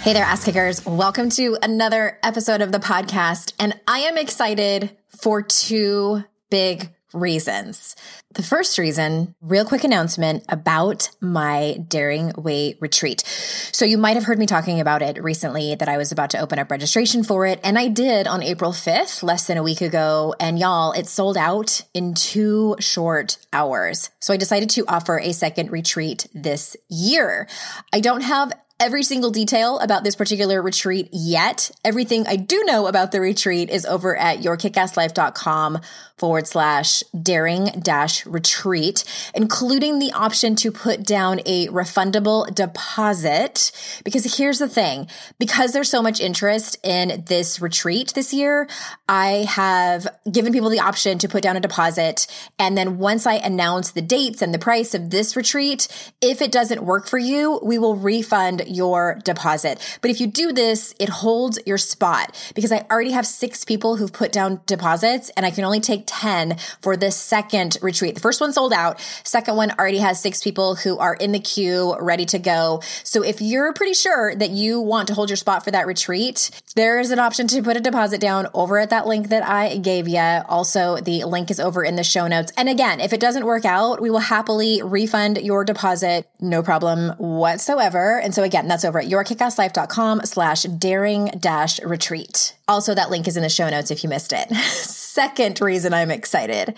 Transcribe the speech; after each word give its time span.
Hey 0.00 0.14
there, 0.14 0.24
ass 0.24 0.46
kickers. 0.46 0.86
Welcome 0.86 1.28
to 1.32 1.58
another 1.62 2.18
episode 2.22 2.62
of 2.62 2.72
the 2.72 2.78
podcast. 2.78 3.52
And 3.58 3.78
I 3.86 3.98
am 3.98 4.16
excited 4.16 4.96
for 5.20 5.42
two 5.42 6.24
big 6.48 6.88
reasons. 7.12 7.96
The 8.32 8.42
first 8.42 8.78
reason, 8.78 9.34
real 9.42 9.66
quick 9.66 9.84
announcement 9.84 10.44
about 10.48 11.10
my 11.20 11.76
Daring 11.86 12.32
Way 12.38 12.78
retreat. 12.80 13.20
So 13.20 13.84
you 13.84 13.98
might 13.98 14.14
have 14.16 14.24
heard 14.24 14.38
me 14.38 14.46
talking 14.46 14.80
about 14.80 15.02
it 15.02 15.22
recently 15.22 15.74
that 15.74 15.88
I 15.88 15.98
was 15.98 16.12
about 16.12 16.30
to 16.30 16.40
open 16.40 16.58
up 16.58 16.70
registration 16.70 17.22
for 17.22 17.44
it. 17.44 17.60
And 17.62 17.78
I 17.78 17.88
did 17.88 18.26
on 18.26 18.42
April 18.42 18.72
5th, 18.72 19.22
less 19.22 19.46
than 19.46 19.58
a 19.58 19.62
week 19.62 19.82
ago. 19.82 20.34
And 20.40 20.58
y'all, 20.58 20.92
it 20.92 21.08
sold 21.08 21.36
out 21.36 21.82
in 21.92 22.14
two 22.14 22.74
short 22.80 23.36
hours. 23.52 24.08
So 24.18 24.32
I 24.32 24.38
decided 24.38 24.70
to 24.70 24.86
offer 24.88 25.18
a 25.18 25.34
second 25.34 25.70
retreat 25.70 26.26
this 26.32 26.74
year. 26.88 27.46
I 27.92 28.00
don't 28.00 28.22
have 28.22 28.54
every 28.80 29.02
single 29.02 29.30
detail 29.30 29.78
about 29.78 30.02
this 30.02 30.16
particular 30.16 30.60
retreat 30.62 31.10
yet. 31.12 31.70
Everything 31.84 32.26
I 32.26 32.36
do 32.36 32.64
know 32.64 32.86
about 32.86 33.12
the 33.12 33.20
retreat 33.20 33.68
is 33.68 33.84
over 33.84 34.16
at 34.16 34.38
yourkickasslife.com 34.38 35.78
forward 36.20 36.46
slash 36.46 37.02
daring 37.22 37.64
dash 37.80 38.26
retreat, 38.26 39.04
including 39.34 39.98
the 39.98 40.12
option 40.12 40.54
to 40.56 40.70
put 40.70 41.02
down 41.02 41.40
a 41.46 41.66
refundable 41.68 42.54
deposit. 42.54 43.72
Because 44.04 44.36
here's 44.36 44.58
the 44.58 44.68
thing 44.68 45.08
because 45.38 45.72
there's 45.72 45.90
so 45.90 46.02
much 46.02 46.20
interest 46.20 46.76
in 46.84 47.24
this 47.26 47.60
retreat 47.60 48.12
this 48.14 48.34
year, 48.34 48.68
I 49.08 49.46
have 49.48 50.06
given 50.30 50.52
people 50.52 50.68
the 50.68 50.80
option 50.80 51.16
to 51.18 51.28
put 51.28 51.42
down 51.42 51.56
a 51.56 51.60
deposit. 51.60 52.26
And 52.58 52.76
then 52.76 52.98
once 52.98 53.26
I 53.26 53.36
announce 53.36 53.92
the 53.92 54.02
dates 54.02 54.42
and 54.42 54.52
the 54.52 54.58
price 54.58 54.94
of 54.94 55.08
this 55.08 55.34
retreat, 55.36 55.88
if 56.20 56.42
it 56.42 56.52
doesn't 56.52 56.84
work 56.84 57.08
for 57.08 57.18
you, 57.18 57.58
we 57.62 57.78
will 57.78 57.96
refund 57.96 58.64
your 58.66 59.18
deposit. 59.24 59.98
But 60.02 60.10
if 60.10 60.20
you 60.20 60.26
do 60.26 60.52
this, 60.52 60.94
it 60.98 61.08
holds 61.08 61.58
your 61.64 61.78
spot 61.78 62.36
because 62.54 62.72
I 62.72 62.84
already 62.90 63.12
have 63.12 63.26
six 63.26 63.64
people 63.64 63.96
who've 63.96 64.12
put 64.12 64.32
down 64.32 64.60
deposits 64.66 65.30
and 65.30 65.46
I 65.46 65.50
can 65.50 65.64
only 65.64 65.80
take 65.80 66.09
10 66.10 66.58
for 66.82 66.96
this 66.96 67.16
second 67.16 67.78
retreat. 67.80 68.16
The 68.16 68.20
first 68.20 68.40
one 68.40 68.52
sold 68.52 68.72
out. 68.72 69.00
Second 69.24 69.56
one 69.56 69.70
already 69.78 69.98
has 69.98 70.20
six 70.20 70.42
people 70.42 70.74
who 70.74 70.98
are 70.98 71.14
in 71.14 71.32
the 71.32 71.38
queue 71.38 71.96
ready 72.00 72.26
to 72.26 72.38
go. 72.38 72.82
So 73.04 73.22
if 73.22 73.40
you're 73.40 73.72
pretty 73.72 73.94
sure 73.94 74.34
that 74.34 74.50
you 74.50 74.80
want 74.80 75.08
to 75.08 75.14
hold 75.14 75.30
your 75.30 75.36
spot 75.36 75.64
for 75.64 75.70
that 75.70 75.86
retreat, 75.86 76.50
there 76.74 76.98
is 76.98 77.10
an 77.10 77.18
option 77.18 77.46
to 77.48 77.62
put 77.62 77.76
a 77.76 77.80
deposit 77.80 78.20
down 78.20 78.48
over 78.54 78.78
at 78.78 78.90
that 78.90 79.06
link 79.06 79.28
that 79.28 79.46
I 79.46 79.78
gave 79.78 80.08
you. 80.08 80.18
Also, 80.18 80.96
the 80.96 81.24
link 81.24 81.50
is 81.50 81.60
over 81.60 81.84
in 81.84 81.96
the 81.96 82.04
show 82.04 82.26
notes. 82.26 82.52
And 82.56 82.68
again, 82.68 83.00
if 83.00 83.12
it 83.12 83.20
doesn't 83.20 83.46
work 83.46 83.64
out, 83.64 84.00
we 84.00 84.10
will 84.10 84.18
happily 84.18 84.82
refund 84.82 85.38
your 85.38 85.64
deposit. 85.64 86.28
No 86.40 86.62
problem 86.62 87.10
whatsoever. 87.18 88.18
And 88.18 88.34
so 88.34 88.42
again, 88.42 88.66
that's 88.66 88.84
over 88.84 88.98
at 88.98 89.08
yourkickasslife.com 89.08 90.22
slash 90.24 90.62
daring 90.64 91.26
dash 91.38 91.80
retreat. 91.80 92.56
Also, 92.66 92.94
that 92.94 93.10
link 93.10 93.28
is 93.28 93.36
in 93.36 93.42
the 93.42 93.48
show 93.48 93.68
notes 93.68 93.90
if 93.90 94.02
you 94.02 94.10
missed 94.10 94.32
it. 94.32 94.50
Second 95.12 95.60
reason 95.60 95.92
I'm 95.92 96.12
excited. 96.12 96.76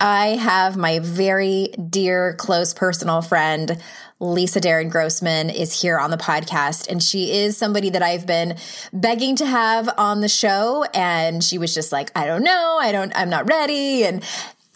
I 0.00 0.30
have 0.30 0.76
my 0.76 0.98
very 0.98 1.68
dear, 1.68 2.34
close 2.34 2.74
personal 2.74 3.22
friend, 3.22 3.80
Lisa 4.18 4.60
Darren 4.60 4.90
Grossman 4.90 5.48
is 5.48 5.80
here 5.80 5.96
on 5.96 6.10
the 6.10 6.16
podcast. 6.16 6.88
And 6.88 7.00
she 7.00 7.30
is 7.30 7.56
somebody 7.56 7.90
that 7.90 8.02
I've 8.02 8.26
been 8.26 8.56
begging 8.92 9.36
to 9.36 9.46
have 9.46 9.88
on 9.96 10.22
the 10.22 10.28
show. 10.28 10.86
And 10.92 11.42
she 11.44 11.56
was 11.56 11.72
just 11.72 11.92
like, 11.92 12.10
I 12.16 12.26
don't 12.26 12.42
know. 12.42 12.78
I 12.80 12.90
don't, 12.90 13.12
I'm 13.14 13.30
not 13.30 13.48
ready. 13.48 14.04
And 14.04 14.24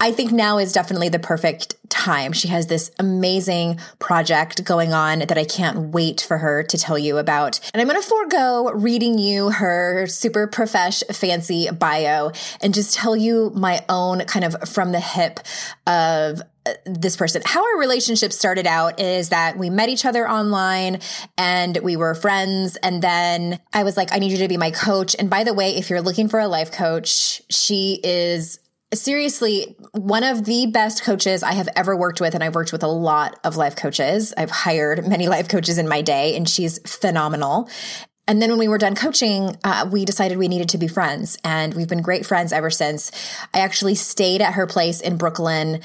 I 0.02 0.10
think 0.10 0.32
now 0.32 0.58
is 0.58 0.72
definitely 0.72 1.10
the 1.10 1.20
perfect 1.20 1.76
time. 1.88 2.32
She 2.32 2.48
has 2.48 2.66
this 2.66 2.90
amazing 2.98 3.78
project 4.00 4.64
going 4.64 4.92
on 4.92 5.20
that 5.20 5.38
I 5.38 5.44
can't 5.44 5.92
wait 5.92 6.22
for 6.22 6.38
her 6.38 6.64
to 6.64 6.76
tell 6.76 6.98
you 6.98 7.18
about. 7.18 7.60
And 7.72 7.80
I'm 7.80 7.86
going 7.86 8.02
to 8.02 8.08
forego 8.08 8.72
reading 8.72 9.16
you 9.18 9.50
her 9.50 10.08
super 10.08 10.48
profesh 10.48 11.04
fancy 11.12 11.70
bio 11.70 12.32
and 12.60 12.74
just 12.74 12.96
tell 12.96 13.14
you 13.14 13.52
my 13.54 13.84
own 13.88 14.24
kind 14.24 14.44
of 14.44 14.68
from 14.68 14.90
the 14.90 14.98
hip 14.98 15.38
of 15.86 16.42
uh, 16.66 16.72
this 16.84 17.16
person. 17.16 17.42
How 17.44 17.64
our 17.64 17.78
relationship 17.78 18.32
started 18.32 18.66
out 18.66 18.98
is 18.98 19.28
that 19.28 19.56
we 19.56 19.70
met 19.70 19.88
each 19.88 20.04
other 20.04 20.28
online 20.28 20.98
and 21.38 21.78
we 21.78 21.94
were 21.94 22.16
friends. 22.16 22.74
And 22.76 23.02
then 23.02 23.60
I 23.72 23.84
was 23.84 23.96
like, 23.96 24.12
I 24.12 24.18
need 24.18 24.32
you 24.32 24.38
to 24.38 24.48
be 24.48 24.56
my 24.56 24.72
coach. 24.72 25.14
And 25.16 25.30
by 25.30 25.44
the 25.44 25.54
way, 25.54 25.76
if 25.76 25.90
you're 25.90 26.02
looking 26.02 26.28
for 26.28 26.40
a 26.40 26.48
life 26.48 26.72
coach, 26.72 27.40
she 27.48 28.00
is 28.02 28.58
seriously 28.92 29.76
one 29.92 30.24
of 30.24 30.44
the 30.44 30.66
best 30.66 31.02
coaches 31.02 31.42
I 31.42 31.52
have 31.52 31.68
ever 31.76 31.96
worked 31.96 32.20
with. 32.20 32.34
And 32.34 32.44
I've 32.44 32.54
worked 32.54 32.72
with 32.72 32.82
a 32.82 32.88
lot 32.88 33.38
of 33.44 33.56
life 33.56 33.76
coaches. 33.76 34.32
I've 34.36 34.50
hired 34.50 35.06
many 35.06 35.28
life 35.34 35.48
coaches 35.48 35.78
in 35.78 35.88
my 35.88 36.02
day, 36.02 36.36
and 36.36 36.48
she's 36.48 36.78
phenomenal. 36.86 37.68
And 38.28 38.40
then 38.40 38.50
when 38.50 38.58
we 38.58 38.68
were 38.68 38.78
done 38.78 38.94
coaching, 38.94 39.56
uh, 39.64 39.88
we 39.90 40.04
decided 40.04 40.38
we 40.38 40.46
needed 40.46 40.68
to 40.70 40.78
be 40.78 40.86
friends. 40.86 41.38
And 41.42 41.74
we've 41.74 41.88
been 41.88 42.02
great 42.02 42.24
friends 42.24 42.52
ever 42.52 42.70
since. 42.70 43.10
I 43.52 43.58
actually 43.58 43.96
stayed 43.96 44.40
at 44.40 44.54
her 44.54 44.66
place 44.66 45.00
in 45.00 45.16
Brooklyn, 45.16 45.80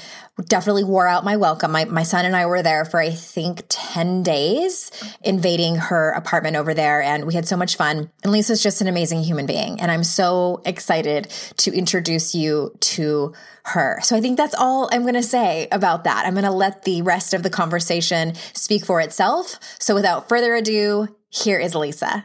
definitely 0.46 0.84
wore 0.84 1.08
out 1.08 1.24
my 1.24 1.36
welcome. 1.36 1.72
My, 1.72 1.84
my 1.86 2.04
son 2.04 2.24
and 2.24 2.36
I 2.36 2.46
were 2.46 2.62
there 2.62 2.84
for, 2.84 3.00
I 3.00 3.10
think, 3.10 3.62
10 3.68 4.22
days, 4.22 4.92
invading 5.24 5.76
her 5.76 6.12
apartment 6.12 6.54
over 6.54 6.74
there. 6.74 7.02
And 7.02 7.26
we 7.26 7.34
had 7.34 7.48
so 7.48 7.56
much 7.56 7.76
fun. 7.76 8.08
And 8.22 8.30
Lisa's 8.30 8.62
just 8.62 8.80
an 8.80 8.86
amazing 8.86 9.24
human 9.24 9.46
being. 9.46 9.80
And 9.80 9.90
I'm 9.90 10.04
so 10.04 10.62
excited 10.64 11.28
to 11.56 11.72
introduce 11.72 12.36
you 12.36 12.72
to 12.80 13.34
her. 13.64 13.98
So 14.02 14.16
I 14.16 14.20
think 14.20 14.36
that's 14.36 14.54
all 14.54 14.88
I'm 14.92 15.02
going 15.02 15.14
to 15.14 15.22
say 15.24 15.66
about 15.72 16.04
that. 16.04 16.24
I'm 16.24 16.34
going 16.34 16.44
to 16.44 16.50
let 16.52 16.84
the 16.84 17.02
rest 17.02 17.34
of 17.34 17.42
the 17.42 17.50
conversation 17.50 18.34
speak 18.54 18.84
for 18.84 19.00
itself. 19.00 19.58
So 19.80 19.94
without 19.94 20.28
further 20.28 20.54
ado, 20.54 21.08
here 21.30 21.58
is 21.58 21.74
Lisa. 21.74 22.24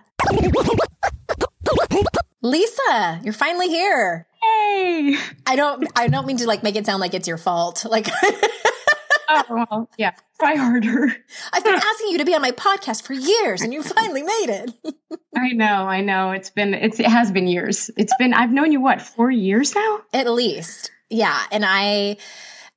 Lisa, 2.42 3.22
you're 3.24 3.34
finally 3.34 3.70
here. 3.70 4.28
Hey. 4.42 5.16
I 5.46 5.56
don't 5.56 5.88
I 5.96 6.08
don't 6.08 6.28
mean 6.28 6.38
to 6.38 6.48
like 6.48 6.64
make 6.64 6.76
it 6.76 6.86
sound 6.86 7.00
like 7.00 7.14
it's 7.14 7.28
your 7.28 7.38
fault. 7.38 7.86
Like 7.90 8.08
Oh 9.30 9.44
well, 9.50 9.90
yeah. 9.98 10.12
Try 10.40 10.56
harder. 10.56 11.16
I've 11.54 11.64
been 11.64 11.74
asking 11.76 12.10
you 12.10 12.18
to 12.20 12.26
be 12.26 12.36
on 12.36 12.42
my 12.42 12.52
podcast 12.52 13.04
for 13.04 13.14
years 13.14 13.62
and 13.62 13.74
you 13.74 13.82
finally 13.82 14.22
made 14.22 14.48
it. 14.50 15.20
I 15.36 15.54
know, 15.54 15.88
I 15.88 16.02
know. 16.02 16.32
It's 16.32 16.50
been 16.50 16.74
it's 16.74 17.00
it 17.00 17.08
has 17.08 17.32
been 17.32 17.48
years. 17.48 17.90
It's 17.98 18.14
been 18.20 18.34
I've 18.34 18.52
known 18.52 18.72
you 18.72 18.82
what, 18.82 19.02
4 19.02 19.32
years 19.32 19.74
now? 19.74 20.02
At 20.14 20.30
least. 20.30 20.92
Yeah, 21.10 21.42
and 21.52 21.64
I 21.66 22.18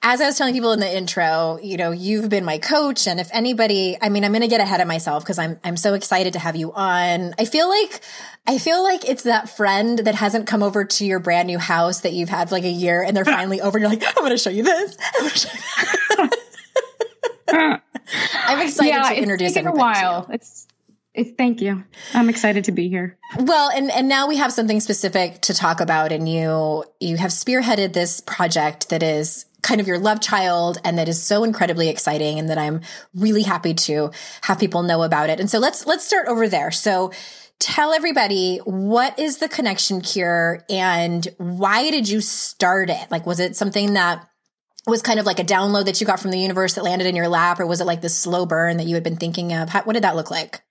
as 0.02 0.20
I 0.20 0.26
was 0.26 0.38
telling 0.38 0.54
people 0.54 0.72
in 0.72 0.80
the 0.80 0.96
intro, 0.96 1.58
you 1.62 1.76
know, 1.76 1.90
you've 1.90 2.28
been 2.28 2.44
my 2.44 2.58
coach. 2.58 3.08
And 3.08 3.18
if 3.18 3.28
anybody, 3.32 3.96
I 4.00 4.08
mean, 4.08 4.24
I'm 4.24 4.32
going 4.32 4.42
to 4.42 4.48
get 4.48 4.60
ahead 4.60 4.80
of 4.80 4.86
myself 4.86 5.24
because 5.24 5.38
I'm, 5.38 5.58
I'm 5.64 5.76
so 5.76 5.94
excited 5.94 6.34
to 6.34 6.38
have 6.38 6.54
you 6.54 6.72
on. 6.72 7.34
I 7.38 7.44
feel 7.44 7.68
like, 7.68 8.00
I 8.46 8.58
feel 8.58 8.82
like 8.82 9.08
it's 9.08 9.24
that 9.24 9.48
friend 9.48 9.98
that 10.00 10.14
hasn't 10.14 10.46
come 10.46 10.62
over 10.62 10.84
to 10.84 11.04
your 11.04 11.18
brand 11.18 11.48
new 11.48 11.58
house 11.58 12.02
that 12.02 12.12
you've 12.12 12.28
had 12.28 12.48
for 12.48 12.54
like 12.54 12.64
a 12.64 12.70
year 12.70 13.02
and 13.02 13.16
they're 13.16 13.24
finally 13.36 13.60
over. 13.60 13.78
And 13.78 13.82
you're 13.82 13.90
like, 13.90 14.04
I'm 14.06 14.22
going 14.22 14.30
to 14.30 14.38
show 14.38 14.50
you 14.50 14.62
this. 14.62 14.96
I'm, 17.48 18.60
excited 18.60 18.90
yeah, 18.90 19.08
to 19.08 19.20
introduce 19.20 19.56
it's 19.56 19.66
a 19.66 19.72
while. 19.72 20.28
It's, 20.30 20.66
it's, 21.14 21.30
thank 21.32 21.60
you. 21.60 21.82
I'm 22.14 22.28
excited 22.28 22.64
to 22.64 22.72
be 22.72 22.88
here. 22.88 23.16
Well, 23.38 23.70
and 23.70 23.90
and 23.90 24.08
now 24.08 24.28
we 24.28 24.36
have 24.36 24.52
something 24.52 24.80
specific 24.80 25.40
to 25.42 25.54
talk 25.54 25.80
about, 25.80 26.12
and 26.12 26.28
you 26.28 26.84
you 27.00 27.16
have 27.16 27.30
spearheaded 27.30 27.94
this 27.94 28.20
project 28.20 28.90
that 28.90 29.02
is 29.02 29.46
kind 29.66 29.80
of 29.80 29.88
your 29.88 29.98
love 29.98 30.20
child 30.20 30.78
and 30.84 30.96
that 30.96 31.08
is 31.08 31.20
so 31.20 31.42
incredibly 31.42 31.88
exciting 31.88 32.38
and 32.38 32.48
that 32.48 32.56
I'm 32.56 32.82
really 33.14 33.42
happy 33.42 33.74
to 33.74 34.12
have 34.42 34.60
people 34.60 34.84
know 34.84 35.02
about 35.02 35.28
it. 35.28 35.40
And 35.40 35.50
so 35.50 35.58
let's 35.58 35.86
let's 35.86 36.06
start 36.06 36.28
over 36.28 36.48
there. 36.48 36.70
So 36.70 37.12
tell 37.58 37.92
everybody 37.92 38.58
what 38.58 39.18
is 39.18 39.38
the 39.38 39.48
connection 39.48 40.00
cure 40.00 40.64
and 40.70 41.26
why 41.38 41.90
did 41.90 42.08
you 42.08 42.20
start 42.20 42.90
it? 42.90 43.10
Like 43.10 43.26
was 43.26 43.40
it 43.40 43.56
something 43.56 43.94
that 43.94 44.26
was 44.86 45.02
kind 45.02 45.18
of 45.18 45.26
like 45.26 45.40
a 45.40 45.44
download 45.44 45.86
that 45.86 46.00
you 46.00 46.06
got 46.06 46.20
from 46.20 46.30
the 46.30 46.38
universe 46.38 46.74
that 46.74 46.84
landed 46.84 47.08
in 47.08 47.16
your 47.16 47.28
lap 47.28 47.58
or 47.58 47.66
was 47.66 47.80
it 47.80 47.86
like 47.86 48.02
this 48.02 48.16
slow 48.16 48.46
burn 48.46 48.76
that 48.76 48.86
you 48.86 48.94
had 48.94 49.02
been 49.02 49.16
thinking 49.16 49.52
of? 49.52 49.68
How, 49.68 49.82
what 49.82 49.94
did 49.94 50.04
that 50.04 50.14
look 50.14 50.30
like? 50.30 50.62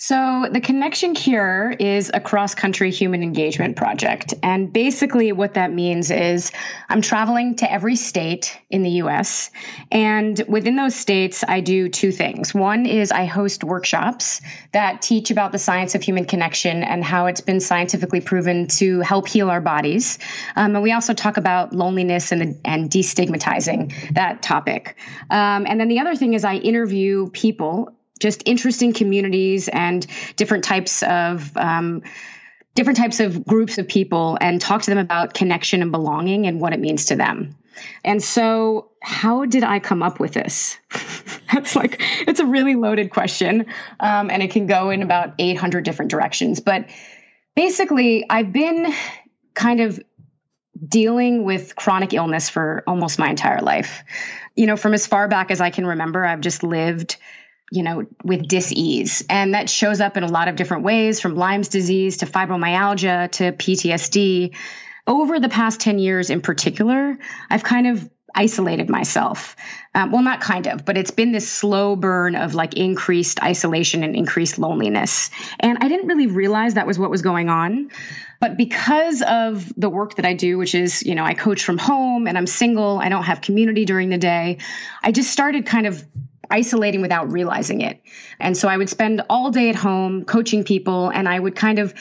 So, 0.00 0.46
the 0.48 0.60
Connection 0.60 1.14
Cure 1.14 1.72
is 1.72 2.08
a 2.14 2.20
cross 2.20 2.54
country 2.54 2.92
human 2.92 3.24
engagement 3.24 3.74
project. 3.74 4.32
And 4.44 4.72
basically, 4.72 5.32
what 5.32 5.54
that 5.54 5.72
means 5.72 6.12
is 6.12 6.52
I'm 6.88 7.02
traveling 7.02 7.56
to 7.56 7.70
every 7.70 7.96
state 7.96 8.56
in 8.70 8.84
the 8.84 8.90
US. 9.02 9.50
And 9.90 10.40
within 10.46 10.76
those 10.76 10.94
states, 10.94 11.42
I 11.48 11.62
do 11.62 11.88
two 11.88 12.12
things. 12.12 12.54
One 12.54 12.86
is 12.86 13.10
I 13.10 13.24
host 13.24 13.64
workshops 13.64 14.40
that 14.70 15.02
teach 15.02 15.32
about 15.32 15.50
the 15.50 15.58
science 15.58 15.96
of 15.96 16.02
human 16.04 16.26
connection 16.26 16.84
and 16.84 17.02
how 17.02 17.26
it's 17.26 17.40
been 17.40 17.58
scientifically 17.58 18.20
proven 18.20 18.68
to 18.78 19.00
help 19.00 19.26
heal 19.26 19.50
our 19.50 19.60
bodies. 19.60 20.20
Um, 20.54 20.76
and 20.76 20.82
we 20.84 20.92
also 20.92 21.12
talk 21.12 21.38
about 21.38 21.72
loneliness 21.72 22.30
and, 22.30 22.56
and 22.64 22.88
destigmatizing 22.88 24.14
that 24.14 24.42
topic. 24.42 24.96
Um, 25.28 25.66
and 25.66 25.80
then 25.80 25.88
the 25.88 25.98
other 25.98 26.14
thing 26.14 26.34
is 26.34 26.44
I 26.44 26.54
interview 26.54 27.30
people 27.30 27.97
just 28.18 28.42
interesting 28.46 28.92
communities 28.92 29.68
and 29.68 30.06
different 30.36 30.64
types 30.64 31.02
of 31.02 31.56
um, 31.56 32.02
different 32.74 32.96
types 32.96 33.18
of 33.18 33.44
groups 33.44 33.78
of 33.78 33.88
people 33.88 34.38
and 34.40 34.60
talk 34.60 34.82
to 34.82 34.90
them 34.90 34.98
about 34.98 35.34
connection 35.34 35.82
and 35.82 35.90
belonging 35.90 36.46
and 36.46 36.60
what 36.60 36.72
it 36.72 36.78
means 36.78 37.06
to 37.06 37.16
them. 37.16 37.56
And 38.04 38.22
so, 38.22 38.90
how 39.02 39.44
did 39.44 39.64
I 39.64 39.78
come 39.78 40.02
up 40.02 40.20
with 40.20 40.32
this? 40.32 40.78
That's 41.52 41.74
like, 41.74 42.00
it's 42.26 42.40
a 42.40 42.46
really 42.46 42.74
loaded 42.74 43.10
question. 43.10 43.66
Um, 44.00 44.30
and 44.30 44.42
it 44.42 44.50
can 44.50 44.66
go 44.66 44.90
in 44.90 45.02
about 45.02 45.34
800 45.38 45.84
different 45.84 46.10
directions. 46.10 46.60
But 46.60 46.88
basically, 47.56 48.24
I've 48.28 48.52
been 48.52 48.92
kind 49.54 49.80
of 49.80 50.00
dealing 50.86 51.44
with 51.44 51.74
chronic 51.74 52.14
illness 52.14 52.48
for 52.48 52.84
almost 52.86 53.18
my 53.18 53.28
entire 53.28 53.60
life. 53.60 54.04
You 54.54 54.66
know, 54.66 54.76
from 54.76 54.94
as 54.94 55.06
far 55.06 55.26
back 55.28 55.50
as 55.50 55.60
I 55.60 55.70
can 55.70 55.86
remember, 55.86 56.24
I've 56.24 56.40
just 56.40 56.62
lived 56.62 57.16
you 57.70 57.82
know, 57.82 58.06
with 58.24 58.48
dis-ease. 58.48 59.24
And 59.28 59.54
that 59.54 59.68
shows 59.68 60.00
up 60.00 60.16
in 60.16 60.22
a 60.22 60.28
lot 60.28 60.48
of 60.48 60.56
different 60.56 60.84
ways 60.84 61.20
from 61.20 61.36
Lyme's 61.36 61.68
disease 61.68 62.18
to 62.18 62.26
fibromyalgia 62.26 63.30
to 63.32 63.52
PTSD. 63.52 64.54
Over 65.06 65.40
the 65.40 65.48
past 65.48 65.80
10 65.80 65.98
years 65.98 66.30
in 66.30 66.40
particular, 66.40 67.18
I've 67.50 67.64
kind 67.64 67.86
of 67.86 68.08
isolated 68.34 68.88
myself. 68.88 69.56
Um, 69.94 70.12
well, 70.12 70.22
not 70.22 70.40
kind 70.40 70.66
of, 70.66 70.84
but 70.84 70.96
it's 70.96 71.10
been 71.10 71.32
this 71.32 71.50
slow 71.50 71.96
burn 71.96 72.36
of 72.36 72.54
like 72.54 72.74
increased 72.74 73.42
isolation 73.42 74.04
and 74.04 74.14
increased 74.14 74.58
loneliness. 74.58 75.30
And 75.58 75.78
I 75.80 75.88
didn't 75.88 76.06
really 76.06 76.26
realize 76.26 76.74
that 76.74 76.86
was 76.86 76.98
what 76.98 77.10
was 77.10 77.22
going 77.22 77.48
on. 77.48 77.90
But 78.40 78.56
because 78.56 79.22
of 79.22 79.72
the 79.76 79.88
work 79.88 80.16
that 80.16 80.24
I 80.24 80.34
do, 80.34 80.58
which 80.58 80.74
is, 80.74 81.02
you 81.02 81.14
know, 81.14 81.24
I 81.24 81.34
coach 81.34 81.64
from 81.64 81.78
home 81.78 82.28
and 82.28 82.38
I'm 82.38 82.46
single, 82.46 83.00
I 83.00 83.08
don't 83.08 83.24
have 83.24 83.40
community 83.40 83.84
during 83.84 84.10
the 84.10 84.18
day, 84.18 84.58
I 85.02 85.10
just 85.10 85.30
started 85.30 85.66
kind 85.66 85.86
of 85.86 86.04
isolating 86.50 87.02
without 87.02 87.32
realizing 87.32 87.80
it. 87.80 88.00
And 88.40 88.56
so 88.56 88.68
I 88.68 88.76
would 88.76 88.88
spend 88.88 89.22
all 89.28 89.50
day 89.50 89.68
at 89.68 89.76
home 89.76 90.24
coaching 90.24 90.64
people 90.64 91.10
and 91.10 91.28
I 91.28 91.38
would 91.38 91.56
kind 91.56 91.78
of 91.78 91.94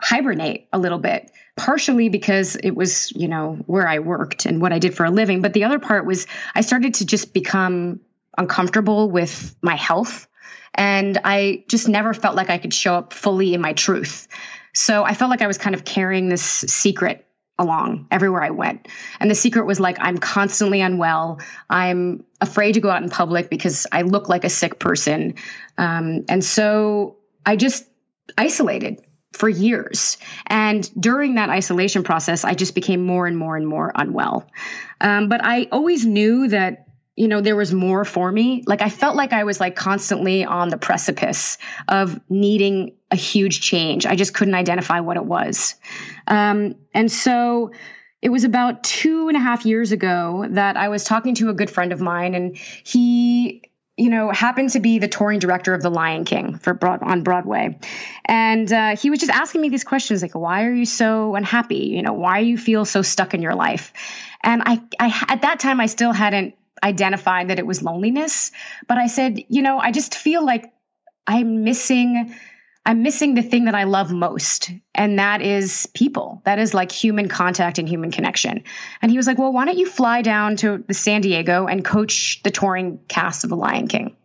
hibernate 0.00 0.68
a 0.72 0.78
little 0.78 0.98
bit 0.98 1.30
partially 1.56 2.08
because 2.08 2.54
it 2.54 2.70
was 2.70 3.10
you 3.16 3.26
know 3.26 3.54
where 3.66 3.88
i 3.88 3.98
worked 3.98 4.46
and 4.46 4.60
what 4.60 4.72
i 4.72 4.78
did 4.78 4.94
for 4.94 5.04
a 5.04 5.10
living 5.10 5.42
but 5.42 5.52
the 5.52 5.64
other 5.64 5.80
part 5.80 6.06
was 6.06 6.28
i 6.54 6.60
started 6.60 6.94
to 6.94 7.04
just 7.04 7.34
become 7.34 7.98
uncomfortable 8.36 9.10
with 9.10 9.56
my 9.60 9.74
health 9.74 10.28
and 10.74 11.18
i 11.24 11.64
just 11.68 11.88
never 11.88 12.14
felt 12.14 12.36
like 12.36 12.48
i 12.48 12.58
could 12.58 12.72
show 12.72 12.94
up 12.94 13.12
fully 13.12 13.54
in 13.54 13.60
my 13.60 13.72
truth 13.72 14.28
so 14.72 15.02
i 15.02 15.14
felt 15.14 15.30
like 15.30 15.42
i 15.42 15.48
was 15.48 15.58
kind 15.58 15.74
of 15.74 15.84
carrying 15.84 16.28
this 16.28 16.42
secret 16.42 17.26
along 17.58 18.06
everywhere 18.10 18.42
I 18.42 18.50
went. 18.50 18.88
And 19.20 19.30
the 19.30 19.34
secret 19.34 19.66
was 19.66 19.80
like, 19.80 19.98
I'm 20.00 20.18
constantly 20.18 20.80
unwell. 20.80 21.40
I'm 21.68 22.24
afraid 22.40 22.72
to 22.72 22.80
go 22.80 22.90
out 22.90 23.02
in 23.02 23.10
public 23.10 23.50
because 23.50 23.86
I 23.90 24.02
look 24.02 24.28
like 24.28 24.44
a 24.44 24.50
sick 24.50 24.78
person. 24.78 25.34
Um, 25.76 26.24
and 26.28 26.44
so 26.44 27.16
I 27.44 27.56
just 27.56 27.84
isolated 28.36 29.02
for 29.32 29.48
years. 29.48 30.18
And 30.46 30.88
during 31.00 31.34
that 31.34 31.50
isolation 31.50 32.02
process, 32.02 32.44
I 32.44 32.54
just 32.54 32.74
became 32.74 33.04
more 33.04 33.26
and 33.26 33.36
more 33.36 33.56
and 33.56 33.66
more 33.66 33.92
unwell. 33.94 34.48
Um, 35.00 35.28
but 35.28 35.44
I 35.44 35.68
always 35.70 36.06
knew 36.06 36.48
that 36.48 36.88
you 37.18 37.26
know 37.26 37.40
there 37.40 37.56
was 37.56 37.74
more 37.74 38.04
for 38.04 38.30
me 38.30 38.62
like 38.68 38.80
i 38.80 38.88
felt 38.88 39.16
like 39.16 39.32
i 39.32 39.42
was 39.42 39.58
like 39.58 39.74
constantly 39.74 40.44
on 40.44 40.68
the 40.68 40.78
precipice 40.78 41.58
of 41.88 42.20
needing 42.30 42.92
a 43.10 43.16
huge 43.16 43.60
change 43.60 44.06
i 44.06 44.14
just 44.14 44.32
couldn't 44.32 44.54
identify 44.54 45.00
what 45.00 45.16
it 45.16 45.24
was 45.24 45.74
um, 46.28 46.74
and 46.94 47.10
so 47.10 47.72
it 48.22 48.30
was 48.30 48.44
about 48.44 48.84
two 48.84 49.28
and 49.28 49.36
a 49.36 49.40
half 49.40 49.66
years 49.66 49.92
ago 49.92 50.46
that 50.50 50.76
i 50.76 50.88
was 50.88 51.04
talking 51.04 51.34
to 51.34 51.48
a 51.50 51.54
good 51.54 51.70
friend 51.70 51.92
of 51.92 52.00
mine 52.00 52.34
and 52.34 52.56
he 52.56 53.62
you 53.98 54.10
know, 54.10 54.30
happened 54.30 54.70
to 54.70 54.80
be 54.80 55.00
the 55.00 55.08
touring 55.08 55.40
director 55.40 55.74
of 55.74 55.82
The 55.82 55.90
Lion 55.90 56.24
King 56.24 56.56
for 56.56 56.72
broad, 56.72 57.02
on 57.02 57.24
Broadway, 57.24 57.80
and 58.24 58.72
uh, 58.72 58.96
he 58.96 59.10
was 59.10 59.18
just 59.18 59.32
asking 59.32 59.60
me 59.60 59.70
these 59.70 59.82
questions 59.82 60.22
like, 60.22 60.36
"Why 60.36 60.66
are 60.66 60.72
you 60.72 60.84
so 60.84 61.34
unhappy? 61.34 61.88
You 61.96 62.02
know, 62.02 62.12
why 62.12 62.38
you 62.38 62.56
feel 62.56 62.84
so 62.84 63.02
stuck 63.02 63.34
in 63.34 63.42
your 63.42 63.56
life?" 63.56 63.92
And 64.40 64.62
I, 64.64 64.80
I 65.00 65.24
at 65.28 65.42
that 65.42 65.58
time, 65.58 65.80
I 65.80 65.86
still 65.86 66.12
hadn't 66.12 66.54
identified 66.80 67.48
that 67.48 67.58
it 67.58 67.66
was 67.66 67.82
loneliness. 67.82 68.52
But 68.86 68.98
I 68.98 69.08
said, 69.08 69.40
you 69.48 69.62
know, 69.62 69.80
I 69.80 69.90
just 69.90 70.14
feel 70.14 70.46
like 70.46 70.72
I'm 71.26 71.64
missing 71.64 72.36
I'm 72.88 73.02
missing 73.02 73.34
the 73.34 73.42
thing 73.42 73.66
that 73.66 73.74
I 73.74 73.84
love 73.84 74.10
most, 74.10 74.70
and 74.94 75.18
that 75.18 75.42
is 75.42 75.86
people. 75.92 76.40
That 76.46 76.58
is 76.58 76.72
like 76.72 76.90
human 76.90 77.28
contact 77.28 77.78
and 77.78 77.86
human 77.86 78.10
connection. 78.10 78.64
And 79.02 79.10
he 79.10 79.18
was 79.18 79.26
like, 79.26 79.36
Well, 79.36 79.52
why 79.52 79.66
don't 79.66 79.76
you 79.76 79.84
fly 79.84 80.22
down 80.22 80.56
to 80.56 80.82
the 80.88 80.94
San 80.94 81.20
Diego 81.20 81.66
and 81.66 81.84
coach 81.84 82.40
the 82.44 82.50
touring 82.50 82.98
cast 83.06 83.44
of 83.44 83.50
The 83.50 83.56
Lion 83.56 83.88
King? 83.88 84.16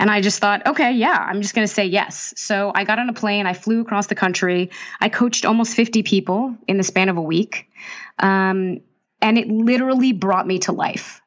And 0.00 0.10
I 0.10 0.20
just 0.20 0.40
thought, 0.40 0.66
okay, 0.66 0.92
yeah, 0.92 1.16
I'm 1.16 1.40
just 1.40 1.54
going 1.54 1.66
to 1.66 1.72
say 1.72 1.86
yes. 1.86 2.34
So 2.36 2.72
I 2.74 2.82
got 2.82 2.98
on 2.98 3.08
a 3.08 3.12
plane, 3.12 3.46
I 3.46 3.52
flew 3.52 3.82
across 3.82 4.08
the 4.08 4.16
country, 4.16 4.70
I 5.00 5.08
coached 5.08 5.46
almost 5.46 5.74
50 5.74 6.02
people 6.02 6.56
in 6.66 6.78
the 6.78 6.82
span 6.82 7.08
of 7.08 7.16
a 7.16 7.22
week. 7.22 7.70
Um, 8.18 8.80
and 9.22 9.38
it 9.38 9.46
literally 9.46 10.12
brought 10.12 10.46
me 10.46 10.58
to 10.60 10.72
life. 10.72 11.22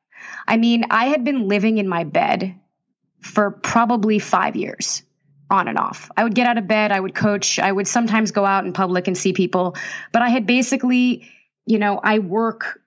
I 0.45 0.57
mean, 0.57 0.83
I 0.91 1.05
had 1.05 1.23
been 1.23 1.47
living 1.47 1.77
in 1.77 1.87
my 1.87 2.03
bed 2.03 2.59
for 3.21 3.49
probably 3.49 4.19
five 4.19 4.57
years 4.57 5.03
on 5.49 5.67
and 5.67 5.77
off. 5.77 6.11
I 6.15 6.23
would 6.23 6.35
get 6.35 6.47
out 6.47 6.57
of 6.57 6.67
bed, 6.67 6.91
I 6.91 6.99
would 6.99 7.15
coach, 7.15 7.59
I 7.59 7.71
would 7.71 7.87
sometimes 7.87 8.31
go 8.31 8.45
out 8.45 8.65
in 8.65 8.73
public 8.73 9.07
and 9.07 9.17
see 9.17 9.33
people, 9.33 9.75
but 10.11 10.21
I 10.21 10.29
had 10.29 10.45
basically, 10.45 11.27
you 11.65 11.79
know, 11.79 11.99
I 12.03 12.19
work 12.19 12.81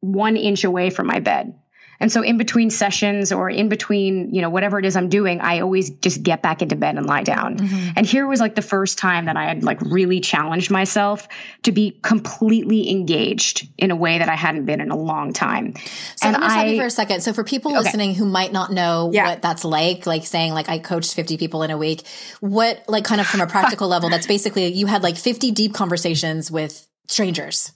one 0.00 0.36
inch 0.36 0.64
away 0.64 0.90
from 0.90 1.06
my 1.06 1.20
bed. 1.20 1.58
And 2.00 2.12
so 2.12 2.22
in 2.22 2.38
between 2.38 2.70
sessions 2.70 3.32
or 3.32 3.50
in 3.50 3.68
between, 3.68 4.34
you 4.34 4.40
know, 4.40 4.50
whatever 4.50 4.78
it 4.78 4.84
is 4.84 4.96
I'm 4.96 5.08
doing, 5.08 5.40
I 5.40 5.60
always 5.60 5.90
just 5.90 6.22
get 6.22 6.42
back 6.42 6.62
into 6.62 6.76
bed 6.76 6.96
and 6.96 7.06
lie 7.06 7.24
down. 7.24 7.58
Mm-hmm. 7.58 7.90
And 7.96 8.06
here 8.06 8.26
was 8.26 8.40
like 8.40 8.54
the 8.54 8.62
first 8.62 8.98
time 8.98 9.24
that 9.26 9.36
I 9.36 9.46
had 9.46 9.64
like 9.64 9.80
really 9.80 10.20
challenged 10.20 10.70
myself 10.70 11.26
to 11.64 11.72
be 11.72 11.98
completely 12.02 12.90
engaged 12.90 13.68
in 13.76 13.90
a 13.90 13.96
way 13.96 14.18
that 14.18 14.28
I 14.28 14.36
hadn't 14.36 14.64
been 14.64 14.80
in 14.80 14.90
a 14.90 14.96
long 14.96 15.32
time. 15.32 15.74
So 16.16 16.28
and 16.28 16.32
let 16.32 16.40
me 16.40 16.48
stop 16.48 16.66
you 16.66 16.78
for 16.78 16.86
a 16.86 16.90
second. 16.90 17.20
So 17.22 17.32
for 17.32 17.44
people 17.44 17.72
okay. 17.72 17.80
listening 17.80 18.14
who 18.14 18.26
might 18.26 18.52
not 18.52 18.72
know 18.72 19.10
yeah. 19.12 19.30
what 19.30 19.42
that's 19.42 19.64
like, 19.64 20.06
like 20.06 20.24
saying 20.24 20.54
like 20.54 20.68
I 20.68 20.78
coached 20.78 21.14
50 21.14 21.36
people 21.36 21.62
in 21.62 21.70
a 21.70 21.78
week, 21.78 22.04
what 22.40 22.84
like 22.86 23.04
kind 23.04 23.20
of 23.20 23.26
from 23.26 23.40
a 23.40 23.46
practical 23.46 23.88
level, 23.88 24.08
that's 24.08 24.26
basically 24.26 24.66
you 24.68 24.86
had 24.86 25.02
like 25.02 25.16
50 25.16 25.50
deep 25.50 25.74
conversations 25.74 26.50
with 26.50 26.86
strangers. 27.08 27.72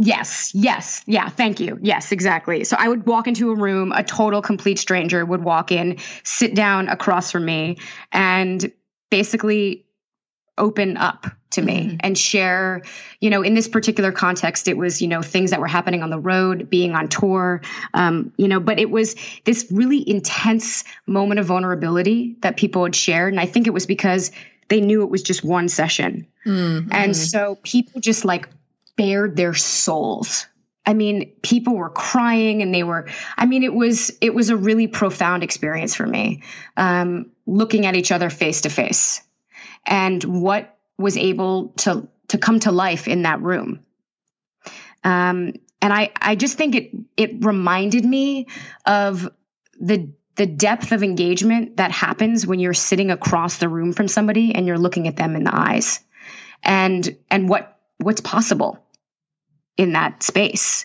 Yes, 0.00 0.52
yes, 0.54 1.02
yeah, 1.06 1.28
thank 1.28 1.58
you. 1.58 1.78
Yes, 1.82 2.12
exactly. 2.12 2.64
So 2.64 2.76
I 2.78 2.88
would 2.88 3.06
walk 3.06 3.26
into 3.26 3.50
a 3.50 3.56
room, 3.56 3.92
a 3.92 4.04
total 4.04 4.40
complete 4.40 4.78
stranger 4.78 5.24
would 5.24 5.42
walk 5.42 5.72
in, 5.72 5.98
sit 6.22 6.54
down 6.54 6.88
across 6.88 7.32
from 7.32 7.44
me, 7.44 7.78
and 8.12 8.70
basically 9.10 9.84
open 10.56 10.96
up 10.96 11.26
to 11.50 11.62
me 11.62 11.86
mm-hmm. 11.86 11.96
and 12.00 12.18
share, 12.18 12.82
you 13.20 13.30
know, 13.30 13.42
in 13.42 13.54
this 13.54 13.68
particular 13.68 14.12
context, 14.12 14.68
it 14.68 14.76
was, 14.76 15.00
you 15.00 15.08
know, 15.08 15.22
things 15.22 15.50
that 15.50 15.60
were 15.60 15.66
happening 15.66 16.02
on 16.02 16.10
the 16.10 16.18
road, 16.18 16.68
being 16.68 16.94
on 16.94 17.08
tour, 17.08 17.62
um, 17.94 18.32
you 18.36 18.48
know, 18.48 18.60
but 18.60 18.78
it 18.78 18.90
was 18.90 19.16
this 19.44 19.66
really 19.70 20.08
intense 20.08 20.84
moment 21.06 21.40
of 21.40 21.46
vulnerability 21.46 22.36
that 22.40 22.56
people 22.56 22.84
had 22.84 22.94
shared. 22.94 23.32
And 23.32 23.40
I 23.40 23.46
think 23.46 23.66
it 23.66 23.70
was 23.70 23.86
because 23.86 24.30
they 24.68 24.80
knew 24.80 25.02
it 25.02 25.10
was 25.10 25.22
just 25.22 25.42
one 25.42 25.68
session. 25.68 26.26
Mm-hmm. 26.44 26.88
And 26.92 27.16
so 27.16 27.58
people 27.62 28.00
just 28.00 28.24
like 28.24 28.48
bared 28.98 29.36
their 29.36 29.54
souls. 29.54 30.46
I 30.84 30.94
mean, 30.94 31.32
people 31.42 31.76
were 31.76 31.90
crying 31.90 32.62
and 32.62 32.74
they 32.74 32.82
were, 32.82 33.08
I 33.36 33.46
mean, 33.46 33.62
it 33.62 33.74
was, 33.74 34.10
it 34.22 34.34
was 34.34 34.48
a 34.48 34.56
really 34.56 34.86
profound 34.86 35.42
experience 35.42 35.94
for 35.94 36.06
me, 36.06 36.42
um, 36.78 37.30
looking 37.46 37.86
at 37.86 37.94
each 37.94 38.10
other 38.10 38.30
face 38.30 38.62
to 38.62 38.70
face 38.70 39.22
and 39.86 40.24
what 40.24 40.78
was 40.96 41.16
able 41.16 41.68
to, 41.78 42.08
to 42.28 42.38
come 42.38 42.58
to 42.60 42.72
life 42.72 43.06
in 43.06 43.22
that 43.22 43.42
room. 43.42 43.80
Um, 45.04 45.52
and 45.80 45.92
I, 45.92 46.10
I 46.20 46.34
just 46.36 46.56
think 46.56 46.74
it, 46.74 46.90
it 47.16 47.44
reminded 47.44 48.04
me 48.04 48.46
of 48.86 49.30
the, 49.78 50.10
the 50.36 50.46
depth 50.46 50.92
of 50.92 51.02
engagement 51.02 51.76
that 51.76 51.90
happens 51.90 52.46
when 52.46 52.60
you're 52.60 52.72
sitting 52.74 53.10
across 53.10 53.58
the 53.58 53.68
room 53.68 53.92
from 53.92 54.08
somebody 54.08 54.54
and 54.54 54.66
you're 54.66 54.78
looking 54.78 55.06
at 55.06 55.16
them 55.16 55.36
in 55.36 55.44
the 55.44 55.54
eyes 55.54 56.00
and, 56.62 57.14
and 57.30 57.48
what, 57.48 57.78
what's 57.98 58.22
possible 58.22 58.82
in 59.78 59.92
that 59.92 60.22
space. 60.22 60.84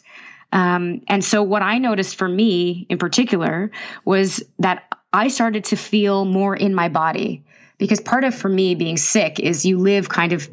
Um, 0.53 1.01
and 1.07 1.25
so, 1.25 1.43
what 1.43 1.63
I 1.63 1.79
noticed 1.79 2.15
for 2.15 2.29
me 2.29 2.85
in 2.89 2.99
particular 2.99 3.71
was 4.05 4.41
that 4.59 4.83
I 5.11 5.27
started 5.27 5.65
to 5.65 5.75
feel 5.75 6.25
more 6.25 6.55
in 6.55 6.73
my 6.73 6.89
body 6.89 7.43
because 7.77 7.99
part 7.99 8.23
of 8.23 8.33
for 8.33 8.49
me 8.49 8.75
being 8.75 8.97
sick 8.97 9.39
is 9.39 9.65
you 9.65 9.79
live 9.79 10.07
kind 10.07 10.31
of 10.31 10.47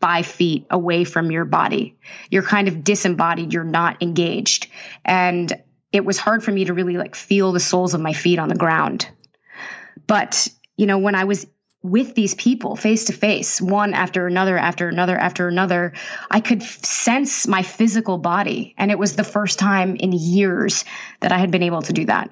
five 0.00 0.26
feet 0.26 0.66
away 0.70 1.04
from 1.04 1.30
your 1.30 1.44
body. 1.44 1.96
You're 2.30 2.42
kind 2.42 2.68
of 2.68 2.84
disembodied, 2.84 3.52
you're 3.52 3.64
not 3.64 4.02
engaged. 4.02 4.68
And 5.04 5.52
it 5.90 6.04
was 6.04 6.18
hard 6.18 6.44
for 6.44 6.52
me 6.52 6.66
to 6.66 6.74
really 6.74 6.98
like 6.98 7.14
feel 7.14 7.52
the 7.52 7.60
soles 7.60 7.94
of 7.94 8.00
my 8.00 8.12
feet 8.12 8.38
on 8.38 8.48
the 8.48 8.54
ground. 8.54 9.08
But, 10.06 10.48
you 10.76 10.86
know, 10.86 10.98
when 10.98 11.14
I 11.14 11.24
was 11.24 11.46
with 11.90 12.14
these 12.14 12.34
people 12.34 12.76
face 12.76 13.04
to 13.04 13.12
face, 13.12 13.60
one 13.60 13.94
after 13.94 14.26
another, 14.26 14.58
after 14.58 14.88
another, 14.88 15.16
after 15.16 15.48
another, 15.48 15.92
I 16.30 16.40
could 16.40 16.62
f- 16.62 16.84
sense 16.84 17.46
my 17.46 17.62
physical 17.62 18.18
body. 18.18 18.74
And 18.76 18.90
it 18.90 18.98
was 18.98 19.16
the 19.16 19.24
first 19.24 19.58
time 19.58 19.96
in 19.96 20.12
years 20.12 20.84
that 21.20 21.32
I 21.32 21.38
had 21.38 21.50
been 21.50 21.62
able 21.62 21.82
to 21.82 21.92
do 21.92 22.04
that. 22.06 22.30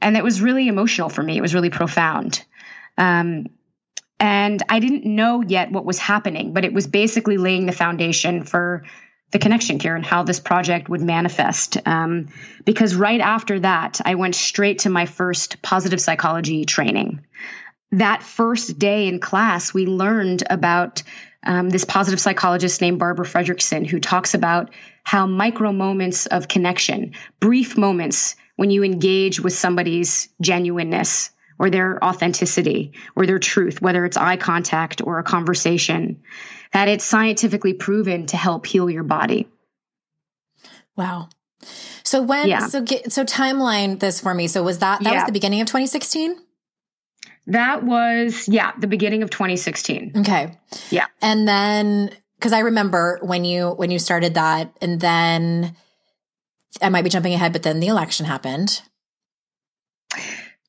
And 0.00 0.16
it 0.16 0.24
was 0.24 0.42
really 0.42 0.68
emotional 0.68 1.08
for 1.08 1.22
me. 1.22 1.36
It 1.36 1.42
was 1.42 1.54
really 1.54 1.70
profound. 1.70 2.44
Um, 2.98 3.46
and 4.18 4.62
I 4.68 4.78
didn't 4.78 5.04
know 5.04 5.42
yet 5.42 5.72
what 5.72 5.84
was 5.84 5.98
happening, 5.98 6.52
but 6.52 6.64
it 6.64 6.72
was 6.72 6.86
basically 6.86 7.38
laying 7.38 7.66
the 7.66 7.72
foundation 7.72 8.44
for 8.44 8.84
the 9.32 9.38
connection 9.38 9.78
cure 9.78 9.96
and 9.96 10.04
how 10.04 10.22
this 10.22 10.38
project 10.38 10.88
would 10.88 11.00
manifest. 11.00 11.78
Um, 11.86 12.28
because 12.64 12.94
right 12.94 13.20
after 13.20 13.58
that, 13.60 14.00
I 14.04 14.14
went 14.14 14.34
straight 14.34 14.80
to 14.80 14.90
my 14.90 15.06
first 15.06 15.62
positive 15.62 16.00
psychology 16.00 16.64
training. 16.64 17.24
That 17.92 18.22
first 18.22 18.78
day 18.78 19.06
in 19.06 19.20
class, 19.20 19.72
we 19.72 19.86
learned 19.86 20.42
about 20.48 21.02
um, 21.44 21.70
this 21.70 21.84
positive 21.84 22.20
psychologist 22.20 22.80
named 22.80 22.98
Barbara 22.98 23.26
Fredrickson, 23.26 23.86
who 23.86 24.00
talks 24.00 24.34
about 24.34 24.70
how 25.04 25.26
micro 25.26 25.72
moments 25.72 26.26
of 26.26 26.48
connection, 26.48 27.14
brief 27.40 27.76
moments 27.76 28.36
when 28.56 28.70
you 28.70 28.84
engage 28.84 29.40
with 29.40 29.52
somebody's 29.52 30.28
genuineness, 30.40 31.30
or 31.62 31.70
their 31.70 32.02
authenticity 32.04 32.92
or 33.14 33.24
their 33.24 33.38
truth, 33.38 33.80
whether 33.80 34.04
it's 34.04 34.16
eye 34.16 34.36
contact 34.36 35.00
or 35.00 35.20
a 35.20 35.22
conversation, 35.22 36.20
that 36.72 36.88
it's 36.88 37.04
scientifically 37.04 37.72
proven 37.72 38.26
to 38.26 38.36
help 38.36 38.66
heal 38.66 38.90
your 38.90 39.04
body. 39.04 39.48
Wow. 40.96 41.28
So 42.02 42.20
when 42.20 42.48
yeah. 42.48 42.66
so 42.66 42.82
get, 42.82 43.12
so 43.12 43.24
timeline 43.24 44.00
this 44.00 44.20
for 44.20 44.34
me. 44.34 44.48
So 44.48 44.64
was 44.64 44.80
that 44.80 45.04
that 45.04 45.12
yeah. 45.12 45.18
was 45.20 45.26
the 45.26 45.32
beginning 45.32 45.60
of 45.60 45.68
2016? 45.68 46.36
That 47.46 47.84
was 47.84 48.48
yeah, 48.48 48.72
the 48.78 48.86
beginning 48.86 49.22
of 49.22 49.30
2016. 49.30 50.12
Okay. 50.18 50.58
Yeah. 50.90 51.06
And 51.20 51.46
then 51.46 52.10
cuz 52.40 52.52
I 52.52 52.60
remember 52.60 53.18
when 53.22 53.44
you 53.44 53.70
when 53.70 53.90
you 53.90 53.98
started 53.98 54.34
that 54.34 54.72
and 54.80 55.00
then 55.00 55.76
I 56.80 56.88
might 56.88 57.02
be 57.02 57.10
jumping 57.10 57.34
ahead 57.34 57.52
but 57.52 57.62
then 57.62 57.80
the 57.80 57.88
election 57.88 58.26
happened 58.26 58.82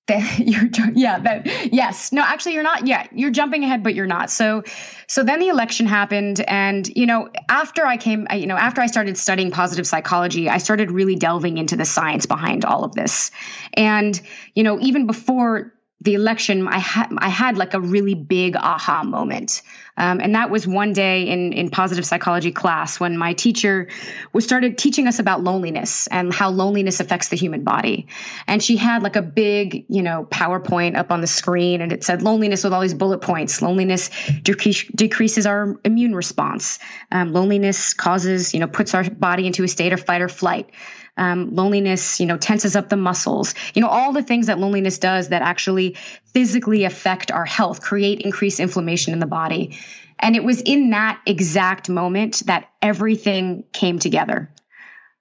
that 0.08 0.40
you're 0.46 0.70
yeah 0.94 1.20
that 1.20 1.74
yes 1.74 2.12
no 2.12 2.22
actually 2.22 2.54
you're 2.54 2.64
not 2.64 2.86
yeah 2.86 3.08
you're 3.14 3.32
jumping 3.32 3.64
ahead 3.64 3.84
but 3.84 3.96
you're 3.96 4.08
not 4.08 4.30
so 4.30 4.64
so 5.08 5.24
then 5.24 5.40
the 5.40 5.48
election 5.48 5.86
happened 5.86 6.42
and 6.48 6.88
you 6.96 7.06
know 7.06 7.30
after 7.50 7.86
i 7.86 7.98
came 7.98 8.28
you 8.36 8.48
know 8.48 8.58
after 8.58 8.82
i 8.82 8.86
started 8.86 9.18
studying 9.18 9.52
positive 9.52 9.88
psychology 9.88 10.50
i 10.50 10.58
started 10.58 10.92
really 10.92 11.16
delving 11.16 11.58
into 11.58 11.76
the 11.76 11.86
science 11.86 12.26
behind 12.26 12.66
all 12.66 12.84
of 12.84 12.94
this 12.96 13.32
and 13.74 14.22
you 14.56 14.64
know 14.64 14.80
even 14.80 15.08
before 15.08 15.74
the 16.04 16.16
election, 16.16 16.68
I 16.68 16.80
had 16.80 17.08
I 17.18 17.30
had 17.30 17.58
like 17.58 17.74
a 17.74 17.80
really 17.80 18.14
big 18.14 18.56
aha 18.58 19.04
moment, 19.04 19.62
um, 19.96 20.20
and 20.20 20.36
that 20.36 20.50
was 20.50 20.68
one 20.68 20.92
day 20.92 21.30
in 21.30 21.54
in 21.54 21.70
positive 21.70 22.06
psychology 22.06 22.52
class 22.52 23.00
when 23.00 23.18
my 23.18 23.34
teacher 23.34 23.88
was 24.34 24.44
started 24.44 24.78
teaching 24.78 25.08
us 25.08 25.20
about 25.20 25.44
loneliness 25.44 26.08
and 26.08 26.34
how 26.34 26.50
loneliness 26.50 27.00
affects 27.00 27.30
the 27.30 27.38
human 27.38 27.64
body, 27.64 28.08
and 28.48 28.62
she 28.62 28.76
had 28.76 29.02
like 29.02 29.16
a 29.16 29.22
big 29.22 29.86
you 29.88 30.02
know 30.02 30.28
PowerPoint 30.30 30.98
up 30.98 31.12
on 31.12 31.22
the 31.22 31.28
screen, 31.28 31.80
and 31.82 31.94
it 31.94 32.04
said 32.04 32.22
loneliness 32.22 32.64
with 32.64 32.74
all 32.74 32.82
these 32.82 32.94
bullet 32.94 33.20
points. 33.20 33.62
Loneliness 33.62 34.10
decrease, 34.42 34.84
decreases 34.96 35.46
our 35.46 35.80
immune 35.86 36.16
response. 36.16 36.80
Um, 37.12 37.32
loneliness 37.32 37.94
causes 37.94 38.54
you 38.54 38.60
know 38.60 38.68
puts 38.68 38.94
our 38.94 39.10
body 39.10 39.48
into 39.48 39.64
a 39.64 39.68
state 39.70 39.94
of 39.94 40.04
fight 40.04 40.22
or 40.22 40.30
flight 40.30 40.70
um, 41.18 41.54
loneliness, 41.54 42.20
you 42.20 42.26
know, 42.26 42.38
tenses 42.38 42.76
up 42.76 42.90
the 42.90 42.98
muscles, 42.98 43.54
you 43.74 43.82
know, 43.82 43.88
all 43.88 44.12
the 44.14 44.24
things 44.24 44.48
that 44.48 44.60
loneliness 44.60 44.98
does 44.98 45.30
that 45.30 45.42
actually 45.42 45.96
physically 46.34 46.84
affect 46.86 47.32
our 47.32 47.46
health, 47.46 47.82
create 47.82 48.22
increased 48.22 48.60
inflammation 48.60 49.14
in 49.14 49.20
the 49.20 49.28
body. 49.28 49.78
And 50.20 50.36
it 50.36 50.44
was 50.44 50.62
in 50.62 50.92
that 50.92 51.22
exact 51.26 51.90
moment 51.90 52.44
that 52.46 52.70
everything 52.82 53.64
came 53.74 54.00
together. 54.00 54.50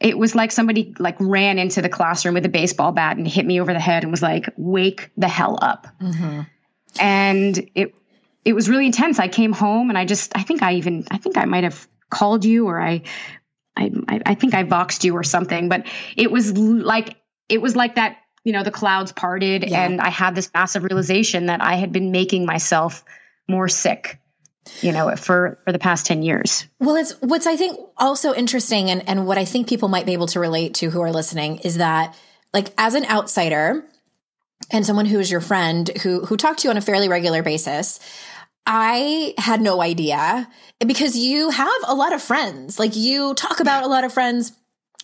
It 0.01 0.19
was 0.19 0.35
like 0.35 0.51
somebody 0.51 0.95
like 0.99 1.17
ran 1.21 1.59
into 1.59 1.83
the 1.83 1.89
classroom 1.89 2.35
with 2.35 2.45
a 2.45 2.49
baseball 2.49 2.93
bat 2.93 3.17
and 3.17 3.27
hit 3.27 3.47
me 3.47 3.61
over 3.61 3.73
the 3.73 3.81
head 3.81 4.03
and 4.03 4.11
was 4.11 4.23
like, 4.23 4.47
"Wake 4.57 5.11
the 5.17 5.29
hell 5.29 5.59
up!" 5.63 5.87
Mm-hmm. 6.01 6.41
And 6.99 7.71
it 7.75 7.95
it 8.45 8.53
was 8.55 8.69
really 8.69 8.87
intense. 8.87 9.21
I 9.21 9.29
came 9.29 9.53
home 9.53 9.91
and 9.91 9.99
I 9.99 10.05
just 10.05 10.37
I 10.37 10.43
think 10.43 10.63
I 10.63 10.75
even 10.75 11.05
I 11.11 11.19
think 11.19 11.37
I 11.37 11.45
might 11.45 11.63
have 11.65 11.87
called 12.11 12.45
you 12.45 12.67
or 12.67 12.81
I 12.81 13.03
I, 13.77 14.21
I 14.27 14.35
think 14.35 14.55
I 14.55 14.65
voxed 14.65 15.05
you 15.05 15.17
or 15.17 15.23
something, 15.23 15.69
but 15.69 15.87
it 16.17 16.31
was 16.31 16.57
like 16.57 17.17
it 17.49 17.61
was 17.61 17.77
like 17.77 17.97
that. 17.97 18.19
You 18.45 18.53
know, 18.53 18.65
the 18.65 18.73
clouds 18.73 19.13
parted, 19.13 19.71
yeah. 19.71 19.85
and 19.85 20.01
I 20.01 20.09
had 20.09 20.35
this 20.35 20.51
massive 20.53 20.83
realization 20.83 21.47
that 21.47 21.63
I 21.63 21.77
had 21.77 21.93
been 21.93 22.11
making 22.11 22.45
myself 22.45 23.05
more 23.49 23.69
sick 23.69 24.19
you 24.81 24.93
know 24.93 25.15
for 25.17 25.59
for 25.65 25.73
the 25.73 25.79
past 25.79 26.07
10 26.07 26.23
years 26.23 26.67
well 26.79 26.95
it's 26.95 27.13
what's 27.21 27.47
i 27.47 27.57
think 27.57 27.79
also 27.97 28.33
interesting 28.33 28.91
and 28.91 29.09
and 29.09 29.27
what 29.27 29.37
i 29.37 29.45
think 29.45 29.69
people 29.69 29.89
might 29.89 30.07
be 30.07 30.13
able 30.13 30.29
to 30.29 30.39
relate 30.39 30.75
to 30.75 30.91
who 30.91 31.01
are 31.01 31.11
listening 31.11 31.59
is 31.59 31.79
that 31.79 32.17
like 32.55 32.73
as 32.79 32.95
an 32.95 33.05
outsider 33.07 33.85
and 34.71 34.87
someone 34.87 35.07
who 35.07 35.19
is 35.19 35.31
your 35.31 35.41
friend 35.41 35.91
who 36.03 36.25
who 36.27 36.37
talked 36.37 36.61
to 36.61 36.69
you 36.69 36.71
on 36.71 36.77
a 36.77 36.81
fairly 36.81 37.09
regular 37.09 37.43
basis 37.43 37.99
I 38.67 39.35
had 39.39 39.61
no 39.61 39.83
idea 39.83 40.49
because 40.87 41.17
you 41.17 41.51
have 41.51 41.73
a 41.87 41.95
lot 41.95 42.13
of 42.13 42.23
friends. 42.23 42.79
Like 42.79 42.97
you 42.97 43.35
talk 43.35 43.61
about 43.61 43.85
a 43.85 43.89
lot 43.89 44.05
of 44.05 44.13
friends. 44.13 44.53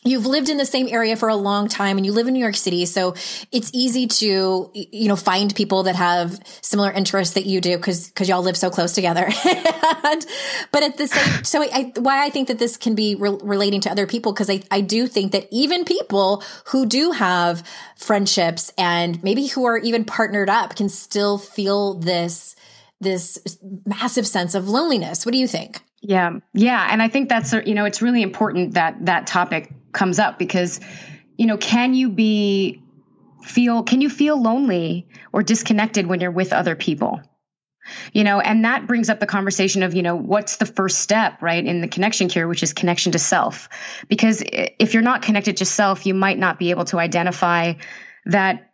You've 0.05 0.27
lived 0.27 0.49
in 0.49 0.59
the 0.59 0.65
same 0.65 0.87
area 0.89 1.17
for 1.17 1.29
a 1.29 1.35
long 1.35 1.67
time 1.67 1.97
and 1.97 2.07
you 2.07 2.13
live 2.13 2.29
in 2.29 2.35
New 2.35 2.41
York 2.41 2.55
City. 2.55 2.87
So 2.87 3.15
it's 3.51 3.71
easy 3.75 4.07
to, 4.07 4.71
you 4.73 5.09
know, 5.09 5.17
find 5.17 5.53
people 5.53 5.83
that 5.83 5.97
have 5.97 6.39
similar 6.61 6.93
interests 6.93 7.35
that 7.35 7.47
you 7.47 7.61
do 7.61 7.77
because, 7.77 8.07
because 8.07 8.29
y'all 8.29 8.43
live 8.43 8.57
so 8.57 8.71
close 8.71 8.93
together. 8.93 9.29
and, 9.45 10.27
but 10.71 10.85
at 10.85 10.97
the 10.99 11.09
same, 11.09 11.43
so 11.43 11.63
I, 11.63 11.93
why 11.97 12.25
I 12.25 12.31
think 12.31 12.47
that 12.47 12.61
this 12.61 12.77
can 12.77 12.95
be 12.95 13.17
re- 13.17 13.39
relating 13.43 13.81
to 13.83 13.91
other 13.91 14.07
people, 14.07 14.33
because 14.33 14.49
I, 14.49 14.63
I 14.71 14.83
do 14.83 15.09
think 15.09 15.33
that 15.33 15.49
even 15.51 15.85
people 15.85 16.45
who 16.67 16.87
do 16.87 17.11
have 17.11 17.65
friendships 17.97 18.73
and 18.79 19.21
maybe 19.25 19.49
who 19.49 19.65
are 19.65 19.79
even 19.79 20.05
partnered 20.05 20.49
up 20.49 20.77
can 20.77 20.89
still 20.89 21.39
feel 21.39 21.95
this 21.95 22.55
this 23.01 23.39
massive 23.87 24.27
sense 24.27 24.55
of 24.55 24.69
loneliness. 24.69 25.25
What 25.25 25.33
do 25.33 25.39
you 25.39 25.47
think? 25.49 25.81
Yeah. 26.01 26.39
Yeah. 26.55 26.87
And 26.91 27.03
I 27.03 27.09
think 27.09 27.29
that's, 27.29 27.53
you 27.53 27.75
know, 27.75 27.85
it's 27.85 28.03
really 28.03 28.23
important 28.23 28.75
that 28.75 29.07
that 29.07 29.27
topic 29.27 29.73
comes 29.93 30.19
up 30.19 30.39
because, 30.39 30.81
you 31.37 31.47
know, 31.47 31.57
can 31.57 31.95
you 31.95 32.11
be, 32.11 32.83
feel, 33.43 33.83
can 33.83 34.01
you 34.01 34.11
feel 34.11 34.41
lonely 34.41 35.09
or 35.33 35.43
disconnected 35.43 36.07
when 36.07 36.21
you're 36.21 36.31
with 36.31 36.53
other 36.53 36.77
people? 36.77 37.21
You 38.13 38.23
know, 38.23 38.39
and 38.39 38.65
that 38.65 38.87
brings 38.87 39.09
up 39.09 39.19
the 39.19 39.27
conversation 39.27 39.83
of, 39.83 39.95
you 39.95 40.03
know, 40.03 40.15
what's 40.15 40.57
the 40.57 40.67
first 40.67 41.01
step, 41.01 41.41
right, 41.41 41.65
in 41.65 41.81
the 41.81 41.89
connection 41.89 42.29
cure, 42.29 42.47
which 42.47 42.63
is 42.63 42.75
connection 42.75 43.13
to 43.13 43.19
self. 43.19 43.69
Because 44.09 44.43
if 44.45 44.93
you're 44.93 45.03
not 45.03 45.23
connected 45.23 45.59
to 45.59 45.65
self, 45.65 46.05
you 46.05 46.15
might 46.15 46.39
not 46.39 46.59
be 46.59 46.71
able 46.71 46.85
to 46.87 46.99
identify 46.99 47.75
that 48.27 48.73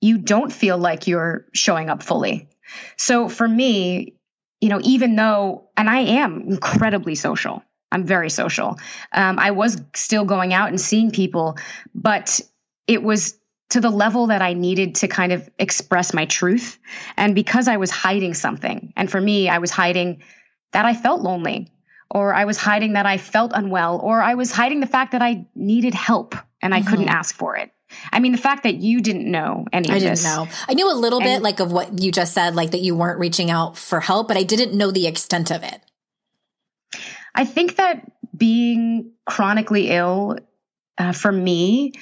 you 0.00 0.18
don't 0.18 0.52
feel 0.52 0.78
like 0.78 1.06
you're 1.06 1.46
showing 1.52 1.90
up 1.90 2.02
fully 2.02 2.48
so 2.96 3.28
for 3.28 3.46
me, 3.46 4.14
you 4.60 4.68
know, 4.68 4.80
even 4.82 5.16
though, 5.16 5.68
and 5.76 5.90
I 5.90 6.00
am 6.00 6.42
incredibly 6.48 7.14
social, 7.14 7.62
I'm 7.92 8.04
very 8.04 8.30
social. 8.30 8.78
Um, 9.12 9.38
I 9.38 9.52
was 9.52 9.80
still 9.94 10.24
going 10.24 10.52
out 10.52 10.68
and 10.68 10.80
seeing 10.80 11.10
people, 11.10 11.58
but 11.94 12.40
it 12.86 13.02
was 13.02 13.38
to 13.70 13.80
the 13.80 13.90
level 13.90 14.28
that 14.28 14.42
I 14.42 14.52
needed 14.52 14.96
to 14.96 15.08
kind 15.08 15.32
of 15.32 15.48
express 15.58 16.12
my 16.12 16.26
truth. 16.26 16.78
And 17.16 17.34
because 17.34 17.68
I 17.68 17.76
was 17.76 17.90
hiding 17.90 18.34
something, 18.34 18.92
and 18.96 19.10
for 19.10 19.20
me, 19.20 19.48
I 19.48 19.58
was 19.58 19.70
hiding 19.70 20.22
that 20.72 20.84
I 20.84 20.94
felt 20.94 21.22
lonely, 21.22 21.72
or 22.10 22.34
I 22.34 22.44
was 22.44 22.56
hiding 22.56 22.94
that 22.94 23.06
I 23.06 23.18
felt 23.18 23.52
unwell, 23.54 24.00
or 24.00 24.22
I 24.22 24.34
was 24.34 24.50
hiding 24.52 24.80
the 24.80 24.86
fact 24.86 25.12
that 25.12 25.22
I 25.22 25.46
needed 25.54 25.94
help 25.94 26.34
and 26.60 26.74
I 26.74 26.80
mm-hmm. 26.80 26.88
couldn't 26.88 27.08
ask 27.08 27.34
for 27.34 27.56
it. 27.56 27.70
I 28.12 28.20
mean, 28.20 28.32
the 28.32 28.38
fact 28.38 28.62
that 28.64 28.76
you 28.76 29.00
didn't 29.00 29.30
know 29.30 29.66
any 29.72 29.90
I 29.90 29.98
didn't 29.98 30.22
know. 30.22 30.48
I 30.68 30.74
knew 30.74 30.90
a 30.90 30.94
little 30.94 31.20
and, 31.20 31.26
bit 31.26 31.42
like 31.42 31.60
of 31.60 31.72
what 31.72 32.02
you 32.02 32.12
just 32.12 32.32
said, 32.34 32.54
like 32.54 32.72
that 32.72 32.80
you 32.80 32.94
weren't 32.94 33.18
reaching 33.18 33.50
out 33.50 33.76
for 33.76 34.00
help, 34.00 34.28
but 34.28 34.36
I 34.36 34.42
didn't 34.42 34.76
know 34.76 34.90
the 34.90 35.06
extent 35.06 35.50
of 35.50 35.62
it. 35.62 35.80
I 37.34 37.44
think 37.44 37.76
that 37.76 38.10
being 38.36 39.12
chronically 39.26 39.90
ill 39.90 40.38
uh, 40.98 41.12
for 41.12 41.32
me 41.32 41.92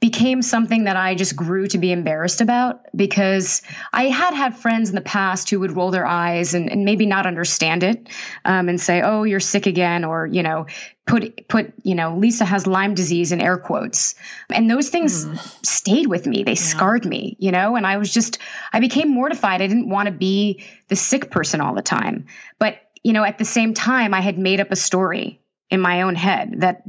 became 0.00 0.42
something 0.42 0.84
that 0.84 0.96
I 0.96 1.14
just 1.14 1.34
grew 1.34 1.66
to 1.68 1.78
be 1.78 1.90
embarrassed 1.90 2.42
about 2.42 2.82
because 2.94 3.62
I 3.92 4.04
had 4.04 4.34
had 4.34 4.56
friends 4.56 4.90
in 4.90 4.94
the 4.94 5.00
past 5.00 5.48
who 5.48 5.60
would 5.60 5.74
roll 5.74 5.90
their 5.90 6.06
eyes 6.06 6.52
and, 6.52 6.70
and 6.70 6.84
maybe 6.84 7.06
not 7.06 7.26
understand 7.26 7.82
it 7.82 8.08
um, 8.44 8.68
and 8.68 8.80
say, 8.80 9.00
"Oh, 9.00 9.24
you're 9.24 9.40
sick 9.40 9.66
again," 9.66 10.04
or 10.04 10.26
you 10.26 10.42
know, 10.42 10.66
put 11.06 11.48
put 11.48 11.72
you 11.82 11.94
know, 11.94 12.16
Lisa 12.16 12.44
has 12.44 12.66
Lyme 12.66 12.94
disease 12.94 13.32
in 13.32 13.40
air 13.40 13.56
quotes, 13.56 14.14
and 14.52 14.70
those 14.70 14.88
things 14.88 15.24
mm. 15.24 15.66
stayed 15.66 16.08
with 16.08 16.26
me. 16.26 16.42
They 16.42 16.52
yeah. 16.52 16.56
scarred 16.56 17.06
me, 17.06 17.36
you 17.38 17.52
know, 17.52 17.76
and 17.76 17.86
I 17.86 17.96
was 17.96 18.12
just 18.12 18.38
I 18.72 18.80
became 18.80 19.10
mortified. 19.10 19.62
I 19.62 19.66
didn't 19.66 19.88
want 19.88 20.06
to 20.06 20.12
be 20.12 20.64
the 20.88 20.96
sick 20.96 21.30
person 21.30 21.60
all 21.60 21.74
the 21.74 21.82
time, 21.82 22.26
but 22.58 22.78
you 23.02 23.12
know, 23.12 23.24
at 23.24 23.38
the 23.38 23.44
same 23.44 23.72
time, 23.72 24.12
I 24.12 24.20
had 24.20 24.36
made 24.36 24.60
up 24.60 24.72
a 24.72 24.76
story 24.76 25.40
in 25.70 25.80
my 25.80 26.02
own 26.02 26.16
head 26.16 26.56
that 26.58 26.82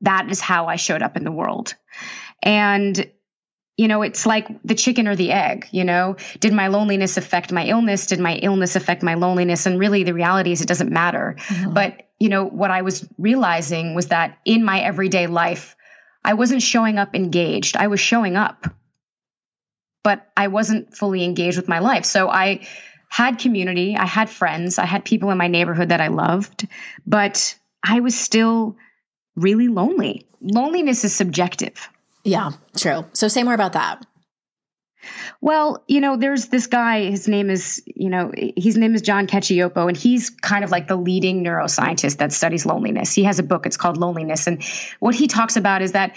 that 0.00 0.30
is 0.30 0.40
how 0.40 0.66
I 0.66 0.76
showed 0.76 1.02
up 1.02 1.16
in 1.16 1.24
the 1.24 1.32
world. 1.32 1.74
And 2.42 3.10
you 3.76 3.86
know, 3.86 4.02
it's 4.02 4.26
like 4.26 4.48
the 4.64 4.74
chicken 4.74 5.06
or 5.06 5.14
the 5.14 5.30
egg, 5.30 5.68
you 5.70 5.84
know, 5.84 6.16
did 6.40 6.52
my 6.52 6.66
loneliness 6.66 7.16
affect 7.16 7.52
my 7.52 7.66
illness? 7.66 8.06
Did 8.06 8.18
my 8.18 8.34
illness 8.36 8.74
affect 8.74 9.04
my 9.04 9.14
loneliness? 9.14 9.66
And 9.66 9.78
really 9.78 10.02
the 10.02 10.14
reality 10.14 10.50
is 10.50 10.60
it 10.60 10.66
doesn't 10.66 10.90
matter. 10.90 11.36
Mm-hmm. 11.38 11.74
But, 11.74 12.07
you 12.18 12.28
know, 12.28 12.44
what 12.44 12.70
I 12.70 12.82
was 12.82 13.06
realizing 13.16 13.94
was 13.94 14.08
that 14.08 14.38
in 14.44 14.64
my 14.64 14.80
everyday 14.80 15.26
life, 15.26 15.76
I 16.24 16.34
wasn't 16.34 16.62
showing 16.62 16.98
up 16.98 17.14
engaged. 17.14 17.76
I 17.76 17.86
was 17.86 18.00
showing 18.00 18.36
up, 18.36 18.66
but 20.02 20.28
I 20.36 20.48
wasn't 20.48 20.96
fully 20.96 21.24
engaged 21.24 21.56
with 21.56 21.68
my 21.68 21.78
life. 21.78 22.04
So 22.04 22.28
I 22.28 22.66
had 23.08 23.38
community, 23.38 23.96
I 23.96 24.04
had 24.04 24.28
friends, 24.28 24.78
I 24.78 24.84
had 24.84 25.04
people 25.04 25.30
in 25.30 25.38
my 25.38 25.48
neighborhood 25.48 25.90
that 25.90 26.00
I 26.00 26.08
loved, 26.08 26.66
but 27.06 27.56
I 27.82 28.00
was 28.00 28.18
still 28.18 28.76
really 29.36 29.68
lonely. 29.68 30.26
Loneliness 30.40 31.04
is 31.04 31.14
subjective. 31.14 31.88
Yeah, 32.24 32.50
true. 32.76 33.06
So 33.12 33.28
say 33.28 33.42
more 33.42 33.54
about 33.54 33.72
that. 33.72 34.04
Well, 35.40 35.84
you 35.86 36.00
know, 36.00 36.16
there's 36.16 36.46
this 36.46 36.66
guy, 36.66 37.10
his 37.10 37.28
name 37.28 37.50
is, 37.50 37.82
you 37.86 38.10
know, 38.10 38.32
his 38.56 38.76
name 38.76 38.94
is 38.94 39.02
John 39.02 39.26
Cacioppo, 39.26 39.88
and 39.88 39.96
he's 39.96 40.30
kind 40.30 40.64
of 40.64 40.70
like 40.70 40.88
the 40.88 40.96
leading 40.96 41.44
neuroscientist 41.44 42.18
that 42.18 42.32
studies 42.32 42.66
loneliness. 42.66 43.12
He 43.12 43.24
has 43.24 43.38
a 43.38 43.42
book, 43.42 43.66
it's 43.66 43.76
called 43.76 43.96
Loneliness. 43.96 44.46
And 44.46 44.62
what 45.00 45.14
he 45.14 45.26
talks 45.28 45.56
about 45.56 45.82
is 45.82 45.92
that 45.92 46.16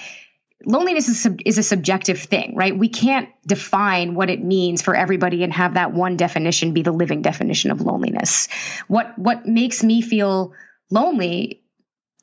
loneliness 0.65 1.07
is, 1.07 1.27
is 1.45 1.57
a 1.57 1.63
subjective 1.63 2.19
thing, 2.19 2.55
right? 2.55 2.77
We 2.77 2.89
can't 2.89 3.29
define 3.45 4.15
what 4.15 4.29
it 4.29 4.43
means 4.43 4.81
for 4.81 4.95
everybody 4.95 5.43
and 5.43 5.53
have 5.53 5.75
that 5.75 5.93
one 5.93 6.17
definition 6.17 6.73
be 6.73 6.81
the 6.81 6.91
living 6.91 7.21
definition 7.21 7.71
of 7.71 7.81
loneliness. 7.81 8.47
What, 8.87 9.17
what 9.17 9.45
makes 9.45 9.83
me 9.83 10.01
feel 10.01 10.53
lonely 10.89 11.63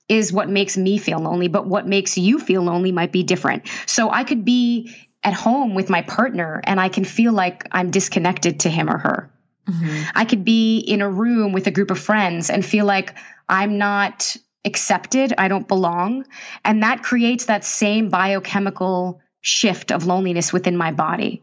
is 0.08 0.32
what 0.32 0.48
makes 0.48 0.76
me 0.76 0.98
feel 0.98 1.18
lonely, 1.18 1.48
but 1.48 1.66
what 1.66 1.86
makes 1.86 2.16
you 2.16 2.38
feel 2.38 2.62
lonely 2.62 2.92
might 2.92 3.12
be 3.12 3.22
different. 3.22 3.68
So 3.86 4.10
I 4.10 4.24
could 4.24 4.44
be 4.44 4.94
at 5.22 5.34
home 5.34 5.74
with 5.74 5.90
my 5.90 6.02
partner 6.02 6.60
and 6.64 6.80
I 6.80 6.88
can 6.88 7.04
feel 7.04 7.32
like 7.32 7.66
I'm 7.72 7.90
disconnected 7.90 8.60
to 8.60 8.70
him 8.70 8.88
or 8.88 8.98
her. 8.98 9.30
Mm-hmm. 9.68 10.02
I 10.14 10.24
could 10.24 10.44
be 10.44 10.78
in 10.78 11.02
a 11.02 11.10
room 11.10 11.52
with 11.52 11.66
a 11.66 11.70
group 11.70 11.90
of 11.90 11.98
friends 11.98 12.50
and 12.50 12.64
feel 12.64 12.86
like 12.86 13.14
I'm 13.48 13.78
not 13.78 14.36
accepted, 14.64 15.34
I 15.36 15.48
don't 15.48 15.68
belong. 15.68 16.24
And 16.64 16.82
that 16.82 17.02
creates 17.02 17.46
that 17.46 17.64
same 17.64 18.08
biochemical 18.08 19.20
shift 19.40 19.92
of 19.92 20.06
loneliness 20.06 20.52
within 20.52 20.76
my 20.76 20.92
body. 20.92 21.42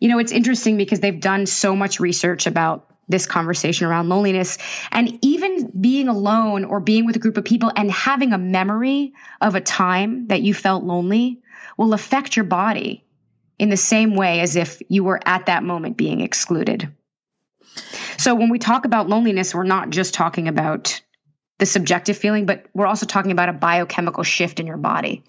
You 0.00 0.08
know, 0.08 0.18
it's 0.18 0.32
interesting 0.32 0.76
because 0.76 1.00
they've 1.00 1.20
done 1.20 1.46
so 1.46 1.74
much 1.74 2.00
research 2.00 2.46
about 2.46 2.90
this 3.08 3.26
conversation 3.26 3.86
around 3.86 4.08
loneliness 4.08 4.56
and 4.90 5.18
even 5.22 5.70
being 5.78 6.08
alone 6.08 6.64
or 6.64 6.80
being 6.80 7.04
with 7.04 7.16
a 7.16 7.18
group 7.18 7.36
of 7.36 7.44
people 7.44 7.70
and 7.76 7.90
having 7.90 8.32
a 8.32 8.38
memory 8.38 9.12
of 9.40 9.54
a 9.54 9.60
time 9.60 10.28
that 10.28 10.40
you 10.40 10.54
felt 10.54 10.84
lonely 10.84 11.42
will 11.76 11.92
affect 11.92 12.34
your 12.34 12.46
body 12.46 13.04
in 13.58 13.68
the 13.68 13.76
same 13.76 14.14
way 14.14 14.40
as 14.40 14.56
if 14.56 14.82
you 14.88 15.04
were 15.04 15.20
at 15.24 15.46
that 15.46 15.62
moment 15.62 15.96
being 15.96 16.20
excluded. 16.20 16.92
So 18.18 18.34
when 18.34 18.50
we 18.50 18.58
talk 18.58 18.84
about 18.84 19.08
loneliness, 19.08 19.54
we're 19.54 19.64
not 19.64 19.90
just 19.90 20.14
talking 20.14 20.48
about 20.48 21.00
the 21.58 21.66
subjective 21.66 22.16
feeling, 22.16 22.46
but 22.46 22.66
we're 22.74 22.86
also 22.86 23.06
talking 23.06 23.32
about 23.32 23.48
a 23.48 23.52
biochemical 23.52 24.22
shift 24.22 24.60
in 24.60 24.66
your 24.66 24.76
body. 24.76 25.24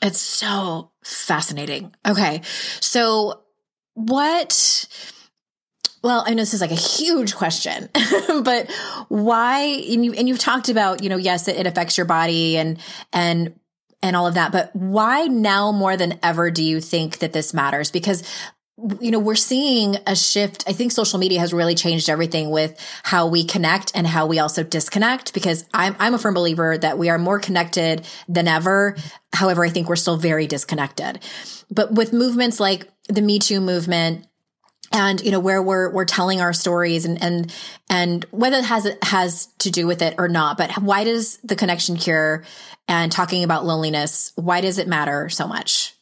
It's 0.00 0.20
so 0.20 0.90
fascinating. 1.02 1.94
Okay. 2.06 2.42
So 2.80 3.42
what 3.94 4.86
well, 6.02 6.24
I 6.26 6.30
know 6.30 6.42
this 6.42 6.52
is 6.52 6.60
like 6.60 6.72
a 6.72 6.74
huge 6.74 7.36
question, 7.36 7.88
but 8.42 8.68
why? 9.08 9.60
And, 9.60 10.04
you, 10.04 10.12
and 10.14 10.28
you've 10.28 10.40
talked 10.40 10.68
about, 10.68 11.00
you 11.00 11.08
know, 11.08 11.16
yes, 11.16 11.46
it, 11.46 11.56
it 11.56 11.66
affects 11.66 11.96
your 11.96 12.06
body 12.06 12.56
and 12.56 12.78
and 13.12 13.54
and 14.02 14.16
all 14.16 14.26
of 14.26 14.34
that, 14.34 14.52
but 14.52 14.74
why 14.74 15.26
now 15.26 15.72
more 15.72 15.96
than 15.96 16.18
ever 16.22 16.50
do 16.50 16.62
you 16.62 16.80
think 16.80 17.18
that 17.18 17.32
this 17.32 17.54
matters? 17.54 17.90
Because 17.90 18.22
you 19.00 19.10
know, 19.10 19.18
we're 19.18 19.34
seeing 19.34 19.96
a 20.06 20.16
shift. 20.16 20.64
I 20.66 20.72
think 20.72 20.92
social 20.92 21.18
media 21.18 21.38
has 21.40 21.52
really 21.52 21.74
changed 21.74 22.08
everything 22.08 22.50
with 22.50 22.74
how 23.02 23.26
we 23.26 23.44
connect 23.44 23.92
and 23.94 24.06
how 24.06 24.26
we 24.26 24.38
also 24.38 24.64
disconnect 24.64 25.34
because 25.34 25.66
I'm, 25.74 25.94
I'm 25.98 26.14
a 26.14 26.18
firm 26.18 26.34
believer 26.34 26.78
that 26.78 26.98
we 26.98 27.10
are 27.10 27.18
more 27.18 27.38
connected 27.38 28.06
than 28.28 28.48
ever. 28.48 28.96
However, 29.32 29.64
I 29.64 29.68
think 29.68 29.88
we're 29.88 29.96
still 29.96 30.16
very 30.16 30.46
disconnected. 30.46 31.20
But 31.70 31.92
with 31.92 32.12
movements 32.12 32.58
like 32.58 32.88
the 33.08 33.22
Me 33.22 33.38
Too 33.38 33.60
movement, 33.60 34.26
and 34.92 35.20
you 35.22 35.30
know 35.30 35.40
where 35.40 35.62
we're 35.62 35.90
we're 35.90 36.04
telling 36.04 36.40
our 36.40 36.52
stories 36.52 37.04
and 37.04 37.22
and 37.22 37.52
and 37.90 38.24
whether 38.30 38.58
it 38.58 38.64
has 38.64 38.86
it 38.86 39.02
has 39.04 39.46
to 39.58 39.70
do 39.70 39.86
with 39.86 40.02
it 40.02 40.14
or 40.18 40.28
not 40.28 40.56
but 40.56 40.72
why 40.82 41.04
does 41.04 41.38
the 41.38 41.56
connection 41.56 41.96
cure 41.96 42.44
and 42.88 43.10
talking 43.10 43.44
about 43.44 43.64
loneliness 43.64 44.32
why 44.36 44.60
does 44.60 44.78
it 44.78 44.88
matter 44.88 45.28
so 45.28 45.46
much 45.46 45.94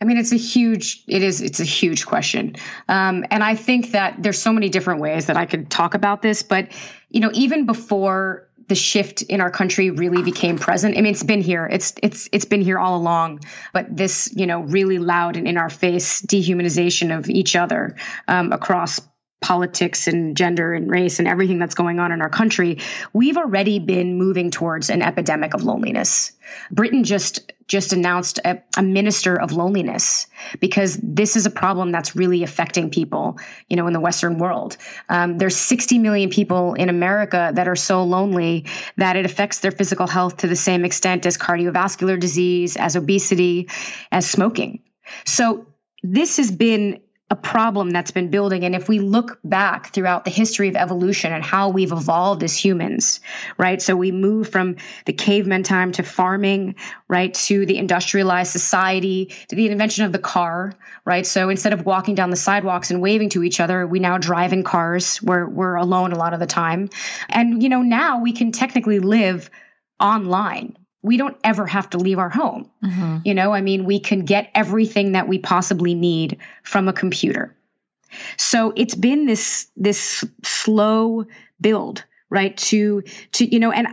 I 0.00 0.04
mean, 0.04 0.18
it's 0.18 0.32
a 0.32 0.36
huge, 0.36 1.04
it 1.08 1.22
is, 1.22 1.40
it's 1.40 1.60
a 1.60 1.64
huge 1.64 2.04
question. 2.04 2.56
Um, 2.86 3.24
and 3.30 3.42
I 3.42 3.54
think 3.54 3.92
that 3.92 4.22
there's 4.22 4.38
so 4.38 4.52
many 4.52 4.68
different 4.68 5.00
ways 5.00 5.26
that 5.26 5.38
I 5.38 5.46
could 5.46 5.70
talk 5.70 5.94
about 5.94 6.20
this, 6.20 6.42
but, 6.42 6.68
you 7.08 7.20
know, 7.20 7.30
even 7.32 7.64
before 7.64 8.45
the 8.68 8.74
shift 8.74 9.22
in 9.22 9.40
our 9.40 9.50
country 9.50 9.90
really 9.90 10.22
became 10.22 10.58
present. 10.58 10.96
I 10.96 11.00
mean, 11.00 11.12
it's 11.12 11.22
been 11.22 11.40
here. 11.40 11.66
It's 11.66 11.94
it's 12.02 12.28
it's 12.32 12.44
been 12.44 12.60
here 12.60 12.78
all 12.78 12.96
along. 12.96 13.40
But 13.72 13.96
this, 13.96 14.32
you 14.34 14.46
know, 14.46 14.60
really 14.60 14.98
loud 14.98 15.36
and 15.36 15.46
in 15.46 15.56
our 15.56 15.70
face 15.70 16.22
dehumanization 16.22 17.16
of 17.16 17.28
each 17.30 17.56
other 17.56 17.96
um, 18.28 18.52
across 18.52 19.00
politics 19.40 20.06
and 20.08 20.36
gender 20.36 20.72
and 20.72 20.90
race 20.90 21.18
and 21.18 21.28
everything 21.28 21.58
that's 21.58 21.74
going 21.74 22.00
on 22.00 22.10
in 22.10 22.22
our 22.22 22.30
country, 22.30 22.78
we've 23.12 23.36
already 23.36 23.78
been 23.78 24.16
moving 24.16 24.50
towards 24.50 24.90
an 24.90 25.02
epidemic 25.02 25.54
of 25.54 25.62
loneliness. 25.62 26.32
Britain 26.70 27.04
just 27.04 27.52
just 27.68 27.92
announced 27.92 28.38
a, 28.44 28.62
a, 28.76 28.82
minister 28.82 29.34
of 29.34 29.50
loneliness 29.50 30.28
because 30.60 30.96
this 31.02 31.34
is 31.34 31.46
a 31.46 31.50
problem 31.50 31.90
that's 31.90 32.14
really 32.14 32.44
affecting 32.44 32.90
people, 32.90 33.40
you 33.68 33.76
know, 33.76 33.88
in 33.88 33.92
the 33.92 33.98
Western 33.98 34.38
world. 34.38 34.76
Um, 35.08 35.36
there's 35.38 35.56
60 35.56 35.98
million 35.98 36.30
people 36.30 36.74
in 36.74 36.88
America 36.88 37.50
that 37.54 37.66
are 37.66 37.74
so 37.74 38.04
lonely 38.04 38.66
that 38.98 39.16
it 39.16 39.24
affects 39.24 39.58
their 39.58 39.72
physical 39.72 40.06
health 40.06 40.38
to 40.38 40.46
the 40.46 40.54
same 40.54 40.84
extent 40.84 41.26
as 41.26 41.36
cardiovascular 41.36 42.20
disease, 42.20 42.76
as 42.76 42.94
obesity, 42.94 43.68
as 44.12 44.30
smoking. 44.30 44.84
So 45.24 45.66
this 46.04 46.36
has 46.36 46.52
been 46.52 47.00
a 47.28 47.34
problem 47.36 47.90
that's 47.90 48.12
been 48.12 48.30
building. 48.30 48.64
And 48.64 48.74
if 48.74 48.88
we 48.88 49.00
look 49.00 49.40
back 49.42 49.92
throughout 49.92 50.24
the 50.24 50.30
history 50.30 50.68
of 50.68 50.76
evolution 50.76 51.32
and 51.32 51.42
how 51.42 51.70
we've 51.70 51.90
evolved 51.90 52.44
as 52.44 52.56
humans, 52.56 53.18
right? 53.58 53.82
So 53.82 53.96
we 53.96 54.12
move 54.12 54.48
from 54.48 54.76
the 55.06 55.12
caveman 55.12 55.64
time 55.64 55.90
to 55.92 56.04
farming, 56.04 56.76
right? 57.08 57.34
To 57.34 57.66
the 57.66 57.78
industrialized 57.78 58.52
society, 58.52 59.34
to 59.48 59.56
the 59.56 59.66
invention 59.66 60.04
of 60.04 60.12
the 60.12 60.20
car, 60.20 60.72
right? 61.04 61.26
So 61.26 61.48
instead 61.48 61.72
of 61.72 61.84
walking 61.84 62.14
down 62.14 62.30
the 62.30 62.36
sidewalks 62.36 62.92
and 62.92 63.02
waving 63.02 63.30
to 63.30 63.42
each 63.42 63.58
other, 63.58 63.88
we 63.88 63.98
now 63.98 64.18
drive 64.18 64.52
in 64.52 64.62
cars 64.62 65.16
where 65.16 65.48
we're 65.48 65.74
alone 65.74 66.12
a 66.12 66.18
lot 66.18 66.32
of 66.32 66.38
the 66.38 66.46
time. 66.46 66.90
And, 67.28 67.60
you 67.60 67.68
know, 67.68 67.82
now 67.82 68.22
we 68.22 68.32
can 68.32 68.52
technically 68.52 69.00
live 69.00 69.50
online 69.98 70.76
we 71.06 71.16
don't 71.16 71.36
ever 71.44 71.66
have 71.66 71.88
to 71.90 71.98
leave 71.98 72.18
our 72.18 72.28
home. 72.28 72.68
Mm-hmm. 72.84 73.18
You 73.24 73.34
know, 73.34 73.52
I 73.52 73.60
mean, 73.60 73.84
we 73.84 74.00
can 74.00 74.24
get 74.24 74.50
everything 74.54 75.12
that 75.12 75.28
we 75.28 75.38
possibly 75.38 75.94
need 75.94 76.38
from 76.64 76.88
a 76.88 76.92
computer. 76.92 77.56
So 78.36 78.72
it's 78.76 78.94
been 78.94 79.26
this 79.26 79.68
this 79.76 80.24
slow 80.42 81.26
build, 81.60 82.04
right? 82.28 82.56
To 82.56 83.02
to 83.32 83.46
you 83.46 83.60
know, 83.60 83.70
and 83.70 83.88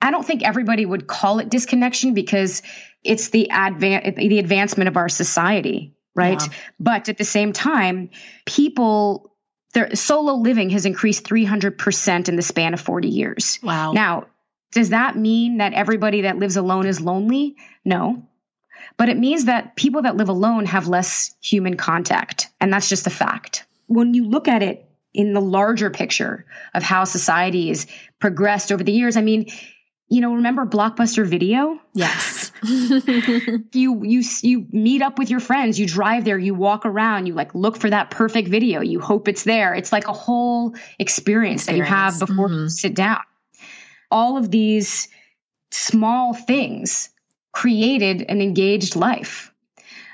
I 0.00 0.12
don't 0.12 0.24
think 0.24 0.44
everybody 0.44 0.86
would 0.86 1.08
call 1.08 1.40
it 1.40 1.48
disconnection 1.50 2.14
because 2.14 2.62
it's 3.02 3.30
the 3.30 3.48
advan- 3.50 4.14
the 4.16 4.38
advancement 4.38 4.86
of 4.86 4.96
our 4.96 5.08
society, 5.08 5.94
right? 6.14 6.40
Yeah. 6.40 6.48
But 6.78 7.08
at 7.08 7.18
the 7.18 7.24
same 7.24 7.52
time, 7.52 8.10
people 8.44 9.32
their 9.74 9.94
solo 9.96 10.34
living 10.34 10.70
has 10.70 10.86
increased 10.86 11.24
300% 11.24 12.28
in 12.28 12.36
the 12.36 12.42
span 12.42 12.72
of 12.72 12.80
40 12.80 13.08
years. 13.08 13.58
Wow. 13.62 13.92
Now, 13.92 14.26
does 14.72 14.90
that 14.90 15.16
mean 15.16 15.58
that 15.58 15.72
everybody 15.72 16.22
that 16.22 16.38
lives 16.38 16.56
alone 16.56 16.86
is 16.86 17.00
lonely? 17.00 17.56
No. 17.84 18.26
But 18.96 19.08
it 19.08 19.18
means 19.18 19.46
that 19.46 19.76
people 19.76 20.02
that 20.02 20.16
live 20.16 20.28
alone 20.28 20.66
have 20.66 20.88
less 20.88 21.34
human 21.42 21.76
contact. 21.76 22.48
And 22.60 22.72
that's 22.72 22.88
just 22.88 23.06
a 23.06 23.10
fact. 23.10 23.66
When 23.86 24.14
you 24.14 24.24
look 24.28 24.48
at 24.48 24.62
it 24.62 24.88
in 25.14 25.32
the 25.32 25.40
larger 25.40 25.90
picture 25.90 26.44
of 26.74 26.82
how 26.82 27.04
society 27.04 27.68
has 27.68 27.86
progressed 28.20 28.72
over 28.72 28.82
the 28.82 28.92
years, 28.92 29.16
I 29.16 29.22
mean, 29.22 29.46
you 30.08 30.20
know, 30.20 30.34
remember 30.34 30.64
Blockbuster 30.66 31.26
Video? 31.26 31.80
Yes. 31.92 32.52
you 32.62 34.04
you 34.04 34.22
you 34.42 34.66
meet 34.70 35.02
up 35.02 35.18
with 35.18 35.30
your 35.30 35.40
friends, 35.40 35.80
you 35.80 35.86
drive 35.86 36.24
there, 36.24 36.38
you 36.38 36.54
walk 36.54 36.86
around, 36.86 37.26
you 37.26 37.34
like 37.34 37.54
look 37.54 37.76
for 37.76 37.90
that 37.90 38.10
perfect 38.10 38.48
video. 38.48 38.80
You 38.80 39.00
hope 39.00 39.26
it's 39.26 39.42
there. 39.42 39.74
It's 39.74 39.92
like 39.92 40.06
a 40.06 40.12
whole 40.12 40.74
experience, 40.98 41.62
experience. 41.62 41.66
that 41.66 41.76
you 41.76 41.82
have 41.82 42.18
before 42.20 42.48
mm-hmm. 42.48 42.62
you 42.64 42.68
sit 42.68 42.94
down. 42.94 43.18
All 44.10 44.36
of 44.36 44.50
these 44.50 45.08
small 45.70 46.34
things 46.34 47.10
created 47.52 48.22
an 48.28 48.40
engaged 48.40 48.96
life. 48.96 49.52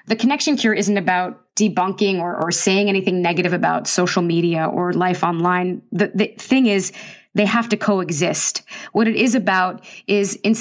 The 0.07 0.17
connection 0.17 0.57
cure 0.57 0.75
isn't 0.75 0.97
about 0.97 1.55
debunking 1.55 2.21
or, 2.21 2.37
or 2.37 2.51
saying 2.51 2.89
anything 2.89 3.23
negative 3.23 3.53
about 3.53 3.87
social 3.87 4.23
media 4.23 4.67
or 4.67 4.93
life 4.93 5.23
online. 5.23 5.83
The, 5.93 6.11
the 6.15 6.27
thing 6.39 6.67
is, 6.67 6.93
they 7.35 7.47
have 7.47 7.69
to 7.71 7.77
coexist. 7.77 8.63
What 8.93 9.09
it 9.09 9.17
is 9.17 9.35
about 9.35 9.85
is 10.07 10.35
in, 10.37 10.55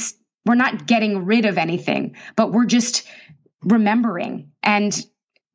we're 0.46 0.56
not 0.56 0.88
getting 0.88 1.26
rid 1.26 1.46
of 1.46 1.58
anything, 1.58 2.16
but 2.36 2.52
we're 2.52 2.66
just 2.66 3.08
remembering 3.64 4.52
and 4.64 5.06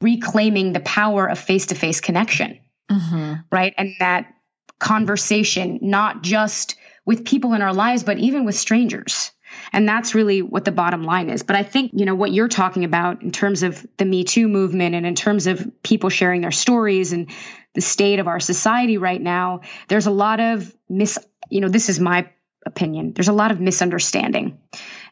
reclaiming 0.00 0.72
the 0.72 0.80
power 0.80 1.26
of 1.26 1.38
face 1.38 1.66
to 1.66 1.74
face 1.74 2.00
connection. 2.00 2.58
Mm-hmm. 2.90 3.34
Right. 3.50 3.74
And 3.78 3.94
that 3.98 4.32
conversation, 4.78 5.78
not 5.80 6.22
just 6.22 6.76
with 7.06 7.24
people 7.24 7.54
in 7.54 7.62
our 7.62 7.72
lives, 7.72 8.04
but 8.04 8.18
even 8.18 8.44
with 8.44 8.56
strangers. 8.56 9.32
And 9.72 9.88
that's 9.88 10.14
really 10.14 10.42
what 10.42 10.64
the 10.64 10.72
bottom 10.72 11.04
line 11.04 11.30
is. 11.30 11.42
But 11.42 11.56
I 11.56 11.62
think, 11.62 11.92
you 11.94 12.04
know, 12.04 12.14
what 12.14 12.32
you're 12.32 12.48
talking 12.48 12.84
about 12.84 13.22
in 13.22 13.30
terms 13.30 13.62
of 13.62 13.86
the 13.96 14.04
Me 14.04 14.24
Too 14.24 14.48
movement 14.48 14.94
and 14.94 15.06
in 15.06 15.14
terms 15.14 15.46
of 15.46 15.70
people 15.82 16.10
sharing 16.10 16.40
their 16.40 16.50
stories 16.50 17.12
and 17.12 17.30
the 17.74 17.80
state 17.80 18.18
of 18.18 18.26
our 18.26 18.40
society 18.40 18.98
right 18.98 19.20
now, 19.20 19.60
there's 19.88 20.06
a 20.06 20.10
lot 20.10 20.40
of 20.40 20.74
mis, 20.88 21.18
you 21.48 21.60
know, 21.60 21.68
this 21.68 21.88
is 21.88 22.00
my 22.00 22.28
opinion. 22.66 23.12
There's 23.14 23.28
a 23.28 23.32
lot 23.32 23.52
of 23.52 23.60
misunderstanding. 23.60 24.58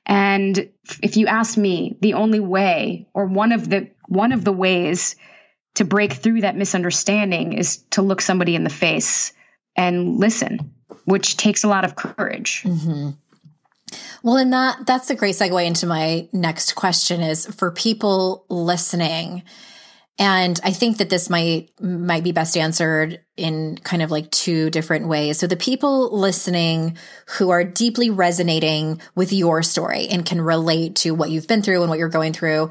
And 0.05 0.71
if 1.03 1.17
you 1.17 1.29
ask 1.29 1.57
me, 1.57 1.97
the 2.01 2.15
only 2.15 2.41
way 2.41 3.07
or 3.15 3.27
one 3.27 3.53
of 3.53 3.71
the 3.71 3.91
one 4.09 4.33
of 4.33 4.45
the 4.45 4.53
ways 4.53 5.17
to 5.77 5.85
break 5.85 6.13
through 6.13 6.43
that 6.43 6.57
misunderstanding 6.57 7.55
is 7.55 7.79
to 7.91 8.03
look 8.03 8.21
somebody 8.21 8.55
in 8.55 8.65
the 8.65 8.71
face 8.71 9.33
and 9.77 10.19
listen, 10.19 10.74
which 11.05 11.37
takes 11.37 11.65
a 11.65 11.69
lot 11.69 11.85
of 11.85 11.97
courage. 11.97 12.63
Mm-hmm. 12.65 13.11
Well, 14.23 14.37
and 14.37 14.53
that 14.53 14.87
that's 14.87 15.11
a 15.11 15.15
great 15.15 15.35
segue 15.35 15.65
into 15.65 15.87
my 15.87 16.29
next 16.33 16.75
question 16.75 17.21
is 17.21 17.47
for 17.47 17.71
people 17.71 18.45
listening 18.49 19.43
and 20.19 20.61
I 20.63 20.71
think 20.71 20.99
that 20.99 21.11
this 21.11 21.29
might 21.29 21.71
might 21.81 22.23
be 22.23 22.31
best 22.31 22.57
answered 22.57 23.21
in 23.37 23.79
kind 23.79 24.01
of 24.01 24.13
like 24.13 24.31
two 24.31 24.71
different 24.71 25.09
ways. 25.09 25.39
So 25.39 25.49
the 25.49 25.57
people 25.57 26.17
listening 26.17 26.99
who 27.39 27.51
are 27.51 27.65
deeply 27.65 28.11
resonating 28.11 29.01
with 29.17 29.33
your 29.33 29.63
story 29.65 30.07
and 30.07 30.25
can 30.25 30.41
relate 30.41 30.97
to 30.97 31.15
what 31.15 31.31
you've 31.31 31.49
been 31.49 31.63
through 31.63 31.81
and 31.81 31.91
what 31.91 31.99
you're 31.99 32.09
going 32.09 32.33
through 32.33 32.71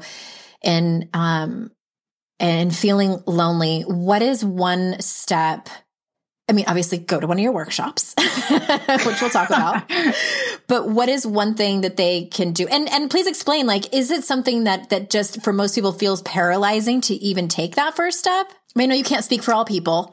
and 0.62 1.08
um 1.12 1.70
and 2.40 2.74
feeling 2.74 3.22
lonely, 3.26 3.82
what 3.82 4.22
is 4.22 4.44
one 4.44 5.00
step 5.00 5.68
I 6.46 6.52
mean, 6.52 6.66
obviously 6.68 6.98
go 6.98 7.18
to 7.18 7.26
one 7.26 7.38
of 7.38 7.42
your 7.42 7.52
workshops, 7.52 8.14
which 9.06 9.20
we'll 9.20 9.30
talk 9.30 9.48
about. 9.48 9.90
but 10.66 10.88
what 10.88 11.08
is 11.08 11.26
one 11.26 11.54
thing 11.54 11.80
that 11.80 11.96
they 11.96 12.26
can 12.26 12.52
do? 12.52 12.66
And 12.68 12.86
and 12.90 13.10
please 13.10 13.26
explain 13.26 13.66
like 13.66 13.94
is 13.94 14.10
it 14.10 14.24
something 14.24 14.64
that 14.64 14.90
that 14.90 15.08
just 15.08 15.42
for 15.42 15.54
most 15.54 15.74
people 15.74 15.92
feels 15.92 16.20
paralyzing 16.22 17.00
to 17.02 17.14
even 17.14 17.48
take 17.48 17.76
that 17.76 17.96
first 17.96 18.18
step? 18.18 18.52
I 18.76 18.78
mean, 18.78 18.90
you 18.90 19.04
can't 19.04 19.24
speak 19.24 19.42
for 19.42 19.54
all 19.54 19.64
people. 19.64 20.12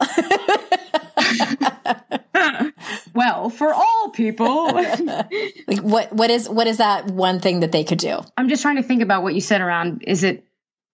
well, 3.14 3.50
for 3.50 3.74
all 3.74 4.10
people. 4.10 4.72
like 4.72 5.80
what 5.80 6.14
what 6.14 6.30
is 6.30 6.48
what 6.48 6.66
is 6.66 6.78
that 6.78 7.08
one 7.08 7.40
thing 7.40 7.60
that 7.60 7.72
they 7.72 7.84
could 7.84 7.98
do? 7.98 8.20
I'm 8.38 8.48
just 8.48 8.62
trying 8.62 8.76
to 8.76 8.82
think 8.82 9.02
about 9.02 9.22
what 9.22 9.34
you 9.34 9.42
said 9.42 9.60
around 9.60 10.02
is 10.06 10.24
it 10.24 10.46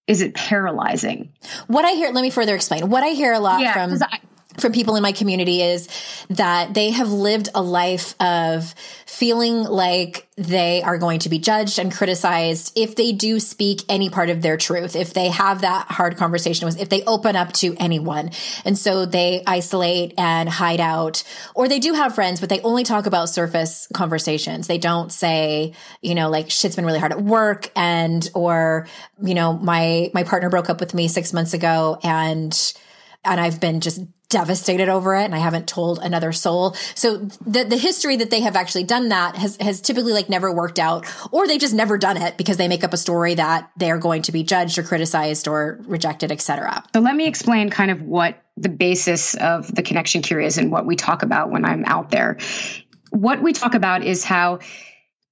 is 0.09 0.21
it 0.23 0.35
paralyzing? 0.35 1.35
What 1.69 1.85
I 1.85 1.93
hear, 1.93 2.11
let 2.11 2.23
me 2.23 2.31
further 2.31 2.57
explain. 2.57 2.89
What 2.89 3.05
I 3.05 3.11
hear 3.11 3.33
a 3.35 3.39
lot 3.39 3.61
yeah, 3.61 3.75
from 3.75 4.03
I, 4.03 4.21
from 4.59 4.73
people 4.73 4.97
in 4.97 5.03
my 5.03 5.13
community 5.13 5.63
is 5.63 5.89
that 6.31 6.75
they 6.75 6.91
have 6.91 7.11
lived 7.11 7.49
a 7.55 7.63
life 7.63 8.15
of 8.21 8.75
feeling 9.07 9.65
like 9.65 10.29
they 10.37 10.83
are 10.83 10.99
going 10.99 11.19
to 11.19 11.29
be 11.29 11.39
judged 11.39 11.79
and 11.79 11.93
criticized 11.93 12.73
if 12.77 12.95
they 12.95 13.11
do 13.13 13.41
speak 13.41 13.83
any 13.89 14.09
part 14.09 14.31
of 14.31 14.43
their 14.43 14.57
truth, 14.57 14.95
if 14.95 15.13
they 15.13 15.29
have 15.29 15.63
that 15.63 15.87
hard 15.89 16.17
conversation 16.17 16.67
with, 16.67 16.81
if 16.81 16.89
they 16.89 17.03
open 17.05 17.35
up 17.35 17.53
to 17.53 17.75
anyone. 17.79 18.31
And 18.65 18.79
so 18.79 19.07
they 19.07 19.43
isolate 19.47 20.15
and 20.17 20.49
hide 20.49 20.81
out, 20.81 21.25
or 21.55 21.69
they 21.69 21.81
do 21.81 21.95
have 21.95 22.15
friends, 22.15 22.39
but 22.39 22.49
they 22.49 22.61
only 22.61 22.85
talk 22.85 23.07
about 23.07 23.29
surface 23.29 23.89
conversations. 23.93 24.69
They 24.69 24.79
don't 24.79 25.11
say, 25.11 25.73
you 26.03 26.15
know, 26.15 26.31
like 26.31 26.51
shit's 26.51 26.77
been 26.77 26.87
really 26.87 27.01
hard 27.01 27.13
at 27.13 27.23
work 27.23 27.71
and, 27.75 28.29
or, 28.35 28.87
you 29.21 29.35
know, 29.35 29.55
my, 29.55 30.11
my 30.15 30.23
partner 30.23 30.51
broke 30.51 30.71
up 30.71 30.79
with 30.79 30.95
me 30.95 31.09
six 31.09 31.33
months 31.33 31.55
ago 31.55 31.99
and, 32.03 32.73
and 33.25 33.41
I've 33.41 33.61
been 33.61 33.81
just 33.81 34.01
devastated 34.29 34.91
over 34.91 35.15
it 35.15 35.25
and 35.25 35.35
I 35.35 35.39
haven't 35.39 35.67
told 35.67 35.99
another 36.01 36.33
soul. 36.33 36.75
So 36.95 37.17
the 37.47 37.65
the 37.65 37.79
history 37.79 38.17
that 38.17 38.31
they 38.31 38.41
have 38.41 38.57
actually 38.57 38.85
done 38.85 39.09
that 39.09 39.37
has 39.37 39.57
has 39.57 39.81
typically 39.81 40.13
like 40.13 40.29
never 40.29 40.53
worked 40.53 40.79
out 40.79 41.07
or 41.33 41.47
they've 41.47 41.61
just 41.61 41.75
never 41.75 41.97
done 41.97 42.17
it 42.17 42.37
because 42.37 42.59
they 42.59 42.69
make 42.69 42.85
up 42.85 42.93
a 42.93 42.99
story 42.99 43.35
that 43.35 43.71
they 43.79 43.91
are 43.91 43.99
going 43.99 44.23
to 44.23 44.33
be 44.33 44.43
judged 44.43 44.79
or 44.79 44.83
criticized 44.83 45.49
or 45.49 45.81
rejected, 45.87 46.31
etc. 46.31 46.85
So 46.93 47.01
let 47.01 47.17
me 47.17 47.27
explain 47.27 47.71
kind 47.71 47.91
of 47.91 48.03
what 48.03 48.43
the 48.57 48.69
basis 48.69 49.35
of 49.35 49.75
the 49.75 49.83
connection 49.83 50.21
cure 50.21 50.41
is 50.41 50.59
and 50.59 50.71
what 50.71 50.85
we 50.85 50.97
talk 50.97 51.23
about 51.23 51.51
when 51.51 51.65
I'm 51.65 51.85
out 51.87 52.11
there. 52.11 52.39
What 53.11 53.43
we 53.43 53.53
talk 53.53 53.75
about 53.75 54.05
is 54.05 54.25
how 54.25 54.59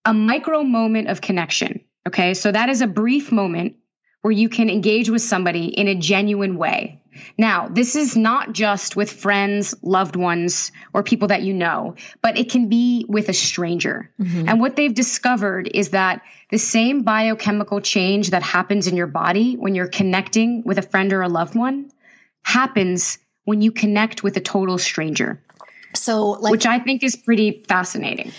a 0.07 0.14
micro 0.14 0.62
moment 0.62 1.09
of 1.09 1.20
connection, 1.20 1.85
okay? 2.07 2.33
So 2.33 2.51
that 2.51 2.70
is 2.70 2.81
a 2.81 2.87
brief 2.87 3.31
moment 3.31 3.77
where 4.22 4.33
you 4.33 4.49
can 4.49 4.70
engage 4.70 5.11
with 5.11 5.20
somebody 5.20 5.66
in 5.66 5.88
a 5.88 5.94
genuine 5.94 6.57
way 6.57 7.03
now, 7.38 7.68
this 7.68 7.96
is 7.96 8.16
not 8.16 8.52
just 8.52 8.96
with 8.96 9.11
friends, 9.11 9.74
loved 9.83 10.16
ones, 10.16 10.72
or 10.92 11.02
people 11.02 11.29
that 11.29 11.42
you 11.42 11.55
know, 11.55 11.96
but 12.22 12.38
it 12.38 12.50
can 12.50 12.68
be 12.68 13.05
with 13.09 13.29
a 13.29 13.33
stranger. 13.33 14.11
Mm-hmm. 14.20 14.48
And 14.48 14.61
what 14.61 14.76
they've 14.76 14.94
discovered 14.94 15.70
is 15.72 15.90
that 15.90 16.22
the 16.50 16.59
same 16.59 17.02
biochemical 17.02 17.81
change 17.81 18.31
that 18.31 18.42
happens 18.42 18.87
in 18.87 18.96
your 18.96 19.07
body 19.07 19.57
when 19.57 19.74
you're 19.74 19.88
connecting 19.88 20.62
with 20.64 20.79
a 20.79 20.83
friend 20.83 21.12
or 21.12 21.22
a 21.22 21.29
loved 21.29 21.55
one 21.55 21.90
happens 22.42 23.18
when 23.44 23.62
you 23.62 23.72
connect 23.72 24.22
with 24.22 24.37
a 24.37 24.40
total 24.40 24.79
stranger. 24.79 25.42
So, 25.94 26.31
like, 26.31 26.52
which 26.52 26.66
I 26.66 26.79
think 26.79 27.02
is 27.02 27.16
pretty 27.16 27.64
fascinating. 27.68 28.33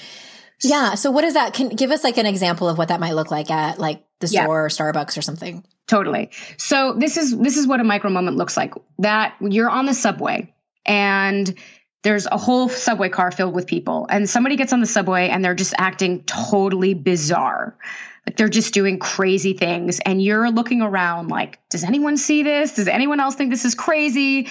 Yeah. 0.63 0.95
So, 0.95 1.11
what 1.11 1.23
is 1.23 1.33
that? 1.33 1.53
Can 1.53 1.69
give 1.69 1.91
us 1.91 2.03
like 2.03 2.17
an 2.17 2.25
example 2.25 2.69
of 2.69 2.77
what 2.77 2.89
that 2.89 2.99
might 2.99 3.13
look 3.13 3.31
like 3.31 3.51
at 3.51 3.79
like 3.79 4.03
the 4.19 4.27
store 4.27 4.41
yeah. 4.41 4.47
or 4.47 4.69
Starbucks 4.69 5.17
or 5.17 5.21
something? 5.21 5.63
Totally. 5.87 6.31
So 6.57 6.93
this 6.93 7.15
is 7.15 7.37
this 7.37 7.55
is 7.55 7.65
what 7.65 7.79
a 7.79 7.83
micro 7.83 8.09
moment 8.09 8.35
looks 8.35 8.57
like. 8.57 8.73
That 8.99 9.35
you're 9.39 9.69
on 9.69 9.85
the 9.85 9.93
subway 9.93 10.53
and 10.85 11.57
there's 12.03 12.27
a 12.27 12.37
whole 12.37 12.69
subway 12.69 13.09
car 13.09 13.31
filled 13.31 13.55
with 13.55 13.67
people 13.67 14.05
and 14.09 14.29
somebody 14.29 14.55
gets 14.57 14.73
on 14.73 14.81
the 14.81 14.87
subway 14.87 15.29
and 15.29 15.43
they're 15.43 15.55
just 15.55 15.73
acting 15.77 16.23
totally 16.23 16.93
bizarre. 16.93 17.77
Like 18.25 18.35
they're 18.35 18.49
just 18.49 18.73
doing 18.73 18.99
crazy 18.99 19.53
things 19.53 20.01
and 20.01 20.21
you're 20.21 20.51
looking 20.51 20.81
around 20.81 21.29
like 21.29 21.59
does 21.69 21.85
anyone 21.85 22.17
see 22.17 22.43
this? 22.43 22.73
Does 22.73 22.89
anyone 22.89 23.21
else 23.21 23.35
think 23.35 23.51
this 23.51 23.63
is 23.63 23.73
crazy? 23.73 24.49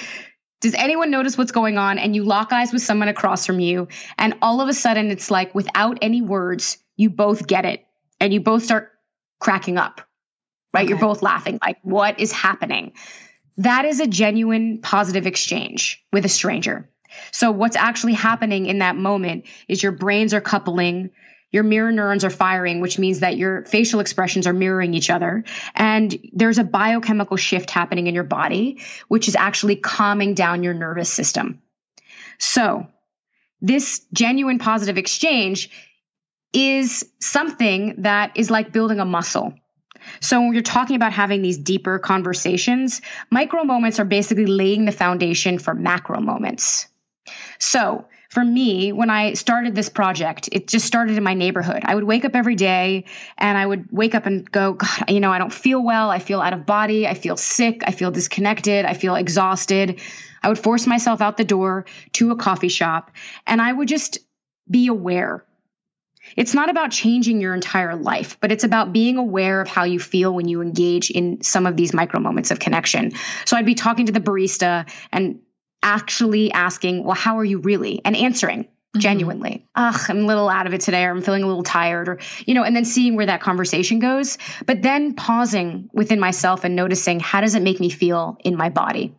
Does 0.63 0.73
anyone 0.73 1.11
notice 1.11 1.37
what's 1.37 1.53
going 1.53 1.77
on? 1.77 1.99
And 1.99 2.17
you 2.17 2.25
lock 2.25 2.51
eyes 2.51 2.73
with 2.73 2.83
someone 2.83 3.09
across 3.09 3.45
from 3.45 3.61
you 3.61 3.89
and 4.17 4.35
all 4.41 4.63
of 4.63 4.71
a 4.71 4.75
sudden 4.75 5.11
it's 5.11 5.31
like 5.31 5.55
without 5.55 5.99
any 6.01 6.23
words 6.23 6.79
you 6.97 7.11
both 7.11 7.47
get 7.47 7.67
it 7.67 7.87
and 8.21 8.33
you 8.33 8.41
both 8.41 8.63
start 8.63 8.93
cracking 9.39 9.77
up 9.77 10.01
right? 10.73 10.83
Okay. 10.83 10.91
You're 10.91 10.99
both 10.99 11.23
laughing. 11.23 11.59
Like, 11.63 11.79
what 11.83 12.21
is 12.21 12.33
happening? 12.33 12.93
That 13.59 13.85
is 13.85 14.01
a 14.01 14.07
genuine 14.07 14.81
positive 14.83 15.27
exchange 15.27 16.05
with 16.13 16.25
a 16.25 16.29
stranger. 16.29 16.91
So, 17.33 17.51
what's 17.51 17.77
actually 17.77 18.15
happening 18.15 18.67
in 18.67 18.79
that 18.79 18.97
moment 18.97 19.47
is 19.69 19.83
your 19.83 19.93
brains 19.93 20.35
are 20.35 20.41
coupling, 20.41 21.11
your 21.53 21.63
mirror 21.63 21.93
neurons 21.93 22.25
are 22.25 22.31
firing, 22.31 22.81
which 22.81 22.99
means 22.99 23.21
that 23.21 23.37
your 23.37 23.65
facial 23.65 24.01
expressions 24.01 24.47
are 24.47 24.53
mirroring 24.53 24.95
each 24.95 25.09
other. 25.09 25.45
And 25.75 26.15
there's 26.33 26.59
a 26.59 26.65
biochemical 26.65 27.37
shift 27.37 27.71
happening 27.71 28.09
in 28.09 28.15
your 28.15 28.25
body, 28.25 28.81
which 29.09 29.29
is 29.29 29.37
actually 29.37 29.77
calming 29.77 30.35
down 30.35 30.63
your 30.63 30.75
nervous 30.75 31.09
system. 31.09 31.63
So, 32.39 32.87
this 33.63 34.05
genuine 34.13 34.59
positive 34.59 34.99
exchange 34.99 35.71
is 36.53 37.11
something 37.21 38.03
that 38.03 38.37
is 38.37 38.51
like 38.51 38.73
building 38.73 39.01
a 39.01 39.05
muscle. 39.05 39.55
So 40.21 40.41
when 40.41 40.53
you're 40.53 40.63
talking 40.63 40.97
about 40.97 41.13
having 41.13 41.43
these 41.43 41.59
deeper 41.59 41.99
conversations, 41.99 43.01
micro 43.31 43.65
moments 43.65 43.99
are 44.01 44.05
basically 44.05 44.47
laying 44.47 44.85
the 44.85 44.93
foundation 44.93 45.59
for 45.59 45.75
macro 45.75 46.21
moments. 46.21 46.87
So 47.59 48.07
for 48.29 48.45
me, 48.45 48.93
when 48.93 49.09
I 49.09 49.35
started 49.35 49.75
this 49.75 49.89
project, 49.89 50.49
it 50.53 50.69
just 50.69 50.87
started 50.87 51.17
in 51.17 51.23
my 51.23 51.35
neighborhood. 51.35 51.83
I 51.85 51.95
would 51.95 52.05
wake 52.05 52.25
up 52.25 52.35
every 52.35 52.55
day 52.55 53.05
and 53.39 53.57
I 53.57 53.65
would 53.65 53.91
wake 53.91 54.15
up 54.15 54.27
and 54.27 54.51
go, 54.51 54.75
God, 54.75 55.05
you 55.09 55.21
know, 55.21 55.31
I 55.31 55.39
don't 55.39 55.53
feel 55.53 55.83
well. 55.83 56.11
I 56.11 56.19
feel 56.19 56.41
out 56.41 56.53
of 56.53 56.67
body. 56.67 57.07
I 57.07 57.15
feel 57.15 57.37
sick. 57.37 57.83
I 57.87 57.93
feel 57.93 58.11
disconnected. 58.11 58.85
I 58.85 58.95
feel 58.95 59.15
exhausted. 59.15 60.01
I 60.43 60.49
would 60.49 60.59
force 60.59 60.87
myself 60.87 61.21
out 61.21 61.37
the 61.37 61.45
door 61.45 61.87
to 62.13 62.31
a 62.31 62.37
coffee 62.37 62.69
shop 62.69 63.11
and 63.47 63.61
I 63.61 63.73
would 63.73 63.89
just 63.89 64.19
be 64.71 64.89
aware 64.89 65.45
It's 66.37 66.55
not 66.55 66.71
about 66.71 66.91
changing 66.91 67.41
your 67.41 67.55
entire 67.55 67.97
life, 67.97 68.39
but 68.41 68.51
it's 68.51 68.65
about 68.65 68.93
being 68.93 69.19
aware 69.19 69.61
of 69.61 69.69
how 69.69 69.85
you 69.85 69.99
feel 69.99 70.35
when 70.35 70.49
you 70.49 70.63
engage 70.63 71.11
in 71.11 71.43
some 71.43 71.67
of 71.67 71.77
these 71.77 71.93
micro 71.93 72.21
moments 72.21 72.51
of 72.51 72.59
connection. 72.59 73.13
So 73.45 73.57
I'd 73.57 73.67
be 73.67 73.75
talking 73.75 74.07
to 74.07 74.13
the 74.13 74.21
barista 74.21 74.89
and 75.13 75.41
actually 75.83 76.53
asking, 76.53 77.05
well, 77.05 77.15
how 77.15 77.39
are 77.39 77.45
you 77.45 77.59
really? 77.59 78.01
And 78.05 78.17
answering 78.17 78.65
mm-hmm. 78.65 79.01
genuinely. 79.01 79.67
Ugh, 79.75 80.01
I'm 80.09 80.25
a 80.25 80.27
little 80.27 80.49
out 80.49 80.67
of 80.67 80.75
it 80.75 80.81
today, 80.81 81.05
or 81.05 81.11
I'm 81.11 81.23
feeling 81.23 81.43
a 81.43 81.47
little 81.47 81.63
tired, 81.63 82.09
or, 82.09 82.19
you 82.45 82.55
know, 82.55 82.65
and 82.65 82.75
then 82.75 82.85
seeing 82.85 83.15
where 83.15 83.27
that 83.27 83.41
conversation 83.41 83.99
goes. 83.99 84.39
But 84.67 84.83
then 84.83 85.15
pausing 85.15 85.91
within 85.93 86.19
myself 86.19 86.65
and 86.65 86.75
noticing 86.75 87.21
how 87.21 87.41
does 87.41 87.55
it 87.55 87.63
make 87.63 87.81
me 87.81 87.91
feel 87.91 88.37
in 88.45 88.57
my 88.57 88.69
body? 88.69 89.15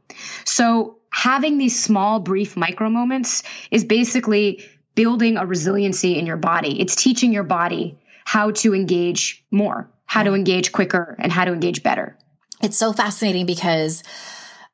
So 0.46 0.98
having 1.12 1.58
these 1.58 1.82
small, 1.82 2.20
brief 2.20 2.58
micro 2.58 2.90
moments 2.90 3.44
is 3.72 3.86
basically 3.86 4.64
building 4.98 5.38
a 5.38 5.46
resiliency 5.46 6.18
in 6.18 6.26
your 6.26 6.38
body. 6.38 6.82
It's 6.82 6.96
teaching 6.96 7.32
your 7.32 7.44
body 7.44 7.98
how 8.26 8.50
to 8.52 8.74
engage 8.74 9.46
more, 9.52 9.88
how 10.06 10.24
to 10.24 10.34
engage 10.34 10.72
quicker, 10.72 11.16
and 11.20 11.32
how 11.32 11.46
to 11.46 11.54
engage 11.54 11.84
better. 11.84 12.18
It's 12.64 12.78
so 12.78 12.92
fascinating 12.92 13.46
because 13.46 14.02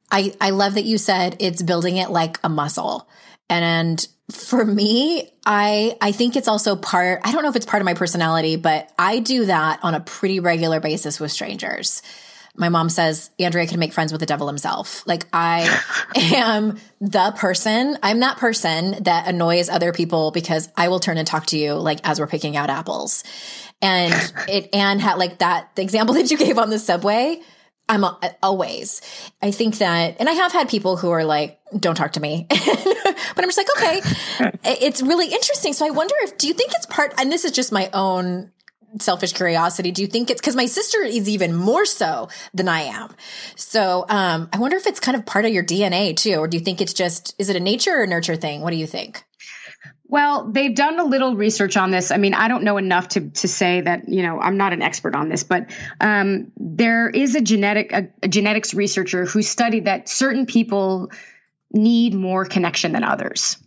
I, 0.09 0.33
I 0.39 0.51
love 0.51 0.75
that 0.75 0.85
you 0.85 0.97
said 0.97 1.35
it's 1.39 1.61
building 1.61 1.97
it 1.97 2.09
like 2.09 2.39
a 2.41 2.47
muscle. 2.47 3.07
And 3.49 4.07
for 4.31 4.63
me, 4.63 5.29
I 5.45 5.97
I 5.99 6.13
think 6.13 6.37
it's 6.37 6.47
also 6.47 6.77
part 6.77 7.19
I 7.25 7.33
don't 7.33 7.43
know 7.43 7.49
if 7.49 7.57
it's 7.57 7.65
part 7.65 7.81
of 7.81 7.85
my 7.85 7.93
personality, 7.93 8.55
but 8.55 8.89
I 8.97 9.19
do 9.19 9.45
that 9.47 9.81
on 9.83 9.93
a 9.93 9.99
pretty 9.99 10.39
regular 10.39 10.79
basis 10.79 11.19
with 11.19 11.33
strangers. 11.33 12.01
My 12.55 12.69
mom 12.69 12.89
says 12.89 13.31
Andrea 13.39 13.65
can 13.65 13.79
make 13.79 13.93
friends 13.93 14.11
with 14.11 14.19
the 14.19 14.27
devil 14.27 14.47
himself. 14.47 15.05
Like 15.07 15.25
I 15.33 15.81
am 16.15 16.77
the 17.01 17.33
person, 17.35 17.97
I'm 18.03 18.19
that 18.19 18.37
person 18.37 19.03
that 19.03 19.27
annoys 19.27 19.69
other 19.69 19.91
people 19.91 20.31
because 20.31 20.69
I 20.77 20.89
will 20.89 20.99
turn 20.99 21.17
and 21.17 21.27
talk 21.27 21.47
to 21.47 21.57
you 21.57 21.73
like 21.73 21.99
as 22.07 22.19
we're 22.19 22.27
picking 22.27 22.55
out 22.55 22.69
apples. 22.69 23.23
And 23.81 24.13
it 24.47 24.69
and 24.73 25.01
had 25.01 25.17
like 25.17 25.39
that 25.39 25.75
the 25.75 25.81
example 25.81 26.15
that 26.15 26.29
you 26.29 26.37
gave 26.37 26.57
on 26.57 26.69
the 26.69 26.79
subway, 26.79 27.41
I'm 27.89 28.05
always. 28.41 29.01
I 29.41 29.51
think 29.51 29.79
that, 29.79 30.15
and 30.19 30.29
I 30.29 30.33
have 30.33 30.53
had 30.53 30.69
people 30.69 30.95
who 30.95 31.09
are 31.11 31.25
like, 31.25 31.59
don't 31.77 31.95
talk 31.95 32.13
to 32.13 32.21
me. 32.21 32.47
but 32.49 33.43
I'm 33.43 33.49
just 33.49 33.57
like, 33.57 33.67
okay, 33.77 34.01
it's 34.63 35.01
really 35.01 35.27
interesting. 35.27 35.73
So 35.73 35.85
I 35.85 35.89
wonder 35.89 36.15
if, 36.21 36.37
do 36.37 36.47
you 36.47 36.53
think 36.53 36.71
it's 36.73 36.85
part, 36.85 37.13
and 37.17 37.29
this 37.29 37.43
is 37.43 37.51
just 37.51 37.73
my 37.73 37.89
own 37.93 38.52
selfish 38.99 39.33
curiosity. 39.33 39.91
Do 39.91 40.01
you 40.01 40.07
think 40.07 40.29
it's 40.29 40.41
because 40.41 40.55
my 40.55 40.65
sister 40.65 41.01
is 41.01 41.29
even 41.29 41.53
more 41.53 41.85
so 41.85 42.29
than 42.53 42.67
I 42.67 42.81
am? 42.81 43.09
So 43.55 44.05
um, 44.09 44.49
I 44.53 44.59
wonder 44.59 44.77
if 44.77 44.87
it's 44.87 44.99
kind 44.99 45.17
of 45.17 45.25
part 45.25 45.45
of 45.45 45.51
your 45.51 45.63
DNA 45.63 46.15
too, 46.15 46.35
or 46.35 46.47
do 46.47 46.57
you 46.57 46.63
think 46.63 46.81
it's 46.81 46.93
just, 46.93 47.35
is 47.39 47.49
it 47.49 47.55
a 47.55 47.59
nature 47.59 48.01
or 48.01 48.07
nurture 48.07 48.35
thing? 48.35 48.61
What 48.61 48.71
do 48.71 48.77
you 48.77 48.87
think? 48.87 49.23
Well, 50.13 50.51
they've 50.51 50.75
done 50.75 50.99
a 50.99 51.05
little 51.05 51.35
research 51.35 51.75
on 51.75 51.89
this. 51.89 52.11
I 52.11 52.17
mean, 52.17 52.35
I 52.35 52.47
don't 52.47 52.63
know 52.63 52.77
enough 52.77 53.07
to 53.09 53.31
to 53.31 53.47
say 53.47 53.81
that 53.81 54.07
you 54.07 54.21
know 54.21 54.39
I'm 54.39 54.57
not 54.57 54.71
an 54.71 54.83
expert 54.83 55.15
on 55.15 55.27
this, 55.27 55.43
but 55.43 55.71
um, 55.99 56.51
there 56.55 57.09
is 57.09 57.33
a 57.33 57.41
genetic 57.41 57.91
a, 57.91 58.09
a 58.21 58.27
genetics 58.27 58.75
researcher 58.75 59.25
who 59.25 59.41
studied 59.41 59.85
that 59.85 60.07
certain 60.07 60.45
people 60.45 61.09
need 61.71 62.13
more 62.13 62.45
connection 62.45 62.91
than 62.91 63.03
others. 63.03 63.57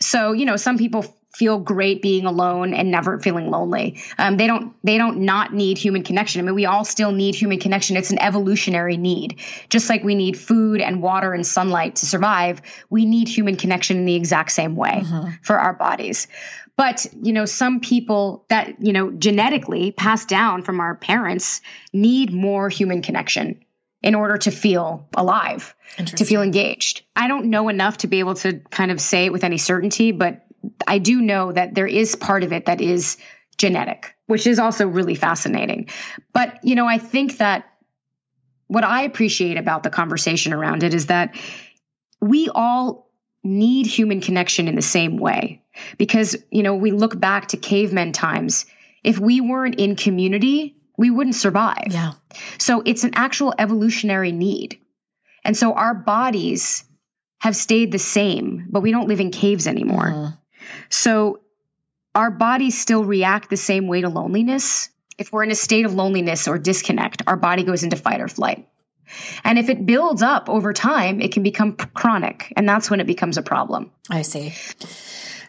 So 0.00 0.32
you 0.32 0.44
know, 0.44 0.56
some 0.56 0.76
people 0.76 1.04
feel 1.34 1.58
great 1.58 2.02
being 2.02 2.26
alone 2.26 2.74
and 2.74 2.90
never 2.90 3.18
feeling 3.18 3.50
lonely. 3.50 4.00
Um, 4.18 4.36
they 4.36 4.46
don't 4.46 4.74
they 4.84 4.98
don't 4.98 5.20
not 5.20 5.54
need 5.54 5.78
human 5.78 6.02
connection. 6.02 6.40
I 6.40 6.44
mean, 6.44 6.54
we 6.54 6.66
all 6.66 6.84
still 6.84 7.12
need 7.12 7.34
human 7.34 7.58
connection. 7.58 7.96
It's 7.96 8.10
an 8.10 8.20
evolutionary 8.20 8.96
need. 8.96 9.40
Just 9.70 9.88
like 9.88 10.04
we 10.04 10.14
need 10.14 10.38
food 10.38 10.80
and 10.80 11.02
water 11.02 11.32
and 11.32 11.46
sunlight 11.46 11.96
to 11.96 12.06
survive, 12.06 12.60
we 12.90 13.06
need 13.06 13.28
human 13.28 13.56
connection 13.56 13.96
in 13.96 14.04
the 14.04 14.14
exact 14.14 14.52
same 14.52 14.76
way 14.76 15.02
mm-hmm. 15.04 15.30
for 15.42 15.58
our 15.58 15.72
bodies. 15.72 16.28
But, 16.76 17.06
you 17.22 17.32
know, 17.32 17.44
some 17.44 17.80
people 17.80 18.46
that, 18.48 18.80
you 18.80 18.92
know, 18.92 19.10
genetically 19.10 19.92
passed 19.92 20.28
down 20.28 20.62
from 20.62 20.80
our 20.80 20.94
parents 20.94 21.60
need 21.92 22.32
more 22.32 22.68
human 22.70 23.02
connection 23.02 23.62
in 24.02 24.14
order 24.14 24.36
to 24.36 24.50
feel 24.50 25.06
alive, 25.14 25.76
to 25.96 26.24
feel 26.24 26.42
engaged. 26.42 27.02
I 27.14 27.28
don't 27.28 27.50
know 27.50 27.68
enough 27.68 27.98
to 27.98 28.08
be 28.08 28.18
able 28.18 28.34
to 28.36 28.58
kind 28.70 28.90
of 28.90 29.00
say 29.00 29.26
it 29.26 29.32
with 29.32 29.44
any 29.44 29.58
certainty, 29.58 30.10
but 30.10 30.41
I 30.86 30.98
do 30.98 31.20
know 31.20 31.52
that 31.52 31.74
there 31.74 31.86
is 31.86 32.16
part 32.16 32.42
of 32.42 32.52
it 32.52 32.66
that 32.66 32.80
is 32.80 33.16
genetic, 33.58 34.14
which 34.26 34.46
is 34.46 34.58
also 34.58 34.86
really 34.86 35.14
fascinating. 35.14 35.88
But, 36.32 36.58
you 36.64 36.74
know, 36.74 36.86
I 36.86 36.98
think 36.98 37.38
that 37.38 37.64
what 38.66 38.84
I 38.84 39.02
appreciate 39.02 39.58
about 39.58 39.82
the 39.82 39.90
conversation 39.90 40.52
around 40.52 40.82
it 40.82 40.94
is 40.94 41.06
that 41.06 41.36
we 42.20 42.48
all 42.48 43.10
need 43.44 43.86
human 43.86 44.20
connection 44.20 44.68
in 44.68 44.76
the 44.76 44.82
same 44.82 45.16
way. 45.16 45.62
Because, 45.98 46.36
you 46.50 46.62
know, 46.62 46.76
we 46.76 46.90
look 46.90 47.18
back 47.18 47.48
to 47.48 47.56
cavemen 47.56 48.12
times. 48.12 48.66
If 49.02 49.18
we 49.18 49.40
weren't 49.40 49.76
in 49.76 49.96
community, 49.96 50.76
we 50.96 51.10
wouldn't 51.10 51.34
survive. 51.34 51.88
Yeah. 51.90 52.12
So 52.58 52.82
it's 52.84 53.04
an 53.04 53.12
actual 53.14 53.54
evolutionary 53.58 54.32
need. 54.32 54.78
And 55.44 55.56
so 55.56 55.72
our 55.72 55.94
bodies 55.94 56.84
have 57.40 57.56
stayed 57.56 57.90
the 57.90 57.98
same, 57.98 58.68
but 58.70 58.82
we 58.82 58.92
don't 58.92 59.08
live 59.08 59.20
in 59.20 59.30
caves 59.30 59.66
anymore. 59.66 60.04
Mm-hmm. 60.04 60.34
So 60.88 61.40
our 62.14 62.30
bodies 62.30 62.78
still 62.78 63.04
react 63.04 63.50
the 63.50 63.56
same 63.56 63.86
way 63.86 64.02
to 64.02 64.08
loneliness. 64.08 64.90
If 65.18 65.32
we're 65.32 65.44
in 65.44 65.50
a 65.50 65.56
state 65.56 65.84
of 65.84 65.94
loneliness 65.94 66.48
or 66.48 66.58
disconnect, 66.58 67.22
our 67.26 67.36
body 67.36 67.64
goes 67.64 67.82
into 67.82 67.96
fight 67.96 68.20
or 68.20 68.28
flight. 68.28 68.68
And 69.44 69.58
if 69.58 69.68
it 69.68 69.84
builds 69.84 70.22
up 70.22 70.48
over 70.48 70.72
time, 70.72 71.20
it 71.20 71.32
can 71.32 71.42
become 71.42 71.74
chronic. 71.76 72.52
And 72.56 72.68
that's 72.68 72.90
when 72.90 73.00
it 73.00 73.06
becomes 73.06 73.36
a 73.36 73.42
problem. 73.42 73.90
I 74.10 74.22
see. 74.22 74.54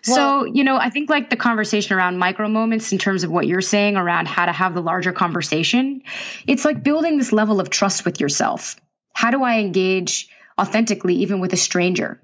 Well, 0.07 0.15
so, 0.15 0.45
you 0.45 0.65
know, 0.65 0.75
I 0.75 0.89
think 0.89 1.09
like 1.09 1.29
the 1.29 1.37
conversation 1.37 1.95
around 1.95 2.17
micro 2.17 2.49
moments 2.49 2.91
in 2.91 2.97
terms 2.97 3.23
of 3.23 3.31
what 3.31 3.47
you're 3.47 3.61
saying 3.61 3.95
around 3.95 4.27
how 4.27 4.45
to 4.45 4.51
have 4.51 4.73
the 4.73 4.81
larger 4.81 5.13
conversation, 5.13 6.01
it's 6.45 6.65
like 6.65 6.83
building 6.83 7.17
this 7.17 7.31
level 7.31 7.61
of 7.61 7.69
trust 7.69 8.03
with 8.03 8.19
yourself. 8.19 8.75
How 9.13 9.31
do 9.31 9.43
I 9.43 9.59
engage 9.59 10.27
authentically, 10.59 11.15
even 11.15 11.39
with 11.39 11.53
a 11.53 11.57
stranger? 11.57 12.21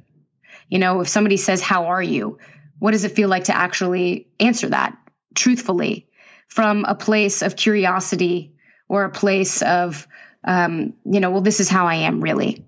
You 0.68 0.80
know, 0.80 1.00
if 1.02 1.08
somebody 1.08 1.38
says, 1.38 1.62
How 1.62 1.86
are 1.86 2.04
you? 2.04 2.38
What 2.80 2.92
does 2.92 3.04
it 3.04 3.12
feel 3.12 3.30
like 3.30 3.46
to 3.46 3.56
actually 3.56 4.28
answer 4.40 4.70
that 4.70 4.98
truthfully 5.36 6.08
from 6.48 6.86
a 6.86 6.96
place 6.96 7.42
of 7.42 7.56
curiosity 7.56 8.56
or 8.88 9.04
a 9.04 9.12
place 9.12 9.62
of, 9.62 10.08
um, 10.44 10.94
you 11.06 11.20
know, 11.20 11.32
well, 11.32 11.42
this 11.42 11.60
is 11.60 11.70
how 11.70 11.86
I 11.86 11.96
am 11.96 12.22
really. 12.22 12.66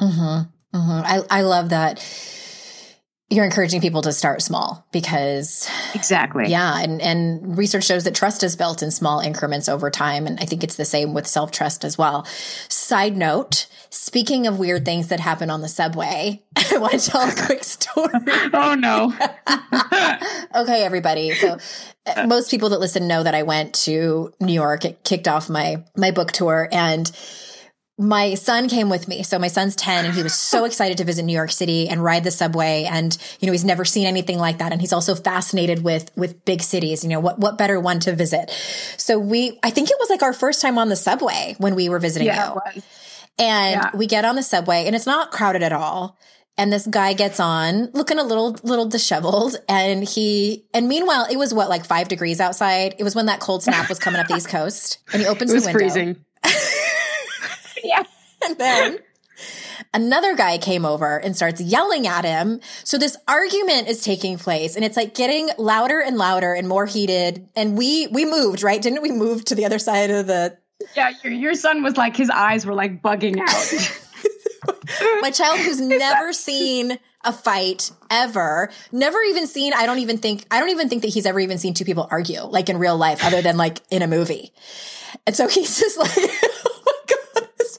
Mm-hmm, 0.00 0.76
mm-hmm. 0.76 1.02
I, 1.04 1.22
I 1.30 1.42
love 1.42 1.70
that 1.70 2.00
you're 3.32 3.46
encouraging 3.46 3.80
people 3.80 4.02
to 4.02 4.12
start 4.12 4.42
small 4.42 4.86
because 4.92 5.66
exactly 5.94 6.48
yeah 6.48 6.78
and 6.80 7.00
and 7.00 7.56
research 7.56 7.84
shows 7.84 8.04
that 8.04 8.14
trust 8.14 8.42
is 8.42 8.56
built 8.56 8.82
in 8.82 8.90
small 8.90 9.20
increments 9.20 9.70
over 9.70 9.90
time 9.90 10.26
and 10.26 10.38
i 10.38 10.44
think 10.44 10.62
it's 10.62 10.76
the 10.76 10.84
same 10.84 11.14
with 11.14 11.26
self-trust 11.26 11.82
as 11.82 11.96
well 11.96 12.26
side 12.68 13.16
note 13.16 13.66
speaking 13.92 14.46
of 14.46 14.58
weird 14.58 14.84
things 14.84 15.08
that 15.08 15.20
happen 15.20 15.50
on 15.50 15.60
the 15.60 15.68
subway 15.68 16.42
i 16.72 16.78
want 16.78 16.98
to 16.98 17.10
tell 17.10 17.28
a 17.28 17.34
quick 17.34 17.62
story 17.62 18.08
oh 18.54 18.74
no 18.74 19.12
okay 20.62 20.82
everybody 20.82 21.32
so 21.34 21.58
uh, 22.06 22.26
most 22.26 22.50
people 22.50 22.70
that 22.70 22.80
listen 22.80 23.06
know 23.06 23.22
that 23.22 23.34
i 23.34 23.42
went 23.42 23.74
to 23.74 24.32
new 24.40 24.52
york 24.52 24.84
it 24.84 25.04
kicked 25.04 25.28
off 25.28 25.50
my 25.50 25.84
my 25.96 26.10
book 26.10 26.32
tour 26.32 26.68
and 26.72 27.12
my 27.98 28.34
son 28.34 28.68
came 28.68 28.88
with 28.88 29.06
me. 29.06 29.22
So 29.22 29.38
my 29.38 29.48
son's 29.48 29.76
10 29.76 30.06
and 30.06 30.14
he 30.14 30.22
was 30.22 30.34
so 30.34 30.64
excited 30.64 30.98
to 30.98 31.04
visit 31.04 31.24
New 31.24 31.34
York 31.34 31.52
City 31.52 31.88
and 31.88 32.02
ride 32.02 32.24
the 32.24 32.30
subway. 32.30 32.88
And, 32.90 33.16
you 33.38 33.46
know, 33.46 33.52
he's 33.52 33.66
never 33.66 33.84
seen 33.84 34.06
anything 34.06 34.38
like 34.38 34.58
that. 34.58 34.72
And 34.72 34.80
he's 34.80 34.94
also 34.94 35.14
fascinated 35.14 35.84
with, 35.84 36.10
with 36.16 36.44
big 36.44 36.62
cities. 36.62 37.04
You 37.04 37.10
know, 37.10 37.20
what, 37.20 37.38
what 37.38 37.58
better 37.58 37.78
one 37.78 38.00
to 38.00 38.14
visit? 38.14 38.50
So 38.96 39.18
we, 39.18 39.58
I 39.62 39.70
think 39.70 39.90
it 39.90 39.96
was 40.00 40.08
like 40.08 40.22
our 40.22 40.32
first 40.32 40.62
time 40.62 40.78
on 40.78 40.88
the 40.88 40.96
subway 40.96 41.54
when 41.58 41.74
we 41.74 41.90
were 41.90 41.98
visiting 41.98 42.28
yeah, 42.28 42.54
you. 42.74 42.82
And 43.38 43.80
yeah. 43.82 43.90
we 43.94 44.06
get 44.06 44.24
on 44.24 44.36
the 44.36 44.42
subway 44.42 44.86
and 44.86 44.94
it's 44.94 45.06
not 45.06 45.32
crowded 45.32 45.62
at 45.62 45.72
all. 45.72 46.18
And 46.58 46.70
this 46.70 46.86
guy 46.86 47.14
gets 47.14 47.40
on 47.40 47.90
looking 47.94 48.18
a 48.18 48.22
little, 48.22 48.56
little 48.62 48.86
disheveled. 48.86 49.56
And 49.68 50.06
he, 50.06 50.66
and 50.74 50.86
meanwhile, 50.86 51.26
it 51.30 51.36
was 51.36 51.54
what, 51.54 51.70
like 51.70 51.86
five 51.86 52.08
degrees 52.08 52.40
outside. 52.40 52.94
It 52.98 53.04
was 53.04 53.14
when 53.14 53.26
that 53.26 53.40
cold 53.40 53.62
snap 53.62 53.88
was 53.88 53.98
coming 53.98 54.20
up 54.20 54.28
the 54.28 54.36
East 54.36 54.48
Coast 54.50 54.98
and 55.12 55.22
he 55.22 55.28
opens 55.28 55.50
the 55.50 55.56
window. 55.56 55.72
freezing. 55.72 56.24
yeah. 57.82 58.02
And 58.44 58.58
then 58.58 58.98
another 59.94 60.36
guy 60.36 60.58
came 60.58 60.84
over 60.84 61.16
and 61.16 61.34
starts 61.34 61.60
yelling 61.60 62.06
at 62.06 62.24
him. 62.24 62.60
So 62.84 62.98
this 62.98 63.16
argument 63.26 63.88
is 63.88 64.02
taking 64.02 64.36
place 64.36 64.76
and 64.76 64.84
it's 64.84 64.96
like 64.96 65.14
getting 65.14 65.48
louder 65.58 66.00
and 66.00 66.18
louder 66.18 66.52
and 66.52 66.68
more 66.68 66.86
heated. 66.86 67.48
And 67.56 67.78
we, 67.78 68.08
we 68.08 68.24
moved, 68.24 68.62
right? 68.62 68.80
Didn't 68.80 69.02
we 69.02 69.10
move 69.10 69.44
to 69.46 69.54
the 69.54 69.64
other 69.64 69.78
side 69.78 70.10
of 70.10 70.26
the. 70.26 70.58
Yeah. 70.96 71.12
Your, 71.22 71.32
your 71.32 71.54
son 71.54 71.82
was 71.82 71.96
like, 71.96 72.16
his 72.16 72.30
eyes 72.30 72.66
were 72.66 72.74
like 72.74 73.02
bugging 73.02 73.38
out. 73.40 73.98
My 75.22 75.30
child 75.30 75.58
who's 75.60 75.80
never 75.80 76.32
seen 76.32 76.98
a 77.24 77.32
fight 77.32 77.90
ever, 78.10 78.70
never 78.90 79.20
even 79.22 79.46
seen, 79.46 79.72
I 79.74 79.86
don't 79.86 80.00
even 80.00 80.18
think, 80.18 80.44
I 80.50 80.60
don't 80.60 80.70
even 80.70 80.88
think 80.88 81.02
that 81.02 81.08
he's 81.08 81.26
ever 81.26 81.40
even 81.40 81.58
seen 81.58 81.74
two 81.74 81.84
people 81.84 82.06
argue 82.10 82.42
like 82.42 82.68
in 82.68 82.78
real 82.78 82.96
life 82.96 83.24
other 83.24 83.42
than 83.42 83.56
like 83.56 83.80
in 83.90 84.02
a 84.02 84.06
movie. 84.06 84.52
And 85.26 85.36
so 85.36 85.48
he's 85.48 85.78
just 85.80 85.98
like, 85.98 86.10
what 86.14 87.50
is 87.60 87.78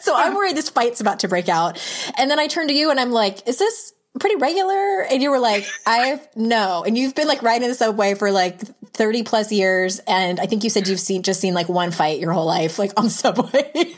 so 0.00 0.14
I'm 0.14 0.34
worried 0.34 0.56
this 0.56 0.68
fight's 0.68 1.00
about 1.00 1.20
to 1.20 1.28
break 1.28 1.48
out. 1.48 1.78
And 2.18 2.30
then 2.30 2.38
I 2.38 2.46
turn 2.46 2.68
to 2.68 2.74
you 2.74 2.90
and 2.90 3.00
I'm 3.00 3.12
like, 3.12 3.46
is 3.48 3.58
this, 3.58 3.94
pretty 4.18 4.36
regular? 4.36 5.02
And 5.02 5.22
you 5.22 5.30
were 5.30 5.38
like, 5.38 5.66
I've 5.86 6.26
no. 6.36 6.84
And 6.84 6.96
you've 6.96 7.14
been 7.14 7.28
like 7.28 7.42
riding 7.42 7.68
the 7.68 7.74
subway 7.74 8.14
for 8.14 8.30
like 8.30 8.60
30 8.92 9.22
plus 9.22 9.52
years. 9.52 10.00
And 10.06 10.40
I 10.40 10.46
think 10.46 10.64
you 10.64 10.70
said 10.70 10.88
you've 10.88 11.00
seen 11.00 11.22
just 11.22 11.40
seen 11.40 11.54
like 11.54 11.68
one 11.68 11.90
fight 11.90 12.20
your 12.20 12.32
whole 12.32 12.46
life, 12.46 12.78
like 12.78 12.92
on 12.96 13.04
the 13.04 13.10
subway. 13.10 13.70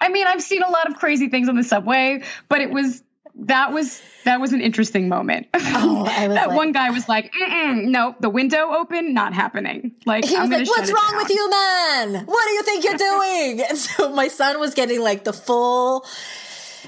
I 0.00 0.08
mean, 0.08 0.26
I've 0.26 0.42
seen 0.42 0.62
a 0.62 0.70
lot 0.70 0.88
of 0.88 0.96
crazy 0.96 1.28
things 1.28 1.48
on 1.48 1.56
the 1.56 1.64
subway, 1.64 2.22
but 2.48 2.60
it 2.60 2.70
was 2.70 3.02
that 3.46 3.72
was 3.72 4.00
that 4.24 4.40
was 4.40 4.52
an 4.52 4.60
interesting 4.60 5.08
moment. 5.08 5.48
Oh, 5.54 6.04
that 6.06 6.30
like, 6.30 6.56
one 6.56 6.72
guy 6.72 6.90
was 6.90 7.08
like, 7.08 7.32
"No, 7.38 8.14
the 8.20 8.28
window 8.28 8.72
open, 8.72 9.14
not 9.14 9.34
happening." 9.34 9.92
Like 10.06 10.24
he 10.24 10.36
was 10.36 10.50
like, 10.50 10.66
"What's 10.66 10.92
wrong 10.92 11.16
with 11.16 11.30
you, 11.30 11.50
man? 11.50 12.26
What 12.26 12.46
do 12.46 12.52
you 12.52 12.62
think 12.62 12.84
you're 12.84 12.96
doing?" 12.96 13.66
and 13.68 13.78
so 13.78 14.10
my 14.14 14.28
son 14.28 14.58
was 14.60 14.74
getting 14.74 15.00
like 15.00 15.24
the 15.24 15.32
full 15.32 16.04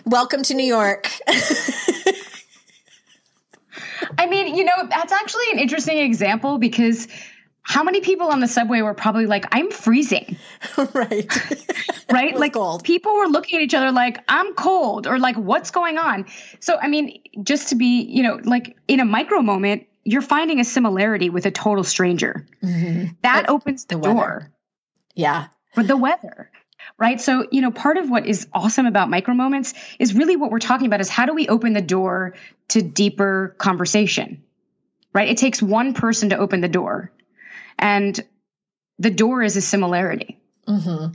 welcome 0.04 0.42
to 0.44 0.54
New 0.54 0.64
York. 0.64 1.10
I 4.18 4.26
mean, 4.26 4.54
you 4.54 4.64
know, 4.64 4.72
that's 4.88 5.12
actually 5.12 5.44
an 5.52 5.58
interesting 5.58 5.98
example 5.98 6.58
because 6.58 7.08
how 7.62 7.82
many 7.84 8.00
people 8.00 8.28
on 8.28 8.40
the 8.40 8.48
subway 8.48 8.82
were 8.82 8.94
probably 8.94 9.26
like, 9.26 9.46
I'm 9.52 9.70
freezing? 9.70 10.36
right. 10.94 11.28
right? 12.10 12.36
like 12.36 12.54
cold. 12.54 12.82
people 12.84 13.14
were 13.16 13.26
looking 13.26 13.58
at 13.58 13.62
each 13.62 13.74
other 13.74 13.92
like, 13.92 14.18
I'm 14.28 14.54
cold 14.54 15.06
or 15.06 15.18
like, 15.18 15.36
what's 15.36 15.70
going 15.70 15.98
on? 15.98 16.26
So, 16.60 16.76
I 16.80 16.88
mean, 16.88 17.22
just 17.42 17.68
to 17.68 17.76
be, 17.76 18.02
you 18.02 18.22
know, 18.22 18.40
like 18.42 18.76
in 18.88 19.00
a 19.00 19.04
micro 19.04 19.40
moment, 19.40 19.86
you're 20.04 20.22
finding 20.22 20.58
a 20.58 20.64
similarity 20.64 21.30
with 21.30 21.46
a 21.46 21.50
total 21.50 21.84
stranger. 21.84 22.46
Mm-hmm. 22.62 23.12
That 23.22 23.48
opens 23.48 23.84
the, 23.84 23.96
the 23.96 24.02
door. 24.02 24.50
Yeah. 25.14 25.46
For 25.74 25.84
the 25.84 25.96
weather. 25.96 26.50
Right. 27.02 27.20
So, 27.20 27.48
you 27.50 27.62
know, 27.62 27.72
part 27.72 27.96
of 27.96 28.08
what 28.08 28.26
is 28.26 28.46
awesome 28.52 28.86
about 28.86 29.10
micro 29.10 29.34
moments 29.34 29.74
is 29.98 30.14
really 30.14 30.36
what 30.36 30.52
we're 30.52 30.60
talking 30.60 30.86
about 30.86 31.00
is 31.00 31.08
how 31.08 31.26
do 31.26 31.34
we 31.34 31.48
open 31.48 31.72
the 31.72 31.82
door 31.82 32.34
to 32.68 32.80
deeper 32.80 33.56
conversation? 33.58 34.44
Right. 35.12 35.28
It 35.28 35.36
takes 35.36 35.60
one 35.60 35.94
person 35.94 36.28
to 36.28 36.38
open 36.38 36.60
the 36.60 36.68
door 36.68 37.10
and 37.76 38.24
the 39.00 39.10
door 39.10 39.42
is 39.42 39.56
a 39.56 39.60
similarity. 39.60 40.38
Mm-hmm. 40.68 41.14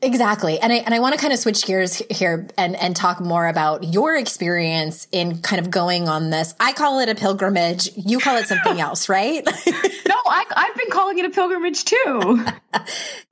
Exactly. 0.00 0.58
And 0.58 0.72
I 0.72 0.76
and 0.76 0.94
I 0.94 1.00
want 1.00 1.14
to 1.14 1.20
kind 1.20 1.34
of 1.34 1.38
switch 1.38 1.66
gears 1.66 2.00
here 2.10 2.48
and 2.56 2.74
and 2.74 2.96
talk 2.96 3.20
more 3.20 3.46
about 3.46 3.84
your 3.84 4.16
experience 4.16 5.06
in 5.12 5.42
kind 5.42 5.60
of 5.60 5.70
going 5.70 6.08
on 6.08 6.30
this. 6.30 6.54
I 6.58 6.72
call 6.72 6.98
it 7.00 7.10
a 7.10 7.14
pilgrimage. 7.14 7.90
You 7.94 8.20
call 8.20 8.38
it 8.38 8.46
something 8.46 8.80
else, 8.80 9.10
right? 9.10 9.44
no, 9.44 10.16
I 10.26 10.44
I've 10.56 10.76
been 10.76 10.90
calling 10.90 11.18
it 11.18 11.26
a 11.26 11.30
pilgrimage 11.30 11.84
too. 11.84 12.44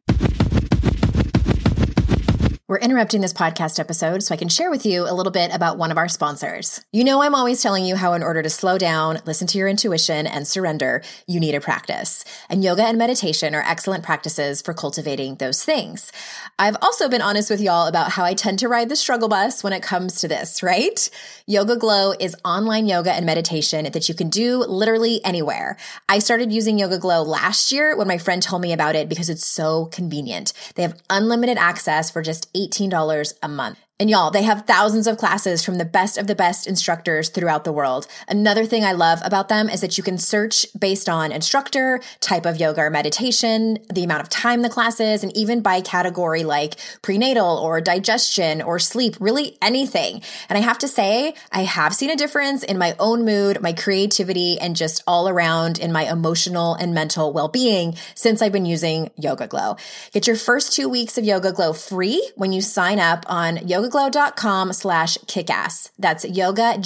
We're 2.70 2.78
interrupting 2.78 3.20
this 3.20 3.32
podcast 3.32 3.80
episode 3.80 4.22
so 4.22 4.32
I 4.32 4.38
can 4.38 4.48
share 4.48 4.70
with 4.70 4.86
you 4.86 5.02
a 5.02 5.10
little 5.12 5.32
bit 5.32 5.52
about 5.52 5.76
one 5.76 5.90
of 5.90 5.98
our 5.98 6.06
sponsors. 6.06 6.80
You 6.92 7.02
know, 7.02 7.20
I'm 7.20 7.34
always 7.34 7.60
telling 7.60 7.84
you 7.84 7.96
how, 7.96 8.12
in 8.12 8.22
order 8.22 8.44
to 8.44 8.48
slow 8.48 8.78
down, 8.78 9.18
listen 9.26 9.48
to 9.48 9.58
your 9.58 9.66
intuition, 9.66 10.24
and 10.24 10.46
surrender, 10.46 11.02
you 11.26 11.40
need 11.40 11.56
a 11.56 11.60
practice. 11.60 12.24
And 12.48 12.62
yoga 12.62 12.84
and 12.84 12.96
meditation 12.96 13.56
are 13.56 13.64
excellent 13.66 14.04
practices 14.04 14.62
for 14.62 14.72
cultivating 14.72 15.34
those 15.34 15.64
things. 15.64 16.12
I've 16.60 16.76
also 16.80 17.08
been 17.08 17.20
honest 17.20 17.50
with 17.50 17.60
y'all 17.60 17.88
about 17.88 18.12
how 18.12 18.22
I 18.24 18.34
tend 18.34 18.60
to 18.60 18.68
ride 18.68 18.88
the 18.88 18.94
struggle 18.94 19.28
bus 19.28 19.64
when 19.64 19.72
it 19.72 19.82
comes 19.82 20.20
to 20.20 20.28
this, 20.28 20.62
right? 20.62 21.10
YogaGlo 21.48 22.14
is 22.20 22.36
online 22.44 22.86
yoga 22.86 23.12
and 23.12 23.26
meditation 23.26 23.90
that 23.90 24.08
you 24.08 24.14
can 24.14 24.30
do 24.30 24.58
literally 24.58 25.20
anywhere. 25.24 25.76
I 26.08 26.20
started 26.20 26.52
using 26.52 26.78
YogaGlo 26.78 27.26
last 27.26 27.72
year 27.72 27.96
when 27.96 28.06
my 28.06 28.18
friend 28.18 28.40
told 28.40 28.62
me 28.62 28.72
about 28.72 28.94
it 28.94 29.08
because 29.08 29.28
it's 29.28 29.44
so 29.44 29.86
convenient. 29.86 30.52
They 30.76 30.82
have 30.82 31.02
unlimited 31.10 31.58
access 31.58 32.12
for 32.12 32.22
just 32.22 32.48
$18 32.60 33.34
a 33.42 33.48
month. 33.48 33.89
And 34.00 34.08
y'all, 34.08 34.30
they 34.30 34.44
have 34.44 34.66
thousands 34.66 35.06
of 35.06 35.18
classes 35.18 35.62
from 35.62 35.76
the 35.76 35.84
best 35.84 36.16
of 36.16 36.26
the 36.26 36.34
best 36.34 36.66
instructors 36.66 37.28
throughout 37.28 37.64
the 37.64 37.72
world. 37.72 38.06
Another 38.28 38.64
thing 38.64 38.82
I 38.82 38.92
love 38.92 39.20
about 39.22 39.50
them 39.50 39.68
is 39.68 39.82
that 39.82 39.98
you 39.98 40.02
can 40.02 40.16
search 40.16 40.66
based 40.78 41.06
on 41.06 41.32
instructor, 41.32 42.00
type 42.20 42.46
of 42.46 42.58
yoga 42.58 42.80
or 42.80 42.88
meditation, 42.88 43.76
the 43.92 44.02
amount 44.02 44.22
of 44.22 44.30
time 44.30 44.62
the 44.62 44.70
class 44.70 45.00
is, 45.00 45.22
and 45.22 45.36
even 45.36 45.60
by 45.60 45.82
category 45.82 46.44
like 46.44 46.76
prenatal 47.02 47.58
or 47.58 47.82
digestion 47.82 48.62
or 48.62 48.78
sleep, 48.78 49.18
really 49.20 49.58
anything. 49.60 50.22
And 50.48 50.56
I 50.56 50.62
have 50.62 50.78
to 50.78 50.88
say, 50.88 51.34
I 51.52 51.64
have 51.64 51.94
seen 51.94 52.08
a 52.08 52.16
difference 52.16 52.62
in 52.62 52.78
my 52.78 52.96
own 52.98 53.26
mood, 53.26 53.60
my 53.60 53.74
creativity, 53.74 54.58
and 54.58 54.76
just 54.76 55.02
all 55.06 55.28
around 55.28 55.78
in 55.78 55.92
my 55.92 56.10
emotional 56.10 56.72
and 56.72 56.94
mental 56.94 57.34
well-being 57.34 57.96
since 58.14 58.40
I've 58.40 58.50
been 58.50 58.64
using 58.64 59.10
YogaGlo. 59.20 59.78
Get 60.12 60.26
your 60.26 60.36
first 60.36 60.72
two 60.72 60.88
weeks 60.88 61.18
of 61.18 61.24
YogaGlo 61.24 61.76
free 61.76 62.26
when 62.36 62.52
you 62.52 62.62
sign 62.62 62.98
up 62.98 63.26
on 63.28 63.68
Yoga 63.68 63.89
yogaglo.com 63.90 64.72
slash 64.72 65.18
kickass. 65.26 65.90
That's 65.98 66.24
yogaglo.com 66.24 66.78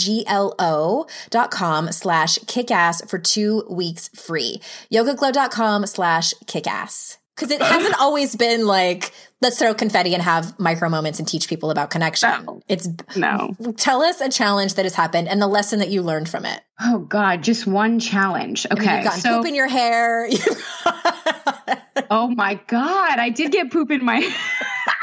slash 1.93 2.39
kickass 2.39 3.09
for 3.09 3.19
two 3.19 3.65
weeks 3.69 4.09
free. 4.09 4.61
yogaglo.com 4.93 5.87
slash 5.87 6.35
kickass. 6.47 7.19
Cause 7.37 7.51
it 7.51 7.61
hasn't 7.61 7.97
always 8.01 8.37
been 8.37 8.65
like, 8.65 9.13
let's 9.43 9.59
throw 9.59 9.75
confetti 9.75 10.15
and 10.15 10.23
have 10.23 10.57
micro 10.61 10.89
moments 10.89 11.19
and 11.19 11.27
teach 11.27 11.49
people 11.49 11.73
about 11.73 11.91
connection. 11.91 12.31
No. 12.47 12.63
It's 12.69 12.89
no. 13.17 13.57
Tell 13.77 14.03
us 14.03 14.21
a 14.21 14.29
challenge 14.29 14.75
that 14.75 14.85
has 14.85 14.95
happened 14.95 15.27
and 15.27 15.43
the 15.43 15.49
lesson 15.49 15.81
that 15.81 15.89
you 15.89 16.03
learned 16.03 16.29
from 16.29 16.45
it. 16.45 16.61
Oh 16.81 17.01
God, 17.01 17.43
just 17.43 17.67
one 17.67 17.99
challenge. 17.99 18.69
Okay. 18.71 18.87
I 18.89 18.97
mean, 18.99 19.05
you've 19.05 19.15
so, 19.15 19.39
poop 19.39 19.47
in 19.49 19.57
your 19.57 19.67
hair. 19.67 20.29
oh 22.09 22.29
my 22.29 22.61
God. 22.69 23.19
I 23.19 23.31
did 23.31 23.51
get 23.51 23.73
poop 23.73 23.91
in 23.91 24.05
my 24.05 24.21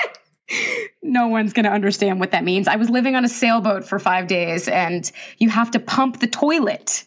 no 1.01 1.27
one's 1.27 1.53
going 1.53 1.65
to 1.65 1.71
understand 1.71 2.19
what 2.19 2.31
that 2.31 2.43
means. 2.43 2.67
I 2.67 2.75
was 2.75 2.89
living 2.89 3.15
on 3.15 3.25
a 3.25 3.29
sailboat 3.29 3.85
for 3.85 3.99
five 3.99 4.27
days 4.27 4.67
and 4.67 5.09
you 5.37 5.49
have 5.49 5.71
to 5.71 5.79
pump 5.79 6.19
the 6.19 6.27
toilet. 6.27 7.03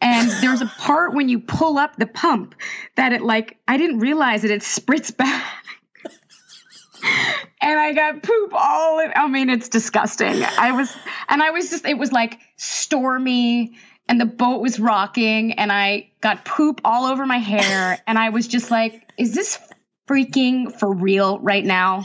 And 0.00 0.30
there's 0.42 0.62
a 0.62 0.66
part 0.66 1.14
when 1.14 1.28
you 1.28 1.40
pull 1.40 1.78
up 1.78 1.96
the 1.96 2.06
pump 2.06 2.54
that 2.96 3.12
it 3.12 3.22
like, 3.22 3.58
I 3.66 3.76
didn't 3.76 4.00
realize 4.00 4.42
that 4.42 4.50
it 4.50 4.62
spritz 4.62 5.16
back. 5.16 5.44
and 7.60 7.78
I 7.78 7.92
got 7.92 8.22
poop 8.22 8.52
all 8.52 9.00
in, 9.00 9.12
I 9.14 9.26
mean, 9.28 9.50
it's 9.50 9.68
disgusting. 9.68 10.42
I 10.42 10.72
was, 10.72 10.94
and 11.28 11.42
I 11.42 11.50
was 11.50 11.70
just, 11.70 11.86
it 11.86 11.98
was 11.98 12.12
like 12.12 12.38
stormy 12.56 13.76
and 14.08 14.20
the 14.20 14.26
boat 14.26 14.60
was 14.60 14.78
rocking 14.78 15.52
and 15.52 15.72
I 15.72 16.10
got 16.20 16.44
poop 16.44 16.80
all 16.84 17.06
over 17.06 17.26
my 17.26 17.38
hair. 17.38 17.98
And 18.06 18.18
I 18.18 18.30
was 18.30 18.48
just 18.48 18.70
like, 18.70 19.02
is 19.18 19.34
this 19.34 19.58
freaking 20.08 20.72
for 20.78 20.92
real 20.92 21.38
right 21.40 21.64
now? 21.64 22.04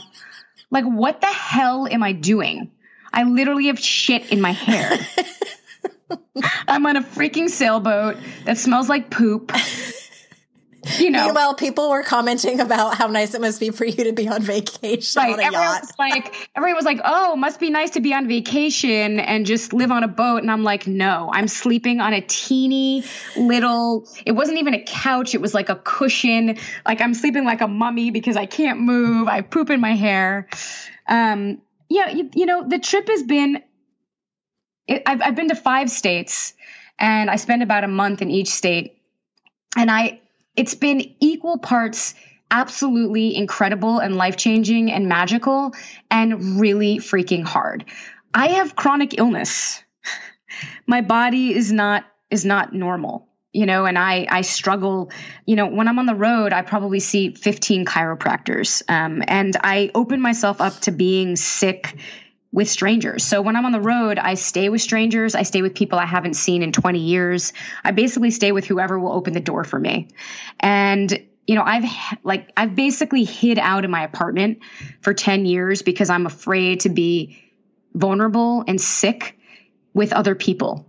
Like, 0.72 0.86
what 0.86 1.22
the 1.22 1.28
hell 1.28 1.88
am 1.88 2.02
I 2.02 2.14
doing? 2.14 2.72
I 3.14 3.24
literally 3.24 3.68
have 3.68 3.80
shit 3.80 4.32
in 4.32 4.40
my 4.40 4.52
hair. 4.52 4.98
I'm 6.68 6.86
on 6.86 6.96
a 6.96 7.02
freaking 7.02 7.50
sailboat 7.50 8.18
that 8.46 8.58
smells 8.58 8.88
like 8.88 9.10
poop. 9.10 9.52
You 11.06 11.10
know, 11.10 11.26
Meanwhile, 11.26 11.56
people 11.56 11.90
were 11.90 12.04
commenting 12.04 12.60
about 12.60 12.96
how 12.96 13.08
nice 13.08 13.34
it 13.34 13.42
must 13.42 13.60
be 13.60 13.72
for 13.72 13.86
you 13.86 14.04
to 14.04 14.14
be 14.14 14.28
on 14.28 14.44
vacation 14.44 15.20
right. 15.20 15.34
on 15.34 15.40
a 15.40 15.44
everyone 15.44 15.66
yacht. 15.66 15.82
Was 15.82 15.94
like 15.98 16.50
everyone 16.56 16.76
was 16.76 16.86
like, 16.86 17.00
"Oh, 17.04 17.36
must 17.36 17.60
be 17.60 17.72
nice 17.72 17.90
to 17.92 18.02
be 18.02 18.14
on 18.14 18.28
vacation 18.28 19.20
and 19.20 19.48
just 19.48 19.74
live 19.74 19.90
on 19.90 20.04
a 20.04 20.08
boat." 20.08 20.44
And 20.44 20.52
I'm 20.52 20.64
like, 20.64 20.86
"No, 20.86 21.32
I'm 21.34 21.48
sleeping 21.48 22.02
on 22.02 22.14
a 22.14 22.22
teeny 22.22 23.04
little. 23.36 24.08
It 24.28 24.34
wasn't 24.34 24.60
even 24.60 24.76
a 24.76 24.84
couch; 24.84 25.34
it 25.34 25.42
was 25.42 25.56
like 25.56 25.70
a 25.70 25.76
cushion. 25.76 26.60
Like 26.86 27.02
I'm 27.02 27.16
sleeping 27.16 27.46
like 27.46 27.62
a 27.62 27.68
mummy 27.68 28.12
because 28.12 28.38
I 28.38 28.46
can't 28.46 28.80
move. 28.80 29.28
I 29.28 29.42
poop 29.42 29.72
in 29.72 29.82
my 29.82 29.96
hair. 29.96 30.48
Um, 31.08 31.64
yeah, 31.90 32.10
you, 32.10 32.30
you 32.36 32.46
know, 32.46 32.68
the 32.68 32.78
trip 32.78 33.08
has 33.08 33.24
been. 33.24 33.64
It, 34.88 35.02
I've 35.08 35.22
I've 35.24 35.36
been 35.36 35.50
to 35.50 35.56
five 35.56 35.90
states, 35.90 36.54
and 37.00 37.28
I 37.28 37.38
spend 37.38 37.64
about 37.64 37.84
a 37.84 37.90
month 37.90 38.22
in 38.22 38.30
each 38.30 38.50
state, 38.50 39.02
and 39.76 39.90
I 39.90 40.21
it's 40.56 40.76
been 40.76 41.16
equal 41.20 41.58
parts 41.58 42.16
absolutely 42.52 43.36
incredible 43.36 44.00
and 44.00 44.16
life 44.16 44.36
changing 44.36 44.92
and 44.92 45.08
magical 45.08 45.74
and 46.10 46.60
really 46.60 46.98
freaking 46.98 47.44
hard. 47.44 47.86
I 48.34 48.48
have 48.48 48.76
chronic 48.76 49.18
illness. 49.18 49.82
My 50.86 51.02
body 51.02 51.56
is 51.56 51.72
not 51.72 52.06
is 52.30 52.46
not 52.46 52.74
normal 52.74 53.28
you 53.54 53.66
know 53.66 53.86
and 53.86 53.98
i 54.00 54.26
i 54.30 54.42
struggle 54.42 55.12
you 55.46 55.56
know 55.56 55.68
when 55.68 55.88
i'm 55.88 56.00
on 56.00 56.06
the 56.06 56.16
road 56.16 56.54
i 56.54 56.62
probably 56.62 57.00
see 57.00 57.34
15 57.34 57.86
chiropractors 57.86 58.82
um, 58.90 59.22
and 59.28 59.58
i 59.62 59.92
open 59.94 60.22
myself 60.22 60.62
up 60.62 60.80
to 60.80 60.92
being 60.92 61.36
sick 61.36 61.98
with 62.52 62.70
strangers. 62.70 63.24
So 63.24 63.42
when 63.42 63.56
I'm 63.56 63.66
on 63.66 63.72
the 63.72 63.82
road, 63.82 64.20
I 64.20 64.34
stay 64.34 64.70
with 64.70 64.82
strangers. 64.82 65.36
I 65.36 65.44
stay 65.44 65.62
with 65.62 65.74
people 65.74 65.98
I 65.98 66.06
haven't 66.06 66.34
seen 66.34 66.64
in 66.64 66.72
20 66.72 67.00
years. 67.00 67.54
I 67.84 67.92
basically 67.92 68.32
stay 68.32 68.52
with 68.52 68.66
whoever 68.66 69.00
will 69.00 69.14
open 69.14 69.34
the 69.34 69.40
door 69.40 69.64
for 69.64 69.80
me. 69.80 70.10
And 70.60 71.28
you 71.48 71.56
know, 71.56 71.64
I've 71.64 71.86
like 72.24 72.52
I've 72.56 72.76
basically 72.76 73.24
hid 73.24 73.58
out 73.58 73.84
in 73.84 73.92
my 73.92 74.04
apartment 74.04 74.60
for 75.02 75.14
10 75.14 75.46
years 75.46 75.82
because 75.82 76.10
I'm 76.10 76.26
afraid 76.26 76.82
to 76.82 76.90
be 76.90 77.42
vulnerable 77.94 78.64
and 78.68 78.80
sick 78.80 79.38
with 79.94 80.14
other 80.14 80.36
people. 80.36 80.86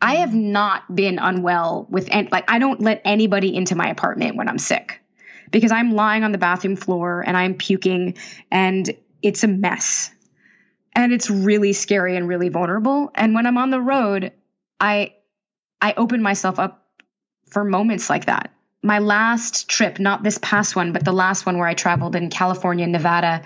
I 0.00 0.16
have 0.16 0.34
not 0.34 0.94
been 0.94 1.18
unwell 1.18 1.86
with 1.90 2.08
and 2.12 2.30
like 2.32 2.50
I 2.50 2.58
don't 2.58 2.80
let 2.80 3.02
anybody 3.04 3.54
into 3.54 3.74
my 3.74 3.88
apartment 3.88 4.36
when 4.36 4.48
I'm 4.48 4.58
sick 4.58 5.00
because 5.50 5.70
I'm 5.70 5.92
lying 5.92 6.24
on 6.24 6.32
the 6.32 6.38
bathroom 6.38 6.76
floor 6.76 7.22
and 7.26 7.36
I'm 7.36 7.54
puking 7.54 8.16
and 8.50 8.90
it's 9.22 9.44
a 9.44 9.48
mess 9.48 10.10
and 10.94 11.12
it's 11.12 11.30
really 11.30 11.72
scary 11.72 12.16
and 12.16 12.28
really 12.28 12.48
vulnerable. 12.48 13.10
And 13.14 13.34
when 13.34 13.46
I'm 13.46 13.58
on 13.58 13.70
the 13.70 13.80
road, 13.80 14.32
I 14.80 15.14
I 15.80 15.94
open 15.96 16.22
myself 16.22 16.58
up 16.58 16.86
for 17.50 17.64
moments 17.64 18.08
like 18.08 18.26
that. 18.26 18.52
My 18.82 18.98
last 18.98 19.68
trip, 19.68 19.98
not 19.98 20.22
this 20.22 20.38
past 20.38 20.76
one, 20.76 20.92
but 20.92 21.04
the 21.04 21.12
last 21.12 21.46
one 21.46 21.58
where 21.58 21.68
I 21.68 21.74
traveled 21.74 22.16
in 22.16 22.30
California 22.30 22.84
and 22.84 22.92
Nevada, 22.92 23.42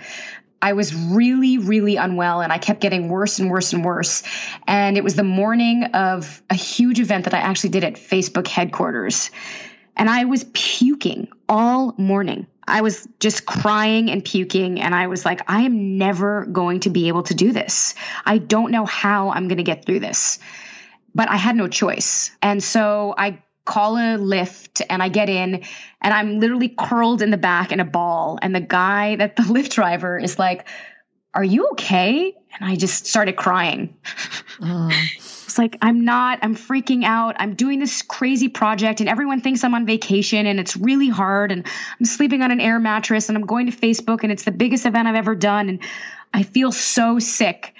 I 0.61 0.73
was 0.73 0.93
really, 0.93 1.57
really 1.57 1.95
unwell 1.95 2.41
and 2.41 2.51
I 2.51 2.57
kept 2.57 2.81
getting 2.81 3.07
worse 3.07 3.39
and 3.39 3.49
worse 3.49 3.71
and 3.71 3.85
worse. 3.85 4.23
And 4.67 4.97
it 4.97 5.03
was 5.03 5.15
the 5.15 5.23
morning 5.23 5.85
of 5.93 6.41
a 6.49 6.55
huge 6.55 6.99
event 6.99 7.25
that 7.25 7.33
I 7.33 7.39
actually 7.39 7.69
did 7.69 7.85
at 7.85 7.93
Facebook 7.93 8.47
headquarters. 8.47 9.31
And 9.99 10.09
I 10.09 10.23
was 10.23 10.45
puking 10.53 11.27
all 11.49 11.93
morning. 11.97 12.47
I 12.65 12.81
was 12.81 13.05
just 13.19 13.45
crying 13.45 14.09
and 14.09 14.23
puking. 14.23 14.79
And 14.79 14.95
I 14.95 15.07
was 15.07 15.25
like, 15.25 15.41
I 15.51 15.61
am 15.63 15.97
never 15.97 16.45
going 16.45 16.79
to 16.81 16.89
be 16.89 17.09
able 17.09 17.23
to 17.23 17.33
do 17.33 17.51
this. 17.51 17.95
I 18.25 18.37
don't 18.37 18.71
know 18.71 18.85
how 18.85 19.29
I'm 19.29 19.49
going 19.49 19.57
to 19.57 19.63
get 19.63 19.85
through 19.85 19.99
this. 19.99 20.39
But 21.13 21.29
I 21.29 21.35
had 21.35 21.57
no 21.57 21.67
choice. 21.67 22.31
And 22.41 22.63
so 22.63 23.13
I 23.17 23.43
call 23.65 23.97
a 23.97 24.17
Lyft 24.17 24.81
and 24.89 25.03
I 25.03 25.09
get 25.09 25.27
in 25.27 25.63
and 26.01 26.13
I'm 26.13 26.39
literally 26.39 26.69
curled 26.69 27.21
in 27.21 27.29
the 27.29 27.37
back 27.37 27.73
in 27.73 27.81
a 27.81 27.85
ball. 27.85 28.39
And 28.41 28.55
the 28.55 28.61
guy 28.61 29.17
that 29.17 29.35
the 29.35 29.43
Lyft 29.53 29.71
driver 29.71 30.17
is 30.17 30.39
like, 30.39 30.65
Are 31.33 31.43
you 31.43 31.67
okay? 31.71 32.33
And 32.57 32.71
I 32.71 32.77
just 32.77 33.05
started 33.05 33.35
crying. 33.35 33.97
Like, 35.59 35.77
I'm 35.81 36.05
not, 36.05 36.39
I'm 36.41 36.55
freaking 36.55 37.03
out. 37.03 37.35
I'm 37.37 37.53
doing 37.53 37.79
this 37.79 38.01
crazy 38.01 38.47
project 38.47 39.01
and 39.01 39.09
everyone 39.09 39.41
thinks 39.41 39.61
I'm 39.65 39.75
on 39.75 39.85
vacation 39.85 40.45
and 40.45 40.57
it's 40.57 40.77
really 40.77 41.09
hard. 41.09 41.51
And 41.51 41.67
I'm 41.99 42.05
sleeping 42.05 42.41
on 42.41 42.51
an 42.51 42.61
air 42.61 42.79
mattress 42.79 43.27
and 43.27 43.37
I'm 43.37 43.45
going 43.45 43.69
to 43.69 43.75
Facebook 43.75 44.23
and 44.23 44.31
it's 44.31 44.45
the 44.45 44.51
biggest 44.51 44.85
event 44.85 45.09
I've 45.09 45.15
ever 45.15 45.35
done. 45.35 45.67
And 45.67 45.83
I 46.33 46.43
feel 46.43 46.71
so 46.71 47.19
sick. 47.19 47.75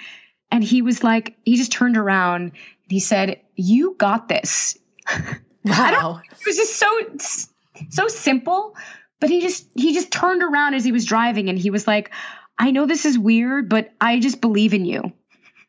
And 0.52 0.62
he 0.62 0.82
was 0.82 1.06
like, 1.06 1.38
he 1.46 1.56
just 1.56 1.72
turned 1.72 1.96
around 1.96 2.42
and 2.42 2.52
he 2.90 3.00
said, 3.00 3.40
You 3.56 3.96
got 3.98 4.28
this. 4.28 4.78
Wow. 5.66 6.22
it 6.24 6.46
was 6.46 6.56
just 6.56 6.78
so 6.78 6.88
so 7.90 8.08
simple, 8.08 8.76
but 9.20 9.30
he 9.30 9.42
just 9.42 9.68
he 9.76 9.94
just 9.94 10.10
turned 10.10 10.42
around 10.42 10.74
as 10.74 10.86
he 10.86 10.94
was 10.94 11.06
driving 11.06 11.50
and 11.50 11.60
he 11.60 11.70
was 11.70 11.86
like, 11.86 12.12
"I 12.58 12.72
know 12.72 12.86
this 12.86 13.06
is 13.06 13.20
weird, 13.20 13.70
but 13.70 13.92
I 14.00 14.20
just 14.20 14.40
believe 14.40 14.74
in 14.74 14.86
you." 14.86 15.12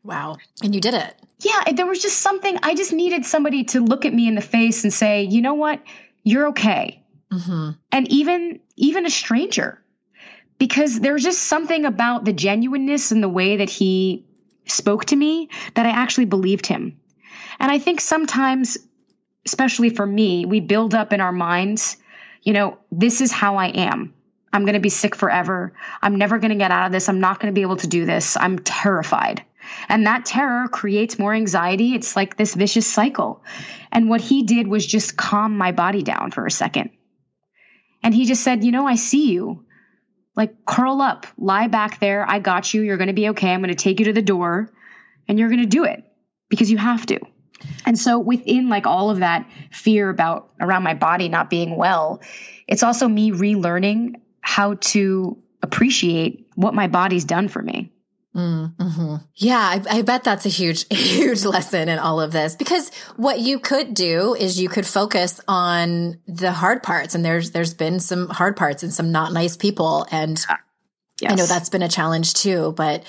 Wow. 0.05 0.39
And 0.63 0.75
you 0.75 0.81
did 0.81 0.95
it. 0.95 1.20
Yeah, 1.41 1.73
there 1.73 1.87
was 1.87 2.03
just 2.03 2.19
something 2.19 2.59
I 2.63 2.75
just 2.75 2.93
needed 2.93 3.25
somebody 3.25 3.65
to 3.65 3.81
look 3.81 4.05
at 4.05 4.15
me 4.15 4.29
in 4.29 4.35
the 4.35 4.41
face 4.41 4.85
and 4.85 4.93
say, 4.93 5.23
"You 5.23 5.43
know 5.43 5.55
what? 5.55 5.83
You're 6.23 6.49
okay." 6.49 7.03
Mm-hmm. 7.33 7.71
And 7.93 8.13
even 8.13 8.61
even 8.77 9.07
a 9.07 9.11
stranger 9.11 9.83
because 10.59 11.01
there's 11.01 11.23
just 11.23 11.43
something 11.43 11.85
about 11.87 12.25
the 12.25 12.33
genuineness 12.33 13.13
and 13.13 13.23
the 13.23 13.29
way 13.29 13.57
that 13.57 13.71
he 13.71 14.27
spoke 14.67 15.07
to 15.07 15.17
me 15.17 15.49
that 15.75 15.87
I 15.87 15.91
actually 15.91 16.27
believed 16.27 16.67
him. 16.67 17.01
And 17.59 17.73
I 17.73 17.79
think 17.79 18.01
sometimes 18.01 18.77
especially 19.47 19.91
for 19.91 20.07
me, 20.07 20.45
we 20.45 20.61
build 20.61 20.95
up 20.95 21.13
in 21.13 21.21
our 21.21 21.33
minds, 21.33 21.97
you 22.43 22.53
know, 22.53 22.79
this 22.93 23.21
is 23.21 23.33
how 23.33 23.57
I 23.57 23.67
am. 23.69 24.15
I'm 24.53 24.63
going 24.63 24.75
to 24.75 24.81
be 24.81 24.89
sick 24.89 25.15
forever. 25.15 25.73
I'm 26.03 26.17
never 26.17 26.39
going 26.39 26.51
to 26.51 26.57
get 26.57 26.71
out 26.71 26.87
of 26.87 26.93
this. 26.93 27.09
I'm 27.09 27.21
not 27.21 27.41
going 27.41 27.53
to 27.53 27.59
be 27.59 27.63
able 27.63 27.77
to 27.77 27.87
do 27.87 28.05
this. 28.05 28.37
I'm 28.37 28.59
terrified. 28.59 29.45
And 29.89 30.07
that 30.07 30.25
terror 30.25 30.69
creates 30.69 31.19
more 31.19 31.35
anxiety. 31.35 31.95
It's 31.95 32.17
like 32.17 32.37
this 32.37 32.55
vicious 32.55 32.87
cycle. 32.87 33.43
And 33.93 34.09
what 34.09 34.21
he 34.21 34.43
did 34.43 34.69
was 34.69 34.87
just 34.87 35.17
calm 35.17 35.57
my 35.57 35.73
body 35.73 36.03
down 36.03 36.31
for 36.31 36.47
a 36.47 36.51
second. 36.51 36.91
And 38.03 38.15
he 38.15 38.25
just 38.25 38.43
said, 38.43 38.65
You 38.65 38.73
know, 38.73 38.87
I 38.87 38.95
see 38.95 39.31
you. 39.31 39.65
Like, 40.37 40.65
curl 40.65 41.03
up, 41.03 41.27
lie 41.37 41.67
back 41.67 42.01
there. 42.01 42.25
I 42.29 42.39
got 42.39 42.73
you. 42.73 42.83
You're 42.83 42.97
going 42.97 43.09
to 43.09 43.13
be 43.15 43.31
okay. 43.31 43.53
I'm 43.53 43.61
going 43.61 43.69
to 43.69 43.75
take 43.75 43.99
you 43.99 44.07
to 44.07 44.13
the 44.13 44.23
door 44.23 44.73
and 45.29 45.39
you're 45.39 45.49
going 45.49 45.61
to 45.61 45.67
do 45.67 45.85
it 45.85 46.05
because 46.49 46.71
you 46.71 46.79
have 46.79 47.05
to. 47.07 47.21
And 47.85 47.99
so 47.99 48.19
within 48.19 48.69
like 48.69 48.87
all 48.87 49.11
of 49.11 49.19
that 49.19 49.49
fear 49.71 50.09
about 50.09 50.51
around 50.61 50.83
my 50.83 50.95
body 50.95 51.29
not 51.29 51.51
being 51.51 51.77
well, 51.77 52.23
it's 52.67 52.83
also 52.83 53.09
me 53.09 53.33
relearning 53.33 54.15
how 54.41 54.75
to 54.75 55.37
appreciate 55.63 56.49
what 56.55 56.75
my 56.75 56.87
body's 56.87 57.25
done 57.25 57.49
for 57.49 57.63
me. 57.63 57.93
Mm-hmm. 58.35 59.17
Yeah, 59.35 59.59
I, 59.59 59.83
I, 59.91 60.03
bet 60.03 60.23
that's 60.23 60.47
a 60.47 60.51
huge, 60.51 60.87
huge 60.95 61.45
lesson 61.45 61.89
in 61.89 61.99
all 61.99 62.21
of 62.21 62.31
this 62.31 62.55
because 62.55 62.91
what 63.17 63.41
you 63.41 63.59
could 63.59 63.93
do 63.93 64.35
is 64.35 64.61
you 64.61 64.69
could 64.69 64.87
focus 64.87 65.41
on 65.49 66.21
the 66.29 66.53
hard 66.53 66.83
parts, 66.85 67.17
and 67.17 67.25
there's 67.25 67.51
there's 67.51 67.75
been 67.75 67.99
some 67.99 68.29
hard 68.29 68.57
parts 68.57 68.85
and 68.85 68.95
some 68.95 69.11
not 69.11 69.33
nice 69.33 69.57
people, 69.57 70.07
and 70.13 70.45
yes. 71.21 71.33
I 71.33 71.35
know 71.35 71.47
that's 71.47 71.71
been 71.71 71.83
a 71.83 71.89
challenge 71.89 72.35
too. 72.35 72.73
But 72.77 73.03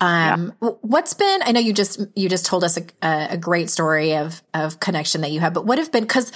um, 0.00 0.52
yeah. 0.60 0.70
what's 0.82 1.14
been, 1.14 1.40
I 1.44 1.52
know 1.52 1.60
you 1.60 1.72
just, 1.72 2.00
you 2.14 2.28
just 2.28 2.46
told 2.46 2.64
us 2.64 2.76
a, 2.76 3.28
a 3.30 3.36
great 3.36 3.70
story 3.70 4.16
of, 4.16 4.42
of 4.52 4.80
connection 4.80 5.20
that 5.22 5.30
you 5.30 5.40
have, 5.40 5.54
but 5.54 5.66
what 5.66 5.78
have 5.78 5.92
been, 5.92 6.06
cause 6.06 6.32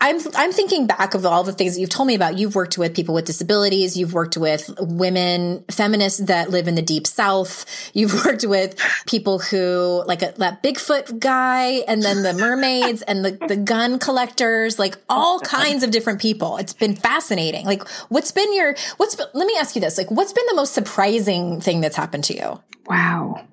I'm 0.00 0.20
I'm 0.36 0.52
thinking 0.52 0.86
back 0.86 1.14
of 1.14 1.26
all 1.26 1.42
the 1.42 1.52
things 1.52 1.74
that 1.74 1.80
you've 1.80 1.90
told 1.90 2.06
me 2.06 2.14
about. 2.14 2.38
You've 2.38 2.54
worked 2.54 2.78
with 2.78 2.94
people 2.94 3.16
with 3.16 3.24
disabilities. 3.24 3.96
You've 3.96 4.14
worked 4.14 4.36
with 4.36 4.70
women 4.78 5.64
feminists 5.70 6.20
that 6.20 6.50
live 6.50 6.68
in 6.68 6.76
the 6.76 6.82
deep 6.82 7.06
south. 7.06 7.66
You've 7.94 8.14
worked 8.24 8.46
with 8.46 8.80
people 9.06 9.40
who 9.40 10.04
like 10.06 10.22
a, 10.22 10.34
that 10.38 10.62
Bigfoot 10.62 11.18
guy, 11.18 11.82
and 11.88 12.00
then 12.00 12.22
the 12.22 12.32
mermaids 12.32 13.02
and 13.02 13.24
the 13.24 13.32
the 13.48 13.56
gun 13.56 13.98
collectors. 13.98 14.78
Like 14.78 14.96
all 15.08 15.40
kinds 15.40 15.82
of 15.82 15.90
different 15.90 16.20
people. 16.20 16.58
It's 16.58 16.74
been 16.74 16.94
fascinating. 16.94 17.66
Like 17.66 17.86
what's 18.08 18.30
been 18.30 18.54
your 18.54 18.76
what's 18.98 19.16
been, 19.16 19.26
let 19.34 19.48
me 19.48 19.56
ask 19.58 19.74
you 19.74 19.80
this? 19.80 19.98
Like 19.98 20.12
what's 20.12 20.32
been 20.32 20.46
the 20.48 20.54
most 20.54 20.74
surprising 20.74 21.60
thing 21.60 21.80
that's 21.80 21.96
happened 21.96 22.22
to 22.24 22.36
you? 22.36 22.62
Wow, 22.86 23.44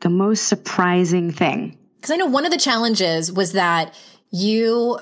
the 0.00 0.10
most 0.10 0.48
surprising 0.48 1.30
thing. 1.30 1.78
Because 1.98 2.10
I 2.10 2.16
know 2.16 2.26
one 2.26 2.44
of 2.44 2.50
the 2.50 2.58
challenges 2.58 3.30
was 3.30 3.52
that 3.52 3.94
you 4.32 4.98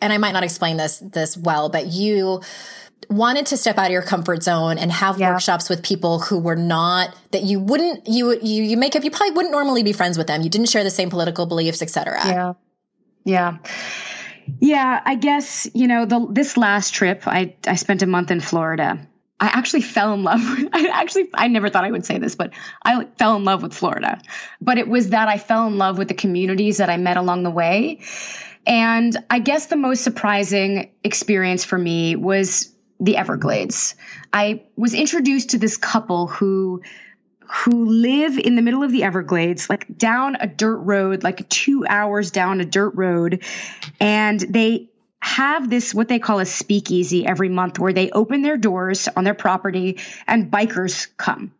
and 0.00 0.12
I 0.12 0.18
might 0.18 0.32
not 0.32 0.44
explain 0.44 0.76
this 0.76 0.98
this 0.98 1.36
well, 1.36 1.68
but 1.68 1.86
you 1.86 2.42
wanted 3.10 3.46
to 3.46 3.56
step 3.56 3.78
out 3.78 3.86
of 3.86 3.92
your 3.92 4.02
comfort 4.02 4.42
zone 4.42 4.78
and 4.78 4.90
have 4.90 5.18
yeah. 5.18 5.32
workshops 5.32 5.68
with 5.68 5.82
people 5.82 6.20
who 6.20 6.38
were 6.38 6.56
not 6.56 7.14
that 7.32 7.42
you 7.42 7.60
wouldn't 7.60 8.06
you 8.06 8.38
you 8.40 8.62
you 8.62 8.76
make 8.76 8.96
up 8.96 9.04
you 9.04 9.10
probably 9.10 9.32
wouldn't 9.32 9.52
normally 9.52 9.82
be 9.82 9.92
friends 9.92 10.18
with 10.18 10.26
them. 10.26 10.42
You 10.42 10.50
didn't 10.50 10.68
share 10.68 10.84
the 10.84 10.90
same 10.90 11.10
political 11.10 11.46
beliefs, 11.46 11.82
etc. 11.82 12.20
Yeah. 12.24 12.52
Yeah. 13.24 13.58
Yeah, 14.60 15.00
I 15.02 15.14
guess, 15.14 15.66
you 15.74 15.88
know, 15.88 16.04
the 16.04 16.26
this 16.30 16.56
last 16.56 16.92
trip 16.92 17.22
I 17.26 17.54
I 17.66 17.76
spent 17.76 18.02
a 18.02 18.06
month 18.06 18.30
in 18.30 18.40
Florida. 18.40 19.06
I 19.40 19.46
actually 19.48 19.82
fell 19.82 20.14
in 20.14 20.22
love. 20.22 20.40
With, 20.40 20.68
I 20.72 20.88
actually, 20.92 21.28
I 21.34 21.48
never 21.48 21.68
thought 21.68 21.84
I 21.84 21.90
would 21.90 22.06
say 22.06 22.18
this, 22.18 22.34
but 22.34 22.52
I 22.82 23.04
fell 23.18 23.36
in 23.36 23.44
love 23.44 23.62
with 23.62 23.74
Florida. 23.74 24.20
But 24.60 24.78
it 24.78 24.88
was 24.88 25.10
that 25.10 25.28
I 25.28 25.38
fell 25.38 25.66
in 25.66 25.76
love 25.76 25.98
with 25.98 26.08
the 26.08 26.14
communities 26.14 26.78
that 26.78 26.88
I 26.88 26.96
met 26.96 27.16
along 27.16 27.42
the 27.42 27.50
way. 27.50 28.00
And 28.66 29.16
I 29.30 29.38
guess 29.38 29.66
the 29.66 29.76
most 29.76 30.02
surprising 30.02 30.90
experience 31.02 31.64
for 31.64 31.78
me 31.78 32.16
was 32.16 32.72
the 33.00 33.16
Everglades. 33.16 33.94
I 34.32 34.62
was 34.76 34.94
introduced 34.94 35.50
to 35.50 35.58
this 35.58 35.76
couple 35.76 36.26
who 36.26 36.82
who 37.46 37.84
live 37.84 38.38
in 38.38 38.56
the 38.56 38.62
middle 38.62 38.82
of 38.82 38.90
the 38.90 39.04
Everglades, 39.04 39.68
like 39.68 39.98
down 39.98 40.36
a 40.40 40.46
dirt 40.46 40.78
road, 40.78 41.22
like 41.22 41.46
two 41.50 41.84
hours 41.86 42.30
down 42.30 42.60
a 42.60 42.64
dirt 42.64 42.94
road. 42.94 43.44
And 44.00 44.40
they 44.40 44.88
have 45.20 45.68
this, 45.68 45.94
what 45.94 46.08
they 46.08 46.18
call 46.18 46.38
a 46.40 46.46
speakeasy 46.46 47.26
every 47.26 47.50
month, 47.50 47.78
where 47.78 47.92
they 47.92 48.10
open 48.10 48.42
their 48.42 48.56
doors 48.56 49.08
on 49.14 49.24
their 49.24 49.34
property 49.34 49.98
and 50.26 50.50
bikers 50.50 51.08
come 51.18 51.52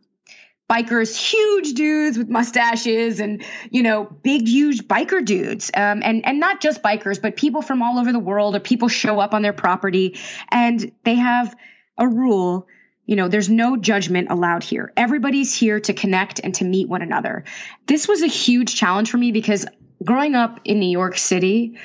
bikers, 0.70 1.14
huge 1.14 1.74
dudes 1.74 2.16
with 2.16 2.28
mustaches 2.28 3.20
and, 3.20 3.44
you 3.70 3.82
know, 3.82 4.04
big, 4.04 4.48
huge 4.48 4.84
biker 4.88 5.24
dudes. 5.24 5.70
Um, 5.74 6.00
and, 6.02 6.24
and 6.24 6.40
not 6.40 6.60
just 6.60 6.82
bikers, 6.82 7.20
but 7.20 7.36
people 7.36 7.62
from 7.62 7.82
all 7.82 7.98
over 7.98 8.12
the 8.12 8.18
world 8.18 8.56
or 8.56 8.60
people 8.60 8.88
show 8.88 9.20
up 9.20 9.34
on 9.34 9.42
their 9.42 9.52
property 9.52 10.18
and 10.50 10.92
they 11.04 11.16
have 11.16 11.54
a 11.98 12.08
rule. 12.08 12.66
You 13.06 13.16
know, 13.16 13.28
there's 13.28 13.50
no 13.50 13.76
judgment 13.76 14.28
allowed 14.30 14.64
here. 14.64 14.92
Everybody's 14.96 15.54
here 15.54 15.80
to 15.80 15.92
connect 15.92 16.40
and 16.40 16.54
to 16.54 16.64
meet 16.64 16.88
one 16.88 17.02
another. 17.02 17.44
This 17.86 18.08
was 18.08 18.22
a 18.22 18.26
huge 18.26 18.74
challenge 18.74 19.10
for 19.10 19.18
me 19.18 19.32
because 19.32 19.66
growing 20.02 20.34
up 20.34 20.60
in 20.64 20.80
New 20.80 20.90
York 20.90 21.18
City, 21.18 21.78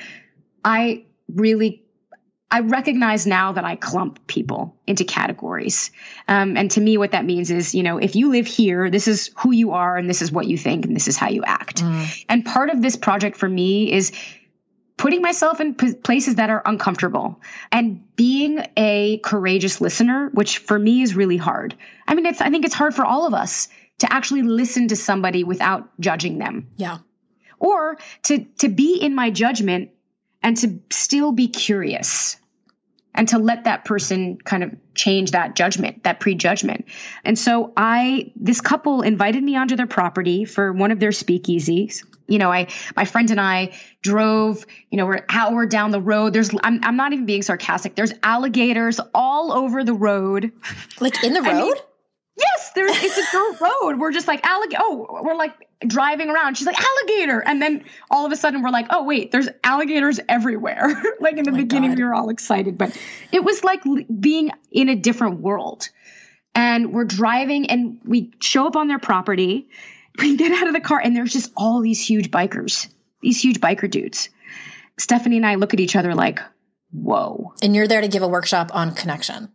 I 0.64 1.04
really 1.28 1.84
I 2.52 2.60
recognize 2.60 3.26
now 3.26 3.52
that 3.52 3.64
I 3.64 3.76
clump 3.76 4.26
people 4.26 4.76
into 4.86 5.04
categories. 5.04 5.92
Um, 6.26 6.56
and 6.56 6.70
to 6.72 6.80
me, 6.80 6.98
what 6.98 7.12
that 7.12 7.24
means 7.24 7.50
is, 7.50 7.74
you 7.76 7.84
know, 7.84 7.98
if 7.98 8.16
you 8.16 8.30
live 8.30 8.46
here, 8.46 8.90
this 8.90 9.06
is 9.06 9.30
who 9.36 9.52
you 9.52 9.72
are 9.72 9.96
and 9.96 10.10
this 10.10 10.20
is 10.20 10.32
what 10.32 10.46
you 10.46 10.58
think 10.58 10.84
and 10.84 10.96
this 10.96 11.06
is 11.06 11.16
how 11.16 11.28
you 11.28 11.44
act. 11.44 11.82
Mm. 11.82 12.24
And 12.28 12.44
part 12.44 12.70
of 12.70 12.82
this 12.82 12.96
project 12.96 13.36
for 13.36 13.48
me 13.48 13.92
is 13.92 14.10
putting 14.96 15.22
myself 15.22 15.60
in 15.60 15.76
p- 15.76 15.94
places 15.94 16.34
that 16.34 16.50
are 16.50 16.60
uncomfortable 16.66 17.40
and 17.70 18.04
being 18.16 18.64
a 18.76 19.18
courageous 19.18 19.80
listener, 19.80 20.30
which 20.34 20.58
for 20.58 20.78
me 20.78 21.02
is 21.02 21.14
really 21.14 21.36
hard. 21.36 21.76
I 22.08 22.14
mean, 22.14 22.26
it's, 22.26 22.40
I 22.40 22.50
think 22.50 22.64
it's 22.64 22.74
hard 22.74 22.94
for 22.94 23.04
all 23.04 23.26
of 23.26 23.32
us 23.32 23.68
to 23.98 24.12
actually 24.12 24.42
listen 24.42 24.88
to 24.88 24.96
somebody 24.96 25.44
without 25.44 25.88
judging 26.00 26.38
them. 26.38 26.68
Yeah. 26.76 26.98
Or 27.60 27.96
to, 28.24 28.44
to 28.58 28.68
be 28.68 28.96
in 28.96 29.14
my 29.14 29.30
judgment 29.30 29.90
and 30.42 30.56
to 30.56 30.80
still 30.90 31.30
be 31.30 31.46
curious 31.46 32.36
and 33.14 33.28
to 33.28 33.38
let 33.38 33.64
that 33.64 33.84
person 33.84 34.38
kind 34.38 34.62
of 34.62 34.74
change 34.94 35.32
that 35.32 35.56
judgment, 35.56 36.04
that 36.04 36.20
prejudgment. 36.20 36.86
And 37.24 37.38
so 37.38 37.72
I, 37.76 38.32
this 38.36 38.60
couple 38.60 39.02
invited 39.02 39.42
me 39.42 39.56
onto 39.56 39.76
their 39.76 39.86
property 39.86 40.44
for 40.44 40.72
one 40.72 40.90
of 40.90 41.00
their 41.00 41.10
speakeasies. 41.10 42.04
You 42.28 42.38
know, 42.38 42.52
I, 42.52 42.68
my 42.94 43.04
friend 43.04 43.30
and 43.30 43.40
I 43.40 43.72
drove, 44.02 44.64
you 44.90 44.96
know, 44.96 45.06
we're 45.06 45.14
an 45.14 45.24
hour 45.28 45.66
down 45.66 45.90
the 45.90 46.00
road. 46.00 46.32
There's, 46.32 46.50
I'm, 46.62 46.78
I'm 46.84 46.96
not 46.96 47.12
even 47.12 47.26
being 47.26 47.42
sarcastic. 47.42 47.96
There's 47.96 48.12
alligators 48.22 49.00
all 49.12 49.52
over 49.52 49.82
the 49.82 49.94
road. 49.94 50.52
Like 51.00 51.24
in 51.24 51.34
the 51.34 51.42
road? 51.42 51.50
I 51.50 51.60
mean, 51.60 51.74
yes, 52.36 52.70
there's, 52.76 53.02
it's 53.02 53.18
a 53.18 53.32
dirt 53.32 53.60
road. 53.60 53.98
We're 53.98 54.12
just 54.12 54.28
like, 54.28 54.46
alligator. 54.46 54.82
Oh, 54.84 55.20
we're 55.24 55.34
like 55.34 55.54
driving 55.86 56.28
around. 56.30 56.56
She's 56.56 56.66
like, 56.66 56.78
alligator. 56.78 57.40
And 57.40 57.60
then 57.60 57.84
all 58.10 58.26
of 58.26 58.32
a 58.32 58.36
sudden 58.36 58.62
we're 58.62 58.70
like, 58.70 58.86
oh, 58.90 59.04
wait, 59.04 59.30
there's 59.30 59.48
alligators 59.64 60.20
everywhere. 60.28 60.88
like 61.20 61.36
in 61.36 61.44
the 61.44 61.52
oh 61.52 61.56
beginning, 61.56 61.90
God. 61.90 61.98
we 61.98 62.04
were 62.04 62.14
all 62.14 62.30
excited, 62.30 62.76
but 62.76 62.96
it 63.32 63.42
was 63.42 63.64
like 63.64 63.82
being 64.20 64.50
in 64.70 64.88
a 64.88 64.96
different 64.96 65.40
world. 65.40 65.88
And 66.54 66.92
we're 66.92 67.04
driving 67.04 67.70
and 67.70 68.00
we 68.04 68.32
show 68.40 68.66
up 68.66 68.76
on 68.76 68.88
their 68.88 68.98
property. 68.98 69.68
We 70.18 70.36
get 70.36 70.52
out 70.52 70.66
of 70.66 70.74
the 70.74 70.80
car 70.80 71.00
and 71.02 71.16
there's 71.16 71.32
just 71.32 71.52
all 71.56 71.80
these 71.80 72.04
huge 72.04 72.30
bikers, 72.30 72.88
these 73.22 73.42
huge 73.42 73.60
biker 73.60 73.90
dudes. 73.90 74.28
Stephanie 74.98 75.36
and 75.36 75.46
I 75.46 75.54
look 75.54 75.72
at 75.72 75.80
each 75.80 75.96
other 75.96 76.14
like, 76.14 76.40
whoa. 76.90 77.54
And 77.62 77.74
you're 77.74 77.88
there 77.88 78.00
to 78.00 78.08
give 78.08 78.22
a 78.22 78.28
workshop 78.28 78.70
on 78.74 78.94
connection 78.94 79.50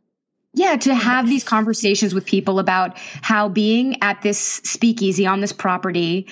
yeah, 0.55 0.77
to 0.77 0.95
have 0.95 1.27
these 1.27 1.43
conversations 1.43 2.13
with 2.13 2.25
people 2.25 2.59
about 2.59 2.97
how 2.97 3.49
being 3.49 4.01
at 4.01 4.21
this 4.21 4.39
speakeasy 4.39 5.27
on 5.27 5.41
this 5.41 5.51
property 5.51 6.27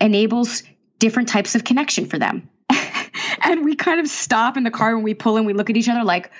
enables 0.00 0.62
different 0.98 1.28
types 1.28 1.54
of 1.54 1.64
connection 1.64 2.06
for 2.06 2.18
them. 2.18 2.48
and 3.42 3.64
we 3.64 3.74
kind 3.74 3.98
of 3.98 4.06
stop 4.06 4.56
in 4.56 4.62
the 4.62 4.70
car 4.70 4.94
when 4.94 5.02
we 5.02 5.14
pull 5.14 5.38
in, 5.38 5.46
we 5.46 5.54
look 5.54 5.70
at 5.70 5.76
each 5.76 5.88
other 5.88 6.04
like, 6.04 6.30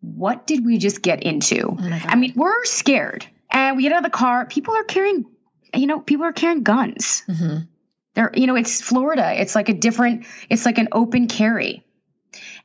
what 0.00 0.46
did 0.46 0.64
we 0.64 0.78
just 0.78 1.02
get 1.02 1.22
into? 1.22 1.76
Oh 1.78 2.00
I 2.04 2.16
mean, 2.16 2.32
we're 2.34 2.64
scared. 2.64 3.26
And 3.50 3.76
we 3.76 3.82
get 3.82 3.92
out 3.92 3.98
of 3.98 4.04
the 4.04 4.16
car, 4.16 4.46
people 4.46 4.74
are 4.74 4.84
carrying, 4.84 5.26
you 5.74 5.86
know, 5.86 6.00
people 6.00 6.24
are 6.24 6.32
carrying 6.32 6.62
guns. 6.62 7.24
Mm-hmm. 7.28 7.58
They're, 8.14 8.30
you 8.34 8.46
know, 8.46 8.56
it's 8.56 8.80
Florida. 8.80 9.38
It's 9.40 9.54
like 9.54 9.68
a 9.68 9.74
different, 9.74 10.24
it's 10.48 10.64
like 10.64 10.78
an 10.78 10.88
open 10.92 11.28
carry. 11.28 11.84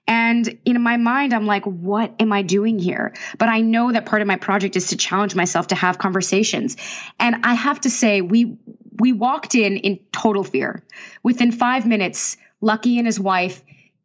And 0.07 0.59
in 0.66 0.82
my 0.82 0.97
mind, 0.97 1.34
I'm 1.34 1.45
like, 1.45 1.66
what 1.66 2.13
am 2.20 2.32
I 2.32 2.41
doing 2.43 2.80
here? 2.80 3.13
But 3.38 3.49
I 3.49 3.61
know 3.61 3.91
that 3.91 4.05
part 4.05 4.22
of 4.22 4.28
my 4.28 4.36
project 4.36 4.76
is 4.76 4.88
to 4.88 4.97
challenge 4.97 5.36
myself 5.36 5.68
to 5.68 5.76
have 5.76 5.97
conversations. 5.97 6.78
And 7.20 7.38
I 7.43 7.53
have 7.53 7.82
to 7.82 7.89
say, 7.89 8.22
we, 8.22 8.57
we 8.99 9.13
walked 9.13 9.55
in 9.55 9.78
in 9.78 9.99
total 10.11 10.43
fear. 10.43 10.84
Within 11.24 11.51
five 11.51 11.86
minutes, 11.86 12.38
Lucky 12.61 12.97
and 12.97 13.07
his 13.07 13.20
wife 13.20 13.63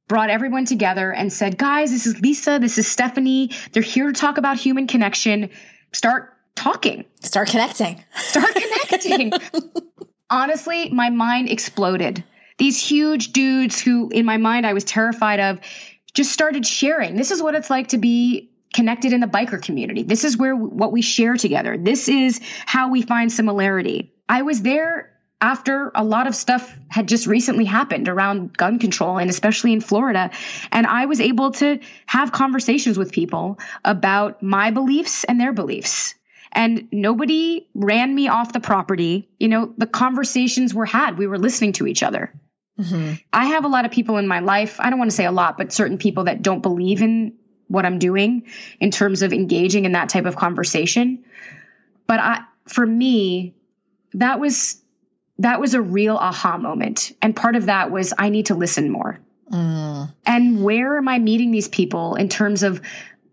brought 0.09 0.31
everyone 0.31 0.65
together 0.65 1.13
and 1.13 1.33
said, 1.33 1.57
guys, 1.57 1.93
this 1.93 2.07
is 2.07 2.21
Lisa. 2.21 2.59
This 2.61 2.79
is 2.79 2.87
Stephanie. 2.89 3.51
They're 3.73 3.83
here 3.83 4.07
to 4.07 4.13
talk 4.13 4.39
about 4.39 4.57
human 4.57 4.87
connection. 4.87 5.51
Start 5.93 6.37
talking. 6.57 7.05
Start 7.21 7.49
connecting. 7.49 8.03
Start 8.17 8.55
connecting. 8.55 9.33
Honestly, 10.31 10.91
my 10.91 11.11
mind 11.11 11.49
exploded. 11.49 12.25
These 12.61 12.79
huge 12.79 13.33
dudes 13.33 13.81
who, 13.81 14.11
in 14.11 14.27
my 14.27 14.37
mind, 14.37 14.67
I 14.67 14.75
was 14.75 14.85
terrified 14.85 15.41
of 15.41 15.61
just 16.13 16.31
started 16.31 16.67
sharing. 16.67 17.17
This 17.17 17.31
is 17.31 17.43
what 17.43 17.55
it's 17.55 17.71
like 17.71 17.89
to 17.89 17.99
be 17.99 18.51
connected 18.75 19.15
in 19.15 19.21
the 19.21 19.27
biker 19.27 19.63
community. 19.63 20.03
This 20.03 20.25
is 20.25 20.37
where 20.37 20.55
what 20.55 20.93
we 20.93 21.01
share 21.01 21.39
together. 21.39 21.79
This 21.79 22.07
is 22.11 22.39
how 22.67 22.91
we 22.91 23.01
find 23.01 23.33
similarity. 23.33 24.13
I 24.29 24.43
was 24.43 24.61
there 24.61 25.11
after 25.41 25.91
a 25.95 26.05
lot 26.05 26.27
of 26.27 26.35
stuff 26.35 26.77
had 26.91 27.09
just 27.09 27.27
recently 27.27 27.65
happened 27.65 28.09
around 28.09 28.55
gun 28.55 28.79
control 28.79 29.17
and 29.17 29.31
especially 29.31 29.73
in 29.73 29.81
Florida. 29.81 30.31
And 30.71 30.87
I 30.87 31.07
was 31.07 31.19
able 31.19 31.53
to 31.53 31.81
have 32.05 32.31
conversations 32.31 32.99
with 32.99 33.11
people 33.11 33.59
about 33.87 34.43
my 34.43 34.71
beliefs 34.71 35.25
and 35.25 35.41
their 35.41 35.55
beliefs. 35.55 36.15
And 36.53 36.89
nobody 36.93 37.69
ran 37.75 38.15
me 38.15 38.29
off 38.29 38.53
the 38.53 38.61
property. 38.61 39.31
You 39.39 39.49
know, 39.49 39.73
the 39.79 39.87
conversations 39.87 40.75
were 40.75 40.85
had. 40.85 41.17
We 41.17 41.27
were 41.27 41.39
listening 41.39 41.73
to 41.75 41.87
each 41.87 42.03
other. 42.03 42.35
Mm-hmm. 42.81 43.15
I 43.33 43.47
have 43.47 43.65
a 43.65 43.69
lot 43.69 43.85
of 43.85 43.91
people 43.91 44.17
in 44.17 44.27
my 44.27 44.41
life, 44.41 44.79
I 44.81 44.91
don't 44.91 44.99
want 44.99 45.11
to 45.11 45.17
say 45.17 45.27
a 45.27 45.33
lot, 45.33 45.59
but 45.59 45.73
certain 45.73 45.99
people 45.99 46.25
that 46.25 46.43
don't 46.43 46.61
believe 46.61 47.03
in 47.03 47.35
what 47.69 47.87
I'm 47.87 47.99
doing 47.99 48.47
in 48.81 48.91
terms 48.91 49.23
of 49.23 49.33
engaging 49.33 49.85
in 49.85 49.93
that 49.93 50.09
type 50.09 50.27
of 50.27 50.37
conversation. 50.37 51.25
But 52.07 52.21
I, 52.21 52.41
for 52.67 52.85
me, 52.85 53.55
that 54.15 54.41
was 54.41 54.81
that 55.39 55.61
was 55.61 55.75
a 55.75 55.81
real 55.81 56.17
aha 56.17 56.59
moment. 56.59 57.13
And 57.23 57.35
part 57.35 57.57
of 57.57 57.67
that 57.67 57.91
was 57.91 58.13
I 58.19 58.29
need 58.29 58.47
to 58.47 58.55
listen 58.55 58.91
more. 58.91 59.21
Mm. 59.51 60.13
And 60.27 60.63
where 60.63 60.99
am 60.99 61.09
I 61.09 61.19
meeting 61.19 61.51
these 61.51 61.69
people 61.69 62.15
in 62.15 62.29
terms 62.29 62.63
of 62.63 62.83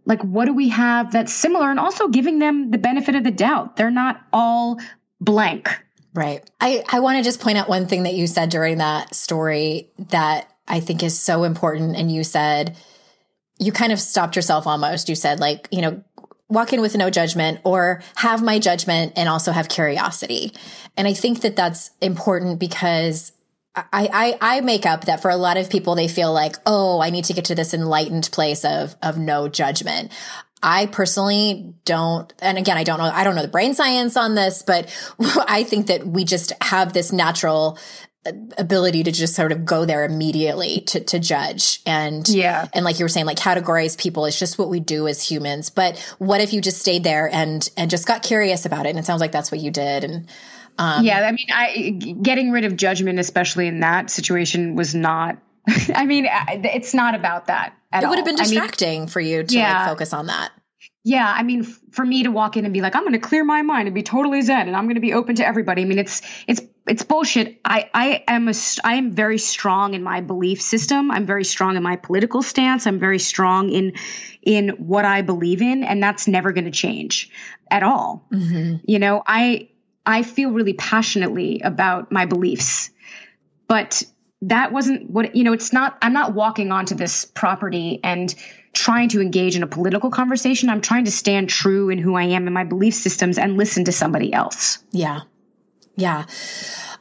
like 0.05 0.21
what 0.23 0.45
do 0.45 0.53
we 0.53 0.69
have 0.69 1.11
that's 1.11 1.33
similar 1.33 1.69
and 1.69 1.79
also 1.79 2.07
giving 2.07 2.39
them 2.39 2.71
the 2.71 2.77
benefit 2.77 3.15
of 3.15 3.23
the 3.23 3.31
doubt. 3.31 3.75
They're 3.75 3.91
not 3.91 4.21
all 4.31 4.79
blank. 5.19 5.69
Right. 6.17 6.49
I, 6.59 6.83
I 6.89 7.01
want 7.01 7.19
to 7.19 7.23
just 7.23 7.41
point 7.41 7.59
out 7.59 7.69
one 7.69 7.85
thing 7.85 8.01
that 8.03 8.15
you 8.15 8.25
said 8.25 8.49
during 8.49 8.79
that 8.79 9.13
story 9.13 9.91
that 10.09 10.51
I 10.67 10.79
think 10.79 11.03
is 11.03 11.17
so 11.19 11.43
important. 11.43 11.95
And 11.95 12.11
you 12.11 12.23
said, 12.23 12.75
you 13.59 13.71
kind 13.71 13.91
of 13.91 13.99
stopped 13.99 14.35
yourself 14.35 14.65
almost. 14.65 15.09
You 15.09 15.15
said, 15.15 15.39
like, 15.39 15.67
you 15.69 15.83
know, 15.83 16.03
walk 16.49 16.73
in 16.73 16.81
with 16.81 16.97
no 16.97 17.11
judgment 17.11 17.59
or 17.63 18.01
have 18.15 18.41
my 18.41 18.57
judgment 18.57 19.13
and 19.15 19.29
also 19.29 19.51
have 19.51 19.69
curiosity. 19.69 20.53
And 20.97 21.07
I 21.07 21.13
think 21.13 21.41
that 21.41 21.55
that's 21.55 21.91
important 22.01 22.57
because 22.57 23.31
I, 23.75 23.85
I, 24.41 24.57
I 24.57 24.61
make 24.61 24.87
up 24.87 25.05
that 25.05 25.21
for 25.21 25.29
a 25.29 25.37
lot 25.37 25.57
of 25.57 25.69
people, 25.69 25.93
they 25.93 26.07
feel 26.07 26.33
like, 26.33 26.55
oh, 26.65 26.99
I 26.99 27.11
need 27.11 27.25
to 27.25 27.33
get 27.33 27.45
to 27.45 27.53
this 27.53 27.75
enlightened 27.75 28.29
place 28.31 28.65
of, 28.65 28.95
of 29.03 29.19
no 29.19 29.49
judgment. 29.49 30.11
I 30.61 30.87
personally 30.87 31.73
don't, 31.85 32.33
and 32.39 32.57
again, 32.57 32.77
I 32.77 32.83
don't 32.83 32.97
know, 32.97 33.05
I 33.05 33.23
don't 33.23 33.35
know 33.35 33.43
the 33.43 33.47
brain 33.47 33.73
science 33.73 34.17
on 34.17 34.35
this, 34.35 34.63
but 34.63 34.89
I 35.19 35.63
think 35.63 35.87
that 35.87 36.05
we 36.05 36.25
just 36.25 36.51
have 36.61 36.93
this 36.93 37.11
natural 37.11 37.77
uh, 38.25 38.31
ability 38.57 39.03
to 39.03 39.11
just 39.11 39.35
sort 39.35 39.51
of 39.51 39.65
go 39.65 39.85
there 39.85 40.03
immediately 40.03 40.81
to, 40.87 40.99
to 41.01 41.19
judge. 41.19 41.81
And 41.85 42.27
yeah. 42.27 42.67
and 42.73 42.83
like 42.83 42.97
you 42.97 43.05
were 43.05 43.09
saying 43.09 43.27
like 43.27 43.37
categorize 43.37 43.97
people. 43.97 44.25
It's 44.25 44.39
just 44.39 44.57
what 44.57 44.69
we 44.69 44.79
do 44.79 45.07
as 45.07 45.21
humans. 45.21 45.69
But 45.69 45.97
what 46.17 46.41
if 46.41 46.53
you 46.53 46.61
just 46.61 46.79
stayed 46.79 47.03
there 47.03 47.29
and 47.31 47.69
and 47.77 47.91
just 47.91 48.07
got 48.07 48.23
curious 48.23 48.65
about 48.65 48.87
it? 48.87 48.89
And 48.89 48.99
it 48.99 49.05
sounds 49.05 49.21
like 49.21 49.31
that's 49.31 49.51
what 49.51 49.61
you 49.61 49.69
did. 49.69 50.03
And 50.03 50.27
um, 50.79 51.03
yeah 51.03 51.21
i 51.21 51.31
mean 51.31 51.47
i 51.51 51.89
getting 52.21 52.51
rid 52.51 52.63
of 52.63 52.75
judgment 52.75 53.17
especially 53.17 53.65
in 53.65 53.79
that 53.79 54.11
situation 54.11 54.75
was 54.75 54.93
not 54.93 55.37
I 55.95 56.05
mean, 56.05 56.27
it's 56.29 56.93
not 56.93 57.15
about 57.15 57.47
that. 57.47 57.73
it 57.93 58.07
would 58.07 58.17
have 58.17 58.25
been 58.25 58.35
distracting 58.35 58.97
I 58.97 58.99
mean, 59.01 59.07
for 59.07 59.19
you 59.19 59.43
to 59.43 59.55
yeah, 59.55 59.79
like 59.79 59.89
focus 59.89 60.13
on 60.13 60.27
that. 60.27 60.51
Yeah, 61.03 61.33
I 61.33 61.43
mean, 61.43 61.63
for 61.63 62.05
me 62.05 62.23
to 62.23 62.31
walk 62.31 62.57
in 62.57 62.65
and 62.65 62.73
be 62.73 62.81
like, 62.81 62.95
I'm 62.95 63.03
going 63.03 63.13
to 63.13 63.19
clear 63.19 63.43
my 63.45 63.61
mind 63.61 63.87
and 63.87 63.95
be 63.95 64.03
totally 64.03 64.41
zen, 64.41 64.67
and 64.67 64.75
I'm 64.75 64.85
going 64.85 64.95
to 64.95 65.01
be 65.01 65.13
open 65.13 65.35
to 65.35 65.47
everybody. 65.47 65.81
I 65.81 65.85
mean, 65.85 65.99
it's 65.99 66.21
it's 66.47 66.61
it's 66.85 67.03
bullshit. 67.03 67.59
I 67.63 67.89
I 67.93 68.23
am 68.27 68.49
a 68.49 68.53
I 68.83 68.95
am 68.95 69.11
very 69.11 69.37
strong 69.37 69.93
in 69.93 70.03
my 70.03 70.21
belief 70.21 70.61
system. 70.61 71.09
I'm 71.11 71.25
very 71.25 71.45
strong 71.45 71.77
in 71.77 71.83
my 71.83 71.95
political 71.95 72.41
stance. 72.41 72.87
I'm 72.87 72.99
very 72.99 73.19
strong 73.19 73.69
in 73.69 73.93
in 74.41 74.69
what 74.69 75.05
I 75.05 75.21
believe 75.21 75.61
in, 75.61 75.83
and 75.83 76.03
that's 76.03 76.27
never 76.27 76.51
going 76.51 76.65
to 76.65 76.71
change 76.71 77.29
at 77.71 77.83
all. 77.83 78.27
Mm-hmm. 78.33 78.77
You 78.85 78.99
know, 78.99 79.23
I 79.25 79.69
I 80.05 80.23
feel 80.23 80.51
really 80.51 80.73
passionately 80.73 81.61
about 81.61 82.11
my 82.11 82.25
beliefs, 82.25 82.89
but 83.67 84.03
that 84.43 84.71
wasn't 84.71 85.09
what 85.09 85.35
you 85.35 85.43
know 85.43 85.53
it's 85.53 85.73
not 85.73 85.97
i'm 86.01 86.13
not 86.13 86.33
walking 86.33 86.71
onto 86.71 86.93
this 86.93 87.25
property 87.25 87.99
and 88.03 88.35
trying 88.77 89.09
to 89.09 89.21
engage 89.21 89.55
in 89.55 89.63
a 89.63 89.67
political 89.67 90.11
conversation. 90.11 90.69
I'm 90.69 90.81
trying 90.81 91.05
to 91.05 91.11
stand 91.11 91.49
true 91.49 91.89
in 91.89 91.97
who 91.97 92.15
i 92.15 92.23
am 92.23 92.45
and 92.45 92.53
my 92.53 92.63
belief 92.63 92.93
systems 92.93 93.37
and 93.37 93.57
listen 93.57 93.85
to 93.85 93.91
somebody 93.91 94.31
else. 94.31 94.79
Yeah. 94.91 95.21
Yeah. 95.95 96.25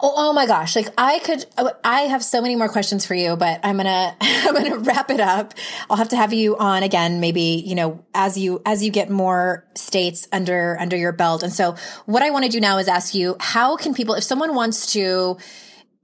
Oh, 0.01 0.15
oh 0.17 0.33
my 0.33 0.47
gosh. 0.47 0.75
Like 0.75 0.89
i 0.97 1.19
could 1.19 1.45
i 1.85 2.03
have 2.03 2.25
so 2.25 2.41
many 2.41 2.57
more 2.57 2.69
questions 2.69 3.05
for 3.05 3.15
you 3.15 3.37
but 3.37 3.61
i'm 3.63 3.77
gonna 3.77 4.17
i'm 4.21 4.55
gonna 4.55 4.79
wrap 4.79 5.11
it 5.11 5.21
up. 5.21 5.53
I'll 5.91 5.99
have 5.99 6.09
to 6.11 6.17
have 6.17 6.33
you 6.33 6.57
on 6.57 6.83
again 6.83 7.21
maybe 7.21 7.63
you 7.67 7.75
know 7.75 8.05
as 8.15 8.39
you 8.39 8.63
as 8.65 8.83
you 8.83 8.91
get 8.91 9.11
more 9.11 9.67
states 9.75 10.27
under 10.33 10.79
under 10.81 10.97
your 10.97 11.13
belt. 11.13 11.43
And 11.43 11.53
so 11.53 11.77
what 12.07 12.23
i 12.23 12.31
want 12.31 12.47
to 12.47 12.51
do 12.51 12.61
now 12.61 12.79
is 12.79 12.89
ask 12.89 13.15
you 13.15 13.37
how 13.39 13.77
can 13.77 13.93
people 13.93 14.15
if 14.15 14.25
someone 14.25 14.55
wants 14.55 14.93
to 14.95 15.37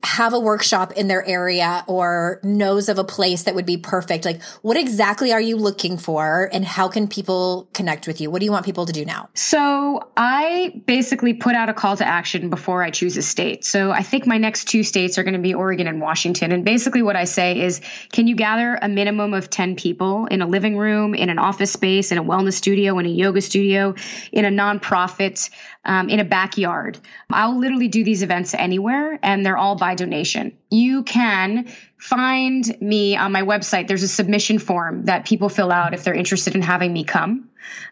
have 0.03 0.34
a 0.34 0.38
workshop 0.38 0.92
in 0.92 1.07
their 1.07 1.24
area 1.24 1.84
or 1.86 2.40
knows 2.42 2.88
of 2.88 2.98
a 2.98 3.05
place 3.05 3.44
that 3.44 3.55
would 3.55 3.66
be 3.66 3.76
perfect. 3.76 4.24
Like 4.24 4.42
what 4.62 4.76
exactly 4.76 5.32
are 5.32 5.40
you 5.40 5.57
looking 5.57 5.96
for 5.96 6.50
and 6.53 6.64
how 6.64 6.88
can 6.88 7.07
people 7.07 7.68
connect 7.72 8.07
with 8.07 8.20
you? 8.20 8.30
What 8.30 8.40
do 8.40 8.44
you 8.44 8.53
want 8.53 8.64
people 8.64 8.86
to 8.86 8.92
do 8.92 9.05
now? 9.05 9.28
So 9.34 10.09
i 10.16 10.82
basically 10.86 11.34
put 11.34 11.55
out 11.55 11.68
a 11.68 11.74
call 11.74 11.96
to 11.96 12.07
action 12.07 12.50
before 12.50 12.82
i 12.82 12.90
choose 12.90 13.16
a 13.16 13.22
state. 13.22 13.64
So 13.64 13.92
i 13.92 14.03
think 14.03 14.26
my 14.26 14.38
next 14.38 14.64
two 14.64 14.82
states 14.82 15.18
are 15.18 15.22
going 15.22 15.34
to 15.34 15.40
be 15.40 15.55
oregon 15.55 15.86
and 15.86 16.00
washington. 16.00 16.50
And 16.50 16.64
basically 16.64 17.03
what 17.03 17.14
i 17.14 17.24
say 17.24 17.61
is 17.61 17.80
can 18.11 18.26
you 18.26 18.34
gather 18.34 18.78
a 18.82 18.88
minimum 18.88 19.34
of 19.34 19.50
10 19.50 19.76
people 19.76 20.26
in 20.26 20.42
a 20.42 20.46
living 20.46 20.76
room 20.76 21.14
in 21.14 21.30
an 21.30 21.38
office 21.38 21.72
space 21.72 22.11
in 22.11 22.18
a 22.18 22.24
wellness 22.24 22.55
studio 22.55 22.98
in 22.98 23.07
a 23.07 23.11
yoga 23.11 23.40
studio 23.40 23.94
in 24.32 24.44
a 24.44 24.50
nonprofit 24.50 25.48
um, 25.85 26.09
in 26.09 26.20
a 26.20 26.24
backyard 26.24 26.99
i'll 27.30 27.59
literally 27.59 27.89
do 27.89 28.05
these 28.05 28.22
events 28.22 28.55
anywhere 28.55 29.18
and 29.22 29.45
they're 29.45 29.57
all 29.57 29.76
by 29.76 29.95
donation. 29.95 30.57
You 30.70 31.03
can 31.03 31.68
find 31.97 32.64
me 32.80 33.16
on 33.16 33.33
my 33.33 33.43
website. 33.43 33.89
There's 33.89 34.03
a 34.03 34.09
submission 34.09 34.59
form 34.59 35.05
that 35.07 35.26
people 35.26 35.49
fill 35.49 35.70
out 35.70 35.95
if 35.95 36.05
they're 36.05 36.14
interested 36.14 36.55
in 36.55 36.62
having 36.62 36.93
me 36.93 37.05
come. 37.05 37.49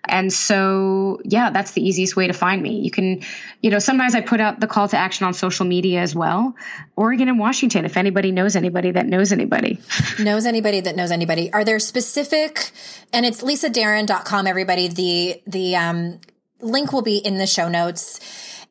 And 0.09 0.33
so, 0.33 1.21
yeah, 1.25 1.51
that's 1.51 1.73
the 1.73 1.87
easiest 1.87 2.17
way 2.17 2.27
to 2.27 2.33
find 2.33 2.61
me. 2.61 2.81
You 2.81 2.91
can, 2.91 3.23
you 3.63 3.71
know, 3.71 3.79
sometimes 3.79 4.15
I 4.15 4.21
put 4.21 4.41
out 4.41 4.59
the 4.59 4.67
call 4.67 4.89
to 4.89 4.97
action 4.97 5.27
on 5.27 5.33
social 5.33 5.65
media 5.65 6.01
as 6.01 6.15
well. 6.15 6.57
Oregon 6.97 7.29
and 7.29 7.39
Washington, 7.39 7.85
if 7.85 7.97
anybody 7.97 8.33
knows 8.33 8.57
anybody 8.57 8.91
that 8.91 9.07
knows 9.07 9.31
anybody. 9.31 9.79
knows 10.19 10.45
anybody 10.45 10.81
that 10.81 10.97
knows 10.97 11.13
anybody. 11.13 11.53
Are 11.53 11.65
there 11.65 11.79
specific, 11.79 12.73
and 13.13 13.25
it's 13.25 13.43
lisadarren.com, 13.43 14.47
everybody. 14.47 14.89
The, 14.89 15.43
the, 15.47 15.77
um, 15.77 16.21
link 16.61 16.93
will 16.93 17.03
be 17.03 17.19
in 17.19 17.39
the 17.39 17.47
show 17.47 17.69
notes. 17.69 18.21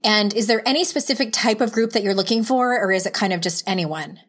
And 0.03 0.33
is 0.33 0.47
there 0.47 0.61
any 0.65 0.83
specific 0.83 1.33
type 1.33 1.61
of 1.61 1.71
group 1.71 1.91
that 1.91 2.03
you're 2.03 2.13
looking 2.13 2.43
for, 2.43 2.79
or 2.79 2.91
is 2.91 3.05
it 3.05 3.13
kind 3.13 3.33
of 3.33 3.41
just 3.41 3.67
anyone? 3.67 4.19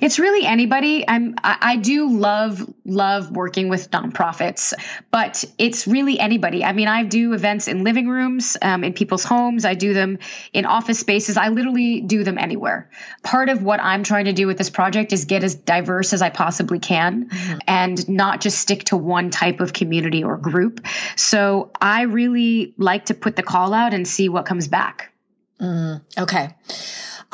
It's 0.00 0.18
really 0.18 0.46
anybody. 0.46 1.04
I'm 1.08 1.34
I, 1.42 1.56
I 1.60 1.76
do 1.76 2.10
love 2.10 2.68
love 2.84 3.30
working 3.30 3.68
with 3.68 3.90
nonprofits, 3.90 4.74
but 5.10 5.44
it's 5.56 5.86
really 5.86 6.18
anybody. 6.18 6.64
I 6.64 6.72
mean, 6.72 6.88
I 6.88 7.04
do 7.04 7.32
events 7.32 7.68
in 7.68 7.82
living 7.82 8.08
rooms, 8.08 8.56
um, 8.60 8.84
in 8.84 8.92
people's 8.92 9.24
homes. 9.24 9.64
I 9.64 9.74
do 9.74 9.94
them 9.94 10.18
in 10.52 10.66
office 10.66 10.98
spaces. 10.98 11.36
I 11.36 11.48
literally 11.48 12.00
do 12.02 12.22
them 12.22 12.36
anywhere. 12.36 12.90
Part 13.22 13.48
of 13.48 13.62
what 13.62 13.80
I'm 13.80 14.02
trying 14.02 14.26
to 14.26 14.32
do 14.32 14.46
with 14.46 14.58
this 14.58 14.70
project 14.70 15.12
is 15.12 15.24
get 15.24 15.42
as 15.42 15.54
diverse 15.54 16.12
as 16.12 16.20
I 16.20 16.28
possibly 16.28 16.78
can, 16.78 17.30
mm-hmm. 17.30 17.58
and 17.66 18.08
not 18.08 18.40
just 18.40 18.58
stick 18.58 18.84
to 18.84 18.96
one 18.96 19.30
type 19.30 19.60
of 19.60 19.72
community 19.72 20.22
or 20.22 20.36
group. 20.36 20.86
So 21.16 21.70
I 21.80 22.02
really 22.02 22.74
like 22.76 23.06
to 23.06 23.14
put 23.14 23.36
the 23.36 23.42
call 23.42 23.72
out 23.72 23.94
and 23.94 24.06
see 24.06 24.28
what 24.28 24.44
comes 24.44 24.68
back. 24.68 25.12
Mm, 25.60 26.02
okay. 26.18 26.54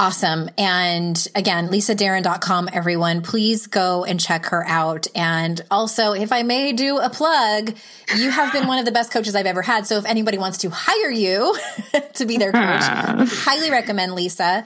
Awesome. 0.01 0.49
And 0.57 1.27
again, 1.35 1.71
lisadarren.com, 1.71 2.69
everyone, 2.73 3.21
please 3.21 3.67
go 3.67 4.05
and 4.05 4.21
check 4.21 4.47
her 4.47 4.65
out. 4.65 5.09
And 5.13 5.61
also, 5.73 6.13
if 6.13 6.31
I 6.31 6.45
may 6.45 6.73
do 6.73 6.99
a 6.99 7.11
plug, 7.11 7.75
you 8.17 8.31
have 8.31 8.53
been 8.53 8.69
one 8.69 8.79
of 8.79 8.85
the 8.85 8.93
best 8.93 9.11
coaches 9.11 9.35
I've 9.35 9.47
ever 9.47 9.61
had. 9.61 9.89
So 9.89 9.99
if 9.99 10.05
anybody 10.05 10.39
wants 10.39 10.59
to 10.59 10.71
hire 10.71 11.11
you 11.11 11.59
to 12.15 12.27
be 12.27 12.37
their 12.37 12.53
coach, 12.53 12.83
highly 12.85 13.73
recommend 13.73 14.15
Lisa. 14.15 14.65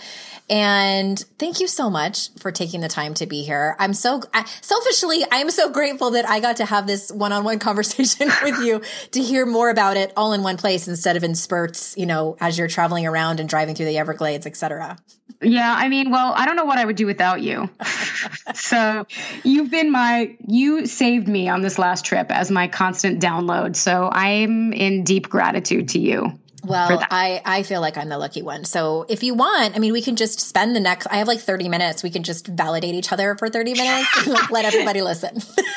And 0.53 1.19
thank 1.39 1.61
you 1.61 1.67
so 1.67 1.89
much 1.89 2.29
for 2.39 2.53
taking 2.53 2.83
the 2.83 2.89
time 2.89 3.15
to 3.15 3.27
be 3.27 3.43
here. 3.43 3.75
I'm 3.79 3.95
so 3.95 4.21
I, 4.35 4.45
selfishly, 4.61 5.25
I'm 5.33 5.51
so 5.51 5.71
grateful 5.71 6.11
that 6.11 6.29
I 6.29 6.41
got 6.41 6.59
to 6.59 6.67
have 6.67 6.87
this 6.87 7.11
one-on-one 7.11 7.59
conversation 7.59 8.31
with 8.43 8.59
you 8.59 8.83
to 9.13 9.23
hear 9.23 9.47
more 9.47 9.71
about 9.71 9.97
it 9.97 10.13
all 10.15 10.35
in 10.35 10.43
one 10.43 10.59
place 10.59 10.87
instead 10.87 11.17
of 11.17 11.25
in 11.25 11.35
spurts, 11.35 11.97
you 11.97 12.05
know, 12.05 12.37
as 12.39 12.59
you're 12.59 12.69
traveling 12.69 13.07
around 13.07 13.41
and 13.41 13.49
driving 13.49 13.75
through 13.75 13.87
the 13.87 13.97
Everglades, 13.97 14.45
etc. 14.47 14.99
Yeah, 15.41 15.75
I 15.75 15.89
mean, 15.89 16.11
well, 16.11 16.35
I 16.37 16.45
don't 16.45 16.57
know 16.57 16.67
what 16.67 16.77
I 16.77 16.85
would 16.85 16.97
do 16.97 17.07
without 17.07 17.41
you. 17.41 17.71
so, 18.55 19.07
you've 19.45 19.71
been 19.71 19.91
my 19.91 20.37
you 20.47 20.85
saved 20.85 21.29
me 21.29 21.49
on 21.49 21.63
this 21.63 21.79
last 21.79 22.05
trip 22.05 22.31
as 22.31 22.51
my 22.51 22.69
constant 22.69 23.23
download. 23.23 23.75
So, 23.75 24.11
I'm 24.13 24.75
in 24.75 25.03
deep 25.03 25.31
gratitude 25.31 25.89
to 25.91 25.99
you. 25.99 26.39
Well, 26.65 27.03
I, 27.11 27.43
I 27.45 27.63
feel 27.65 27.81
like 27.81 27.99
I'm 27.99 28.09
the 28.09 28.19
lucky 28.19 28.43
one. 28.43 28.65
So 28.65 29.05
if 29.09 29.23
you 29.23 29.35
want, 29.35 29.75
I 29.75 29.79
mean, 29.79 29.93
we 29.93 30.01
can 30.01 30.17
just 30.17 30.41
spend 30.41 30.77
the 30.77 30.81
next, 30.81 31.07
I 31.07 31.17
have 31.17 31.27
like 31.27 31.41
30 31.41 31.69
minutes. 31.69 32.03
We 32.03 32.11
can 32.11 32.23
just 32.23 32.47
validate 32.47 32.95
each 32.95 33.13
other 33.13 33.35
for 33.37 33.49
30 33.49 33.75
minutes 33.75 34.09
and 34.19 34.29
like 34.29 34.51
let 34.51 34.65
everybody 34.65 35.03
listen. 35.03 35.39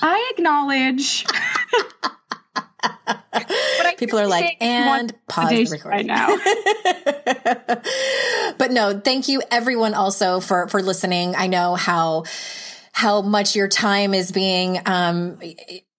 I 0.00 0.32
acknowledge. 0.36 1.26
People 3.98 4.20
are 4.20 4.28
like, 4.28 4.56
and 4.60 5.12
pause 5.28 5.50
the 5.50 5.66
recording 5.66 5.90
right 5.90 6.06
now. 6.06 6.28
but 8.58 8.70
no, 8.70 9.00
thank 9.00 9.28
you 9.28 9.42
everyone 9.50 9.94
also 9.94 10.40
for, 10.40 10.68
for 10.68 10.82
listening. 10.82 11.34
I 11.34 11.48
know 11.48 11.74
how, 11.74 12.24
how 12.92 13.22
much 13.22 13.56
your 13.56 13.68
time 13.68 14.14
is 14.14 14.30
being, 14.30 14.80
um, 14.86 15.38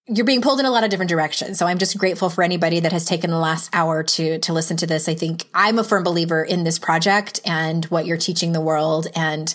you're 0.06 0.26
being 0.26 0.42
pulled 0.42 0.60
in 0.60 0.66
a 0.66 0.70
lot 0.70 0.84
of 0.84 0.90
different 0.90 1.08
directions. 1.08 1.58
So 1.58 1.66
I'm 1.66 1.78
just 1.78 1.96
grateful 1.96 2.28
for 2.28 2.44
anybody 2.44 2.80
that 2.80 2.92
has 2.92 3.06
taken 3.06 3.30
the 3.30 3.38
last 3.38 3.70
hour 3.72 4.02
to 4.02 4.38
to 4.38 4.52
listen 4.52 4.76
to 4.78 4.86
this. 4.86 5.08
I 5.08 5.14
think 5.14 5.48
I'm 5.54 5.78
a 5.78 5.84
firm 5.84 6.04
believer 6.04 6.44
in 6.44 6.62
this 6.62 6.78
project 6.78 7.40
and 7.46 7.86
what 7.86 8.04
you're 8.04 8.18
teaching 8.18 8.52
the 8.52 8.60
world. 8.60 9.06
And 9.16 9.54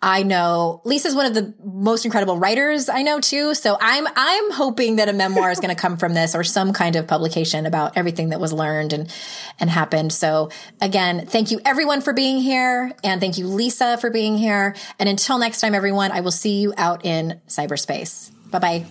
I 0.00 0.22
know 0.22 0.82
Lisa's 0.84 1.16
one 1.16 1.26
of 1.26 1.34
the 1.34 1.52
most 1.64 2.04
incredible 2.04 2.38
writers 2.38 2.88
I 2.88 3.02
know 3.02 3.18
too. 3.18 3.54
So 3.54 3.76
I'm 3.80 4.06
I'm 4.14 4.52
hoping 4.52 4.96
that 4.96 5.08
a 5.08 5.12
memoir 5.12 5.50
is 5.50 5.58
going 5.58 5.74
to 5.74 5.80
come 5.80 5.96
from 5.96 6.14
this 6.14 6.36
or 6.36 6.44
some 6.44 6.72
kind 6.72 6.94
of 6.94 7.08
publication 7.08 7.66
about 7.66 7.96
everything 7.96 8.28
that 8.28 8.38
was 8.38 8.52
learned 8.52 8.92
and 8.92 9.12
and 9.58 9.68
happened. 9.68 10.12
So 10.12 10.50
again, 10.80 11.26
thank 11.26 11.50
you 11.50 11.60
everyone 11.64 12.02
for 12.02 12.12
being 12.12 12.38
here 12.38 12.92
and 13.02 13.20
thank 13.20 13.36
you 13.36 13.48
Lisa 13.48 13.98
for 13.98 14.10
being 14.10 14.38
here. 14.38 14.76
And 15.00 15.08
until 15.08 15.38
next 15.38 15.60
time 15.60 15.74
everyone, 15.74 16.12
I 16.12 16.20
will 16.20 16.30
see 16.30 16.60
you 16.60 16.72
out 16.76 17.04
in 17.04 17.40
cyberspace. 17.48 18.30
Bye-bye. 18.52 18.86